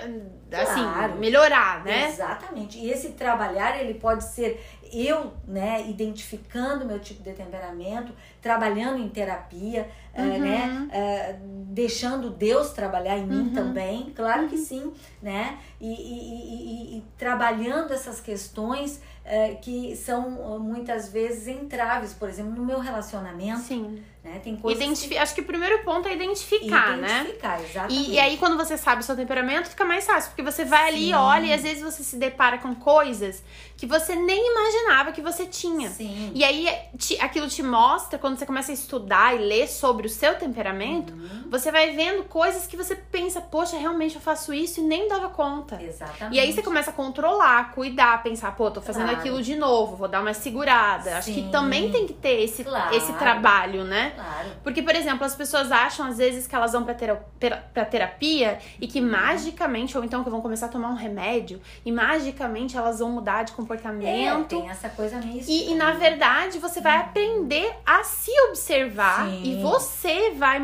Assim, 0.53 0.83
Claro. 0.83 1.15
melhorar, 1.17 1.83
né? 1.85 2.09
Exatamente. 2.09 2.79
E 2.79 2.91
esse 2.91 3.11
trabalhar, 3.11 3.79
ele 3.81 3.95
pode 3.95 4.25
ser 4.25 4.63
eu, 4.93 5.33
né, 5.47 5.89
identificando 5.89 6.85
meu 6.85 7.01
tipo 7.01 7.23
de 7.23 7.33
temperamento, 7.33 8.13
trabalhando 8.43 8.99
em 9.01 9.09
terapia, 9.09 9.89
eh, 10.13 10.21
Uhum. 10.23 10.39
né, 10.41 10.89
eh, 10.93 11.37
deixando 11.69 12.29
Deus 12.29 12.71
trabalhar 12.73 13.17
em 13.17 13.25
mim 13.27 13.43
Uhum. 13.49 13.53
também, 13.55 14.13
claro 14.15 14.49
que 14.49 14.59
sim, 14.59 14.93
né, 15.23 15.57
e, 15.81 15.87
e- 15.89 15.95
e- 15.95 16.99
e- 16.99 17.05
trabalhando 17.17 17.93
essas 17.95 18.21
questões 18.21 19.01
eh, 19.25 19.55
que 19.63 19.95
são 19.95 20.59
muitas 20.59 21.09
vezes 21.09 21.47
entraves, 21.47 22.13
por 22.13 22.29
exemplo, 22.29 22.53
no 22.57 22.65
meu 22.65 22.81
relacionamento, 22.81 23.61
Sim. 23.61 24.03
né, 24.25 24.41
tem 24.43 24.57
coisas 24.57 24.83
Identifi 24.83 25.17
Acho 25.17 25.33
que 25.33 25.43
o 25.43 25.45
primeiro 25.45 25.85
ponto 25.85 26.09
é 26.09 26.11
que 26.11 26.17
identificar, 26.17 26.97
né? 26.97 27.21
identificar, 27.21 27.63
exatamente. 27.63 28.11
E, 28.11 28.15
e 28.15 28.19
aí, 28.19 28.37
quando 28.37 28.57
você 28.57 28.77
sabe 28.77 29.01
o 29.01 29.05
seu 29.05 29.15
temperamento, 29.15 29.69
fica 29.71 29.85
mais 29.85 30.05
fácil. 30.05 30.31
Porque 30.31 30.43
você 30.43 30.65
vai 30.65 30.89
ali, 30.89 31.07
Sim. 31.07 31.15
olha, 31.15 31.47
e 31.47 31.53
às 31.53 31.63
vezes 31.63 31.85
você 31.85 32.03
se 32.03 32.17
depara 32.17 32.59
com 32.59 32.75
coisas 32.75 33.45
que 33.77 33.87
você 33.87 34.17
nem 34.17 34.45
imaginava 34.51 35.13
que 35.13 35.21
você 35.23 35.47
tinha. 35.47 35.89
Sim. 35.91 36.33
E 36.35 36.43
aí, 36.43 36.69
te- 36.99 37.21
aquilo 37.21 37.47
te 37.47 37.63
mostra, 37.63 38.19
quando 38.19 38.32
você 38.37 38.47
começa 38.47 38.71
a 38.71 38.75
estudar 38.75 39.35
e 39.35 39.39
ler 39.39 39.69
sobre 39.69 40.07
o 40.07 40.11
seu 40.11 40.35
temperamento, 40.37 41.13
Uhum. 41.13 41.45
você 41.51 41.71
vai 41.71 41.91
vendo 41.95 42.25
coisas 42.25 42.67
que 42.67 42.77
você 42.77 42.95
pensa, 42.95 43.41
poxa, 43.41 43.77
realmente 43.77 44.15
eu 44.17 44.21
faço 44.21 44.53
isso 44.55 44.81
e 44.81 44.83
nem 44.83 45.09
dava 45.09 45.29
conta. 45.29 45.81
Exatamente. 45.83 46.35
E 46.37 46.41
aí 46.41 46.53
você 46.53 46.63
começa 46.63 46.91
a 46.91 46.93
controlar, 46.93 47.73
cuidar, 47.73 48.23
pensar, 48.23 48.55
pô, 48.57 48.71
tô 48.71 48.81
fazendo 48.81 49.05
Claro. 49.05 49.19
aquilo 49.19 49.43
de 49.43 49.55
novo, 49.57 49.97
vou 49.97 50.09
dar 50.09 50.21
uma 50.21 50.35
segurada. 50.35 51.19
Acho 51.19 51.29
que 51.33 51.43
Sim. 51.43 51.51
também 51.51 51.91
tem 51.91 52.07
que 52.07 52.13
ter 52.15 52.43
esse, 52.43 52.65
Claro. 52.65 52.95
esse 52.95 53.13
trabalho, 53.15 53.85
né? 53.85 54.13
Claro. 54.15 54.49
Porque, 54.63 54.83
por 54.83 54.95
exemplo, 54.95 55.25
as 55.25 55.35
pessoas 55.35 55.71
acham 55.73 56.07
às 56.07 56.19
vezes 56.19 56.47
que 56.47 56.55
elas 56.55 56.73
vão 56.73 56.85
pra, 56.85 56.95
tera- 56.95 57.25
pera- 57.39 57.65
pra 57.73 57.85
terapia 57.85 58.59
e 58.81 58.87
que 58.87 59.01
magicamente, 59.01 59.97
ou 59.97 60.05
então 60.05 60.23
que 60.25 60.31
vão 60.31 60.41
começar 60.41 60.67
a 60.67 60.69
tomar 60.69 60.89
um 60.89 60.95
remédio 60.95 61.61
e 61.85 61.91
magicamente 61.93 62.77
elas 62.77 62.99
vão 62.99 63.11
mudar 63.11 63.43
de 63.45 63.53
É, 63.53 63.55
comportamento. 63.55 64.49
tem 64.49 64.69
essa 64.69 64.89
coisa 64.89 65.17
mística. 65.19 65.51
E, 65.51 65.71
e, 65.71 65.75
na 65.75 65.93
verdade 65.93 66.59
você 66.59 66.81
vai 66.81 66.97
aprender 66.99 67.75
a 67.85 68.05
se 68.23 68.31
observar 68.49 69.27
Sim. 69.27 69.43
e 69.45 69.55
você 69.57 70.31
vai, 70.31 70.61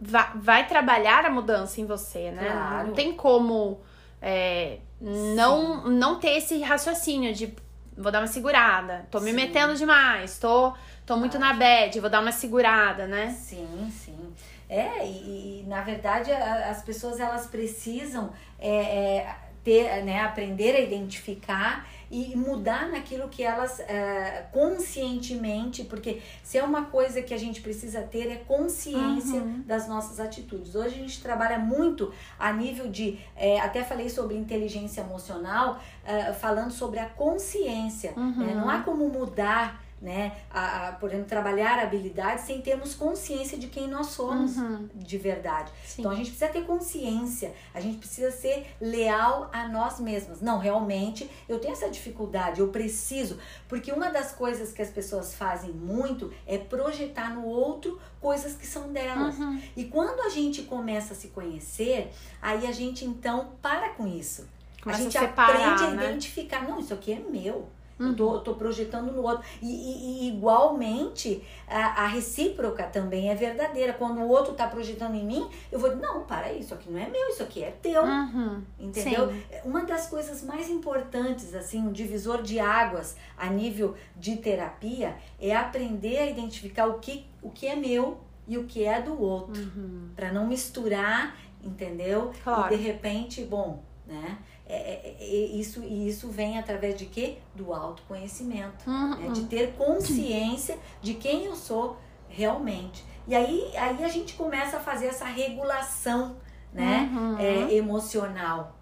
vai, 0.00 0.30
vai 0.36 0.66
trabalhar 0.68 1.24
a 1.24 1.30
mudança 1.30 1.80
em 1.80 1.84
você, 1.84 2.30
né? 2.30 2.48
Claro. 2.52 2.86
Não 2.88 2.94
tem 2.94 3.12
como 3.12 3.80
é, 4.20 4.78
não, 5.00 5.88
não 5.90 6.20
ter 6.20 6.36
esse 6.36 6.60
raciocínio 6.62 7.34
de 7.34 7.52
vou 7.98 8.12
dar 8.12 8.20
uma 8.20 8.26
segurada, 8.28 9.04
tô 9.10 9.18
me 9.20 9.30
Sim. 9.30 9.36
metendo 9.36 9.74
demais, 9.74 10.38
tô, 10.38 10.72
tô 11.04 11.16
muito 11.16 11.38
na 11.40 11.52
bad, 11.52 11.98
vou 12.00 12.08
dar 12.08 12.20
uma 12.20 12.32
segurada, 12.32 13.06
né? 13.06 13.30
Sim, 13.30 13.92
sim. 13.92 14.32
É, 14.68 15.04
e, 15.04 15.60
e, 15.60 15.64
na 15.66 15.82
verdade 15.82 16.30
a- 16.32 16.70
as 16.70 16.82
pessoas 16.82 17.18
elas 17.20 17.46
precisam 17.48 18.32
é, 18.58 19.16
é, 19.16 19.36
ter, 19.64 20.02
né, 20.04 20.20
aprender 20.20 20.74
a 20.74 20.80
identificar 20.80 21.86
e 22.10 22.36
mudar 22.36 22.90
naquilo 22.90 23.28
que 23.28 23.42
elas 23.42 23.80
é, 23.80 24.46
conscientemente, 24.52 25.84
porque 25.84 26.20
se 26.42 26.58
é 26.58 26.62
uma 26.62 26.84
coisa 26.84 27.22
que 27.22 27.32
a 27.32 27.38
gente 27.38 27.62
precisa 27.62 28.02
ter 28.02 28.30
é 28.30 28.36
consciência 28.36 29.40
Uhum. 29.40 29.62
das 29.66 29.88
nossas 29.88 30.20
atitudes. 30.20 30.74
Hoje 30.74 30.88
a 30.94 30.98
gente 30.98 31.22
trabalha 31.22 31.58
muito 31.58 32.12
a 32.38 32.52
nível 32.52 32.88
de, 32.88 33.18
é, 33.34 33.58
até 33.60 33.82
falei 33.82 34.10
sobre 34.10 34.36
inteligência 34.36 35.00
emocional, 35.00 35.80
é, 36.04 36.32
falando 36.34 36.70
sobre 36.70 36.98
a 36.98 37.06
consciência. 37.06 38.12
Uhum. 38.16 38.46
né? 38.46 38.54
Não 38.54 38.68
há 38.68 38.80
como 38.80 39.08
mudar 39.08 39.81
né, 40.02 40.32
a, 40.50 40.88
a, 40.88 40.92
por 40.92 41.08
exemplo, 41.08 41.26
trabalhar 41.28 41.78
habilidades 41.78 42.44
sem 42.44 42.60
termos 42.60 42.92
consciência 42.92 43.56
de 43.56 43.68
quem 43.68 43.86
nós 43.86 44.08
somos 44.08 44.56
Uhum. 44.56 44.88
de 44.94 45.16
verdade. 45.16 45.70
Sim. 45.86 46.02
Então 46.02 46.10
a 46.10 46.14
gente 46.16 46.30
precisa 46.30 46.50
ter 46.50 46.64
consciência, 46.66 47.54
a 47.72 47.80
gente 47.80 47.98
precisa 47.98 48.32
ser 48.32 48.66
leal 48.80 49.48
a 49.52 49.68
nós 49.68 50.00
mesmos. 50.00 50.40
Não, 50.40 50.58
realmente 50.58 51.30
eu 51.48 51.60
tenho 51.60 51.72
essa 51.72 51.88
dificuldade, 51.88 52.60
eu 52.60 52.68
preciso, 52.68 53.38
porque 53.68 53.92
uma 53.92 54.10
das 54.10 54.32
coisas 54.32 54.72
que 54.72 54.82
as 54.82 54.90
pessoas 54.90 55.34
fazem 55.34 55.70
muito 55.70 56.32
é 56.46 56.58
projetar 56.58 57.32
no 57.32 57.46
outro 57.46 58.00
coisas 58.20 58.54
que 58.56 58.66
são 58.66 58.92
delas. 58.92 59.38
Uhum. 59.38 59.60
E 59.76 59.84
quando 59.84 60.20
a 60.20 60.28
gente 60.28 60.62
começa 60.62 61.14
a 61.14 61.16
se 61.16 61.28
conhecer, 61.28 62.10
aí 62.40 62.66
a 62.66 62.72
gente 62.72 63.04
então 63.04 63.52
para 63.62 63.90
com 63.90 64.06
isso. 64.06 64.48
Começa 64.82 65.00
a 65.00 65.04
gente 65.04 65.16
a 65.16 65.20
separar, 65.20 65.74
aprende 65.74 65.84
a 65.84 65.90
né? 65.94 66.04
identificar, 66.06 66.68
não, 66.68 66.80
isso 66.80 66.92
aqui 66.92 67.12
é 67.12 67.20
meu. 67.20 67.68
Uhum. 68.02 68.08
Eu 68.10 68.14
tô, 68.16 68.38
tô 68.40 68.54
projetando 68.54 69.12
no 69.12 69.22
outro. 69.22 69.44
E, 69.60 69.66
e- 69.66 70.24
e 70.24 70.28
igualmente, 70.28 71.42
a, 71.68 72.04
a 72.04 72.06
recíproca 72.06 72.84
também 72.84 73.30
é 73.30 73.34
verdadeira. 73.34 73.92
Quando 73.92 74.20
o 74.20 74.28
outro 74.28 74.54
tá 74.54 74.66
projetando 74.66 75.14
em 75.14 75.24
mim, 75.24 75.48
eu 75.70 75.78
vou, 75.78 75.94
não, 75.96 76.24
para 76.24 76.46
aí, 76.46 76.60
isso 76.60 76.74
aqui 76.74 76.90
não 76.90 76.98
é 76.98 77.08
meu, 77.08 77.28
isso 77.28 77.42
aqui 77.42 77.62
é 77.62 77.70
teu. 77.82 78.02
Uhum. 78.02 78.62
Entendeu? 78.78 79.28
Sim. 79.30 79.42
Uma 79.64 79.84
das 79.84 80.06
coisas 80.08 80.42
mais 80.42 80.68
importantes, 80.70 81.54
assim, 81.54 81.80
um 81.80 81.92
divisor 81.92 82.42
de 82.42 82.58
águas 82.58 83.16
a 83.36 83.46
nível 83.48 83.94
de 84.16 84.36
terapia 84.36 85.16
é 85.40 85.54
aprender 85.54 86.18
a 86.18 86.26
identificar 86.30 86.86
o 86.86 86.98
que, 86.98 87.24
o 87.42 87.50
que 87.50 87.66
é 87.66 87.76
meu 87.76 88.18
e 88.46 88.58
o 88.58 88.64
que 88.64 88.84
é 88.84 89.00
do 89.00 89.20
outro. 89.20 89.60
Uhum. 89.60 90.10
Pra 90.16 90.32
não 90.32 90.46
misturar, 90.46 91.36
entendeu? 91.62 92.32
Claro. 92.42 92.74
E 92.74 92.76
de 92.76 92.82
repente, 92.82 93.44
bom, 93.44 93.82
né? 94.06 94.38
É, 94.66 94.74
é- 94.76 95.16
é- 95.20 95.24
isso, 95.56 95.82
e 95.82 96.08
isso 96.08 96.28
vem 96.28 96.58
através 96.58 96.96
de 96.96 97.06
quê? 97.06 97.38
Do 97.54 97.72
autoconhecimento. 97.72 98.88
Uhum. 98.88 99.16
né? 99.16 99.28
De 99.32 99.44
ter 99.44 99.72
consciência 99.74 100.78
de 101.00 101.14
quem 101.14 101.44
eu 101.44 101.54
sou 101.56 101.96
realmente. 102.28 103.04
E 103.28 103.34
aí, 103.34 103.70
aí 103.76 104.02
a 104.04 104.08
gente 104.08 104.34
começa 104.34 104.78
a 104.78 104.80
fazer 104.80 105.06
essa 105.06 105.24
regulação, 105.26 106.36
né? 106.72 107.10
Uhum. 107.12 107.38
é, 107.38 107.74
emocional. 107.74 108.76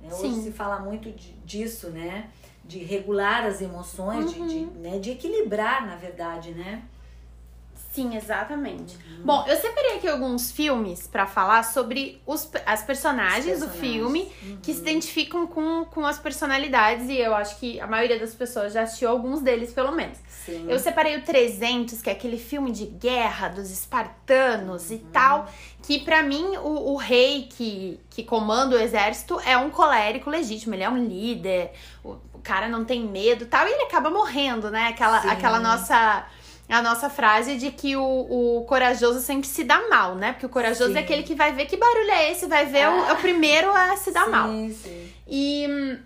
né? 0.00 0.08
Hoje 0.14 0.42
se 0.42 0.52
fala 0.52 0.78
muito 0.80 1.10
de- 1.10 1.32
disso, 1.44 1.90
né? 1.90 2.28
De 2.64 2.78
regular 2.78 3.44
as 3.46 3.60
emoções, 3.62 4.32
de, 4.32 4.46
de, 4.46 4.56
Uhum. 4.58 4.70
né? 4.80 4.98
de 4.98 5.10
equilibrar, 5.12 5.86
na 5.86 5.96
verdade, 5.96 6.52
né? 6.52 6.82
Sim, 8.02 8.16
exatamente. 8.16 8.94
Uhum. 8.96 9.22
Bom, 9.24 9.44
eu 9.48 9.56
separei 9.56 9.96
aqui 9.96 10.06
alguns 10.08 10.50
filmes 10.52 11.06
pra 11.06 11.26
falar 11.26 11.64
sobre 11.64 12.22
os, 12.26 12.48
as 12.64 12.82
personagens, 12.82 13.58
do 13.58 13.66
Personagens. 13.66 13.80
filme 13.80 14.32
Uhum. 14.42 14.58
que 14.62 14.72
se 14.72 14.80
identificam 14.80 15.46
com, 15.46 15.84
com 15.86 16.06
as 16.06 16.18
personalidades 16.18 17.08
e 17.08 17.18
eu 17.18 17.34
acho 17.34 17.58
que 17.58 17.80
a 17.80 17.86
maioria 17.86 18.18
das 18.18 18.34
pessoas 18.34 18.72
já 18.72 18.82
assistiu 18.82 19.08
alguns 19.10 19.40
deles, 19.40 19.72
pelo 19.72 19.90
menos. 19.92 20.18
Sim. 20.28 20.66
Eu 20.68 20.78
separei 20.78 21.16
o 21.16 21.22
300, 21.22 22.00
que 22.00 22.08
é 22.08 22.12
aquele 22.12 22.38
filme 22.38 22.70
de 22.70 22.86
guerra 22.86 23.48
dos 23.48 23.70
espartanos 23.70 24.90
e 24.90 24.98
tal, 25.12 25.48
que 25.82 25.98
pra 26.00 26.22
mim 26.22 26.56
o, 26.58 26.92
o 26.92 26.96
rei 26.96 27.48
que, 27.50 27.98
que 28.10 28.22
comanda 28.22 28.76
o 28.76 28.80
exército 28.80 29.40
é 29.44 29.56
um 29.56 29.70
colérico 29.70 30.30
legítimo, 30.30 30.74
ele 30.74 30.82
é 30.84 30.88
um 30.88 31.04
líder, 31.04 31.72
o, 32.04 32.10
o 32.32 32.38
cara 32.42 32.68
não 32.68 32.84
tem 32.84 33.04
medo 33.04 33.44
e 33.44 33.46
tal, 33.46 33.66
e 33.66 33.72
ele 33.72 33.82
acaba 33.82 34.08
morrendo, 34.10 34.70
né? 34.70 34.86
Aquela, 34.88 35.20
Sim. 35.22 35.28
aquela 35.28 35.58
nossa. 35.60 36.24
A 36.68 36.82
nossa 36.82 37.08
frase 37.08 37.56
de 37.56 37.70
que 37.70 37.96
o, 37.96 38.02
o 38.58 38.64
corajoso 38.64 39.20
sempre 39.20 39.48
se 39.48 39.64
dá 39.64 39.88
mal, 39.88 40.14
né? 40.14 40.32
Porque 40.32 40.44
o 40.44 40.50
corajoso 40.50 40.92
Sim. 40.92 40.98
é 40.98 41.00
aquele 41.00 41.22
que 41.22 41.34
vai 41.34 41.52
ver 41.52 41.66
que 41.66 41.76
barulho 41.76 42.10
é 42.10 42.30
esse, 42.30 42.46
vai 42.46 42.66
ver 42.66 42.88
o, 42.88 43.06
é 43.06 43.12
o 43.12 43.16
primeiro 43.16 43.70
a 43.70 43.96
se 43.96 44.10
dar 44.10 44.26
sim, 44.26 44.30
mal. 44.30 44.48
Sim. 44.48 45.12
E, 45.26 45.98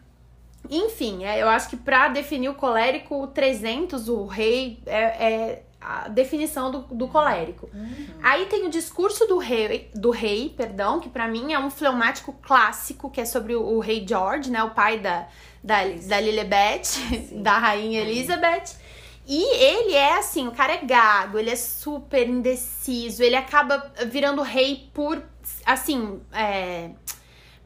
enfim, 0.71 1.25
é, 1.25 1.43
eu 1.43 1.49
acho 1.49 1.69
que 1.69 1.77
pra 1.77 2.09
definir 2.09 2.49
o 2.49 2.55
colérico, 2.55 3.23
o 3.23 3.27
300, 3.27 4.09
o 4.09 4.25
rei, 4.25 4.81
é, 4.87 5.03
é 5.03 5.63
a 5.85 6.09
definição 6.09 6.71
do, 6.71 6.81
do 6.83 7.09
colérico. 7.09 7.69
Uhum. 7.75 8.07
Aí 8.23 8.47
tem 8.47 8.67
o 8.67 8.71
discurso 8.71 9.27
do 9.27 9.39
rei, 9.39 9.91
do 9.95 10.11
rei, 10.11 10.55
perdão, 10.57 11.01
que 11.01 11.09
pra 11.09 11.27
mim 11.27 11.53
é 11.53 11.59
um 11.59 11.71
fleumático 11.71 12.33
clássico, 12.41 13.11
que 13.11 13.21
é 13.21 13.25
sobre 13.25 13.55
o, 13.55 13.63
o 13.63 13.81
rei 13.81 14.05
George, 14.07 14.51
né, 14.51 14.63
o 14.63 14.71
pai 14.71 14.99
da, 14.99 15.27
da, 15.63 15.83
da 16.07 16.21
Lilibet, 16.21 17.01
da 17.43 17.59
rainha 17.59 18.01
Elizabeth. 18.01 18.81
E 19.27 19.57
ele 19.57 19.95
é 19.95 20.19
assim, 20.19 20.49
o 20.49 20.53
cara 20.53 20.75
é 20.75 20.85
gago, 20.85 21.39
ele 21.39 21.51
é 21.51 21.57
super 21.57 22.29
indeciso, 22.29 23.23
ele 23.23 23.37
acaba 23.37 23.93
virando 24.07 24.43
rei 24.43 24.91
por, 24.93 25.23
assim, 25.65 26.21
é, 26.33 26.91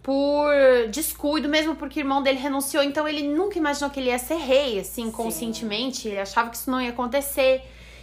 por 0.02 0.52
descuido, 0.90 1.48
mesmo 1.48 1.74
porque 1.74 1.98
o 1.98 2.02
irmão 2.02 2.22
dele 2.22 2.38
renunciou, 2.38 2.82
então 2.82 3.08
ele 3.08 3.26
nunca 3.26 3.58
imaginou 3.58 3.90
que 3.90 3.98
ele 3.98 4.10
ia 4.10 4.18
ser 4.18 4.36
rei, 4.36 4.78
assim, 4.78 5.10
conscientemente, 5.10 6.08
ele 6.08 6.20
achava 6.20 6.50
que 6.50 6.56
isso 6.56 6.70
não 6.70 6.80
ia 6.80 6.90
acontecer. 6.90 7.62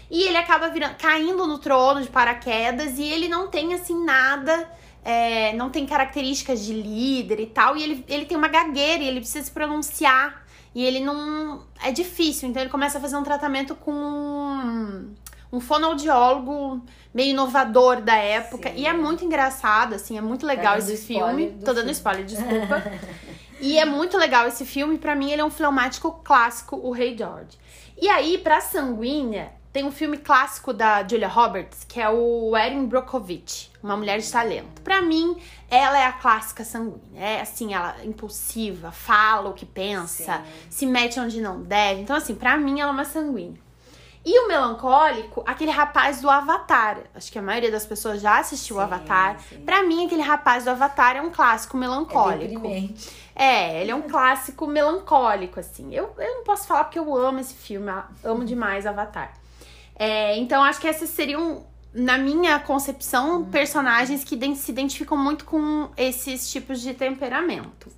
E 0.09 0.23
ele 0.23 0.37
acaba 0.37 0.69
virando, 0.69 0.95
caindo 0.95 1.47
no 1.47 1.59
trono 1.59 2.01
de 2.01 2.09
paraquedas 2.09 2.97
e 2.97 3.03
ele 3.03 3.27
não 3.27 3.47
tem, 3.47 3.73
assim, 3.73 4.03
nada, 4.03 4.69
é, 5.05 5.53
não 5.53 5.69
tem 5.69 5.85
características 5.85 6.65
de 6.65 6.73
líder 6.73 7.39
e 7.39 7.45
tal, 7.45 7.77
e 7.77 7.83
ele, 7.83 8.05
ele 8.07 8.25
tem 8.25 8.35
uma 8.35 8.47
gagueira 8.47 9.03
e 9.03 9.07
ele 9.07 9.19
precisa 9.19 9.45
se 9.45 9.51
pronunciar. 9.51 10.42
E 10.75 10.83
ele 10.83 10.99
não. 10.99 11.63
É 11.81 11.91
difícil, 11.91 12.49
então 12.49 12.61
ele 12.61 12.71
começa 12.71 12.97
a 12.97 13.01
fazer 13.01 13.15
um 13.15 13.23
tratamento 13.23 13.75
com 13.75 13.91
um, 13.91 15.13
um 15.51 15.59
fonoaudiólogo 15.59 16.81
meio 17.13 17.31
inovador 17.31 18.01
da 18.01 18.15
época. 18.15 18.69
Sim. 18.69 18.77
E 18.77 18.87
é 18.87 18.93
muito 18.93 19.23
engraçado, 19.23 19.93
assim, 19.93 20.17
é 20.17 20.21
muito 20.21 20.45
legal 20.45 20.77
dando 20.77 20.89
esse 20.89 21.05
filme. 21.05 21.51
Tô 21.59 21.67
dando 21.67 21.77
filme. 21.77 21.91
spoiler, 21.91 22.25
desculpa. 22.25 22.83
e 23.61 23.77
é 23.77 23.85
muito 23.85 24.17
legal 24.17 24.47
esse 24.47 24.65
filme, 24.65 24.97
pra 24.97 25.15
mim 25.15 25.31
ele 25.31 25.41
é 25.41 25.45
um 25.45 25.51
fleumático 25.51 26.11
clássico, 26.23 26.75
O 26.75 26.91
Rei 26.91 27.15
George. 27.15 27.57
E 28.01 28.09
aí, 28.09 28.39
pra 28.39 28.59
sanguínea, 28.59 29.51
tem 29.71 29.83
um 29.83 29.91
filme 29.91 30.17
clássico 30.17 30.73
da 30.73 31.07
Julia 31.07 31.27
Roberts, 31.27 31.83
que 31.83 32.01
é 32.01 32.09
o 32.09 32.57
Erin 32.57 32.85
Brockovich, 32.85 33.71
Uma 33.83 33.97
Mulher 33.97 34.19
de 34.19 34.31
Talento. 34.31 34.81
Pra 34.81 35.01
mim, 35.01 35.37
ela 35.69 35.99
é 35.99 36.05
a 36.05 36.13
clássica 36.13 36.63
sanguínea. 36.63 37.01
É 37.21 37.41
assim, 37.41 37.73
ela 37.73 37.95
é 38.01 38.05
impulsiva, 38.05 38.91
fala 38.91 39.49
o 39.49 39.53
que 39.53 39.65
pensa, 39.65 40.37
Sim. 40.37 40.43
se 40.69 40.85
mete 40.85 41.19
onde 41.19 41.41
não 41.41 41.61
deve. 41.61 42.01
Então, 42.01 42.15
assim, 42.15 42.33
pra 42.33 42.55
mim 42.57 42.79
ela 42.79 42.91
é 42.91 42.93
uma 42.93 43.03
sanguínea. 43.05 43.61
E 44.25 44.39
o 44.39 44.47
melancólico, 44.47 45.43
aquele 45.45 45.69
rapaz 45.69 46.21
do 46.21 46.29
Avatar. 46.29 46.99
Acho 47.13 47.29
que 47.29 47.37
a 47.37 47.41
maioria 47.41 47.69
das 47.69 47.85
pessoas 47.85 48.21
já 48.21 48.39
assistiu 48.39 48.77
o 48.77 48.79
Avatar. 48.79 49.37
Pra 49.65 49.83
mim, 49.83 50.05
aquele 50.05 50.21
rapaz 50.21 50.63
do 50.63 50.69
Avatar 50.69 51.17
é 51.17 51.21
um 51.21 51.29
clássico 51.29 51.75
É 51.75 51.79
melancólico. 51.81 52.53
deprimente. 52.53 53.11
É, 53.35 53.81
ele 53.81 53.91
é 53.91 53.95
um 53.95 54.03
clássico 54.03 54.65
melancólico, 54.65 55.59
assim. 55.59 55.93
Eu, 55.93 56.13
eu 56.17 56.35
não 56.35 56.43
posso 56.45 56.65
falar 56.65 56.85
porque 56.85 56.97
eu 56.99 57.13
amo 57.17 57.39
esse 57.41 57.53
filme, 57.53 57.91
amo 58.23 58.45
demais 58.45 58.85
Avatar. 58.85 59.33
É, 59.93 60.37
então, 60.37 60.63
acho 60.63 60.79
que 60.79 60.87
esses 60.87 61.09
seriam, 61.09 61.65
na 61.93 62.17
minha 62.17 62.59
concepção, 62.59 63.45
personagens 63.45 64.23
que 64.23 64.37
se 64.55 64.71
identificam 64.71 65.17
muito 65.17 65.45
com 65.45 65.89
esses 65.95 66.51
tipos 66.51 66.81
de 66.81 66.93
temperamento. 66.93 67.91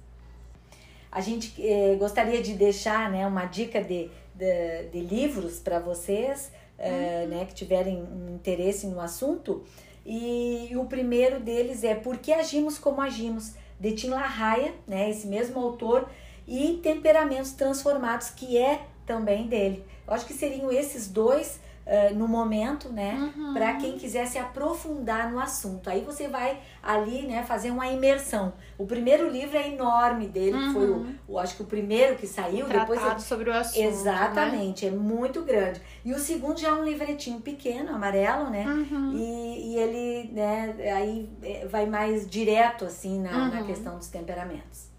A 1.11 1.21
gente 1.21 1.53
eh, 1.59 1.95
gostaria 1.97 2.41
de 2.41 2.53
deixar 2.53 3.09
né, 3.09 3.25
uma 3.25 3.45
dica 3.45 3.81
de, 3.81 4.09
de, 4.33 4.89
de 4.91 4.99
livros 4.99 5.59
para 5.59 5.79
vocês 5.79 6.51
eh, 6.77 7.25
né, 7.29 7.45
que 7.45 7.53
tiverem 7.53 8.03
um 8.03 8.35
interesse 8.35 8.87
no 8.87 8.99
assunto. 8.99 9.63
E, 10.05 10.71
o 10.75 10.85
primeiro 10.85 11.39
deles 11.39 11.83
é 11.83 11.95
Por 11.95 12.17
que 12.17 12.33
Agimos 12.33 12.77
Como 12.77 13.01
Agimos, 13.01 13.53
de 13.79 13.93
Tim 13.93 14.09
LaHaye, 14.09 14.73
né, 14.87 15.09
esse 15.09 15.25
mesmo 15.27 15.59
autor, 15.59 16.07
e 16.47 16.79
Temperamentos 16.83 17.51
Transformados, 17.53 18.29
que 18.29 18.57
é 18.57 18.81
também 19.05 19.47
dele. 19.47 19.83
Eu 20.07 20.13
acho 20.13 20.25
que 20.25 20.33
seriam 20.33 20.71
esses 20.71 21.07
dois 21.07 21.59
eh, 21.85 22.09
no 22.11 22.27
momento, 22.27 22.89
né, 22.89 23.31
para 23.53 23.73
quem 23.75 23.97
quiser 23.97 24.25
se 24.25 24.37
aprofundar 24.39 25.31
no 25.31 25.39
assunto. 25.39 25.89
Aí 25.89 26.01
você 26.01 26.27
vai 26.27 26.59
ali, 26.81 27.27
né, 27.27 27.43
fazer 27.43 27.71
uma 27.71 27.87
imersão. 27.87 28.53
O 28.77 28.85
primeiro 28.85 29.29
livro 29.29 29.57
é 29.57 29.67
enorme 29.73 30.27
dele, 30.27 30.57
que 30.57 30.73
foi 30.73 30.89
o, 30.89 31.05
o, 31.27 31.39
acho 31.39 31.55
que 31.55 31.61
o 31.63 31.65
primeiro 31.65 32.15
que 32.15 32.25
saiu, 32.27 32.67
depois 32.67 32.99
Tratado 32.99 33.21
sobre 33.21 33.49
o 33.49 33.53
assunto. 33.53 33.79
né? 33.79 33.85
Exatamente, 33.87 34.85
é 34.85 34.91
muito 34.91 35.43
grande. 35.43 35.81
E 36.03 36.11
o 36.13 36.19
segundo 36.19 36.59
já 36.59 36.69
é 36.69 36.73
um 36.73 36.83
livretinho 36.83 37.39
pequeno, 37.41 37.93
amarelo, 37.95 38.49
né? 38.49 38.65
Uhum. 38.65 39.11
E, 39.13 39.73
e 39.73 39.77
ele, 39.77 40.31
né, 40.33 40.75
aí 40.95 41.29
é, 41.43 41.65
vai 41.67 41.85
mais 41.85 42.27
direto, 42.29 42.85
assim, 42.85 43.19
na, 43.21 43.47
na 43.49 43.59
Uhum. 43.59 43.65
questão 43.67 43.97
dos 43.97 44.07
temperamentos. 44.07 44.94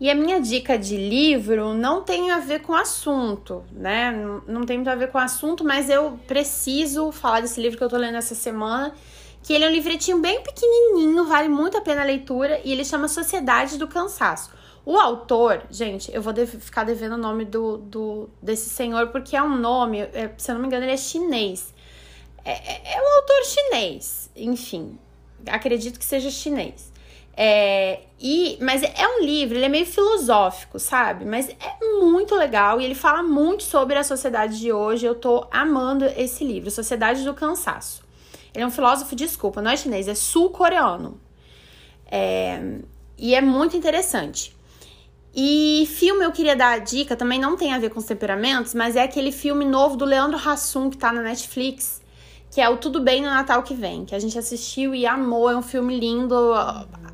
E 0.00 0.10
a 0.10 0.14
minha 0.14 0.40
dica 0.40 0.78
de 0.78 0.96
livro 0.96 1.74
não 1.74 2.02
tem 2.02 2.30
a 2.30 2.38
ver 2.38 2.62
com 2.62 2.74
assunto, 2.74 3.62
né? 3.70 4.10
Não- 4.46 4.64
tem 4.64 4.78
muito 4.78 4.88
a 4.88 4.94
ver 4.94 5.10
com 5.10 5.18
assunto, 5.18 5.62
mas 5.62 5.90
eu 5.90 6.18
preciso 6.26 7.12
falar 7.12 7.40
desse 7.42 7.60
livro 7.60 7.76
que 7.76 7.84
eu 7.84 7.88
tô 7.88 7.98
lendo 7.98 8.16
essa 8.16 8.34
semana. 8.34 8.94
Que 9.42 9.52
ele 9.54 9.64
é 9.64 9.68
um 9.68 9.72
livretinho 9.72 10.18
bem 10.20 10.42
pequenininho, 10.42 11.24
vale 11.26 11.48
muito 11.48 11.76
a 11.76 11.80
pena 11.80 12.02
a 12.02 12.04
leitura, 12.04 12.60
e 12.64 12.72
ele 12.72 12.84
chama 12.84 13.08
Sociedade 13.08 13.78
do 13.78 13.88
Cansaço. 13.88 14.50
O 14.84 14.98
autor, 14.98 15.62
gente, 15.70 16.12
eu 16.14 16.20
vou 16.20 16.32
deve- 16.32 16.58
ficar 16.58 16.84
devendo 16.84 17.14
o 17.14 17.18
nome 17.18 17.44
do, 17.46 17.78
do, 17.78 18.28
desse 18.42 18.68
senhor, 18.68 19.08
porque 19.08 19.34
é 19.36 19.42
um 19.42 19.56
nome, 19.56 20.00
é, 20.00 20.30
se 20.36 20.50
eu 20.50 20.54
não 20.54 20.60
me 20.62 20.66
engano, 20.66 20.84
ele 20.84 20.92
é 20.92 20.96
chinês. 20.96 21.72
É, 22.44 22.52
é- 22.52 22.96
é 22.96 23.02
um 23.02 23.16
autor 23.16 23.44
chinês, 23.44 24.30
enfim, 24.36 24.98
acredito 25.46 25.98
que 25.98 26.04
seja 26.04 26.30
chinês. 26.30 26.89
É, 27.42 28.00
e, 28.20 28.58
mas 28.60 28.82
é 28.82 29.08
um 29.08 29.24
livro, 29.24 29.56
ele 29.56 29.64
é 29.64 29.68
meio 29.70 29.86
filosófico, 29.86 30.78
sabe? 30.78 31.24
Mas 31.24 31.48
é 31.48 31.98
muito 31.98 32.34
legal 32.34 32.78
e 32.78 32.84
ele 32.84 32.94
fala 32.94 33.22
muito 33.22 33.62
sobre 33.62 33.96
a 33.96 34.04
sociedade 34.04 34.60
de 34.60 34.70
hoje. 34.70 35.06
Eu 35.06 35.14
tô 35.14 35.46
amando 35.50 36.04
esse 36.04 36.44
livro, 36.44 36.70
Sociedade 36.70 37.24
do 37.24 37.32
Cansaço. 37.32 38.02
Ele 38.54 38.62
é 38.62 38.66
um 38.66 38.70
filósofo, 38.70 39.16
desculpa, 39.16 39.62
não 39.62 39.70
é 39.70 39.76
chinês, 39.78 40.06
é 40.06 40.14
sul-coreano. 40.14 41.18
É, 42.10 42.60
e 43.16 43.34
é 43.34 43.40
muito 43.40 43.74
interessante. 43.74 44.54
E 45.34 45.88
filme 45.96 46.22
eu 46.22 46.32
queria 46.32 46.54
dar 46.54 46.72
a 46.72 46.78
dica, 46.78 47.16
também 47.16 47.40
não 47.40 47.56
tem 47.56 47.72
a 47.72 47.78
ver 47.78 47.88
com 47.88 48.00
os 48.00 48.04
temperamentos, 48.04 48.74
mas 48.74 48.96
é 48.96 49.02
aquele 49.02 49.32
filme 49.32 49.64
novo 49.64 49.96
do 49.96 50.04
Leandro 50.04 50.36
Hassum 50.36 50.90
que 50.90 50.98
tá 50.98 51.10
na 51.10 51.22
Netflix, 51.22 51.99
que 52.50 52.60
é 52.60 52.68
o 52.68 52.76
Tudo 52.76 53.00
Bem 53.00 53.22
no 53.22 53.30
Natal 53.30 53.62
que 53.62 53.74
Vem, 53.74 54.04
que 54.04 54.14
a 54.14 54.18
gente 54.18 54.36
assistiu 54.38 54.94
e 54.94 55.06
amou, 55.06 55.48
é 55.48 55.56
um 55.56 55.62
filme 55.62 55.98
lindo. 55.98 56.36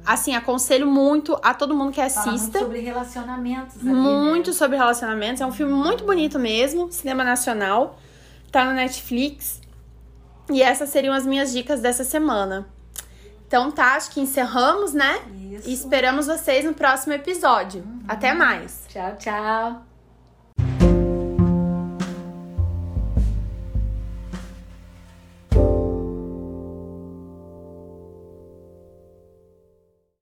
Assim, 0.05 0.35
aconselho 0.35 0.87
muito 0.87 1.39
a 1.43 1.53
todo 1.53 1.75
mundo 1.75 1.93
que 1.93 2.01
assista. 2.01 2.23
Fala 2.25 2.37
muito 2.39 2.59
sobre 2.59 2.81
relacionamentos. 2.81 3.77
Ali, 3.81 3.93
muito 3.93 4.51
né? 4.51 4.57
sobre 4.57 4.77
relacionamentos, 4.77 5.41
é 5.43 5.47
um 5.47 5.53
filme 5.53 5.73
muito 5.73 6.05
bonito 6.05 6.39
mesmo, 6.39 6.91
cinema 6.91 7.23
nacional, 7.23 7.99
tá 8.51 8.65
na 8.65 8.73
Netflix. 8.73 9.61
E 10.51 10.63
essas 10.63 10.89
seriam 10.89 11.13
as 11.13 11.27
minhas 11.27 11.53
dicas 11.53 11.81
dessa 11.81 12.05
semana. 12.05 12.67
Então 13.47 13.71
tá, 13.71 13.95
acho 13.95 14.11
que 14.11 14.21
encerramos, 14.21 14.93
né? 14.93 15.21
Isso. 15.53 15.69
E 15.69 15.73
esperamos 15.73 16.27
vocês 16.27 16.65
no 16.65 16.73
próximo 16.73 17.13
episódio. 17.13 17.83
Uhum. 17.83 18.05
Até 18.09 18.33
mais. 18.33 18.87
Tchau, 18.89 19.17
tchau. 19.19 19.86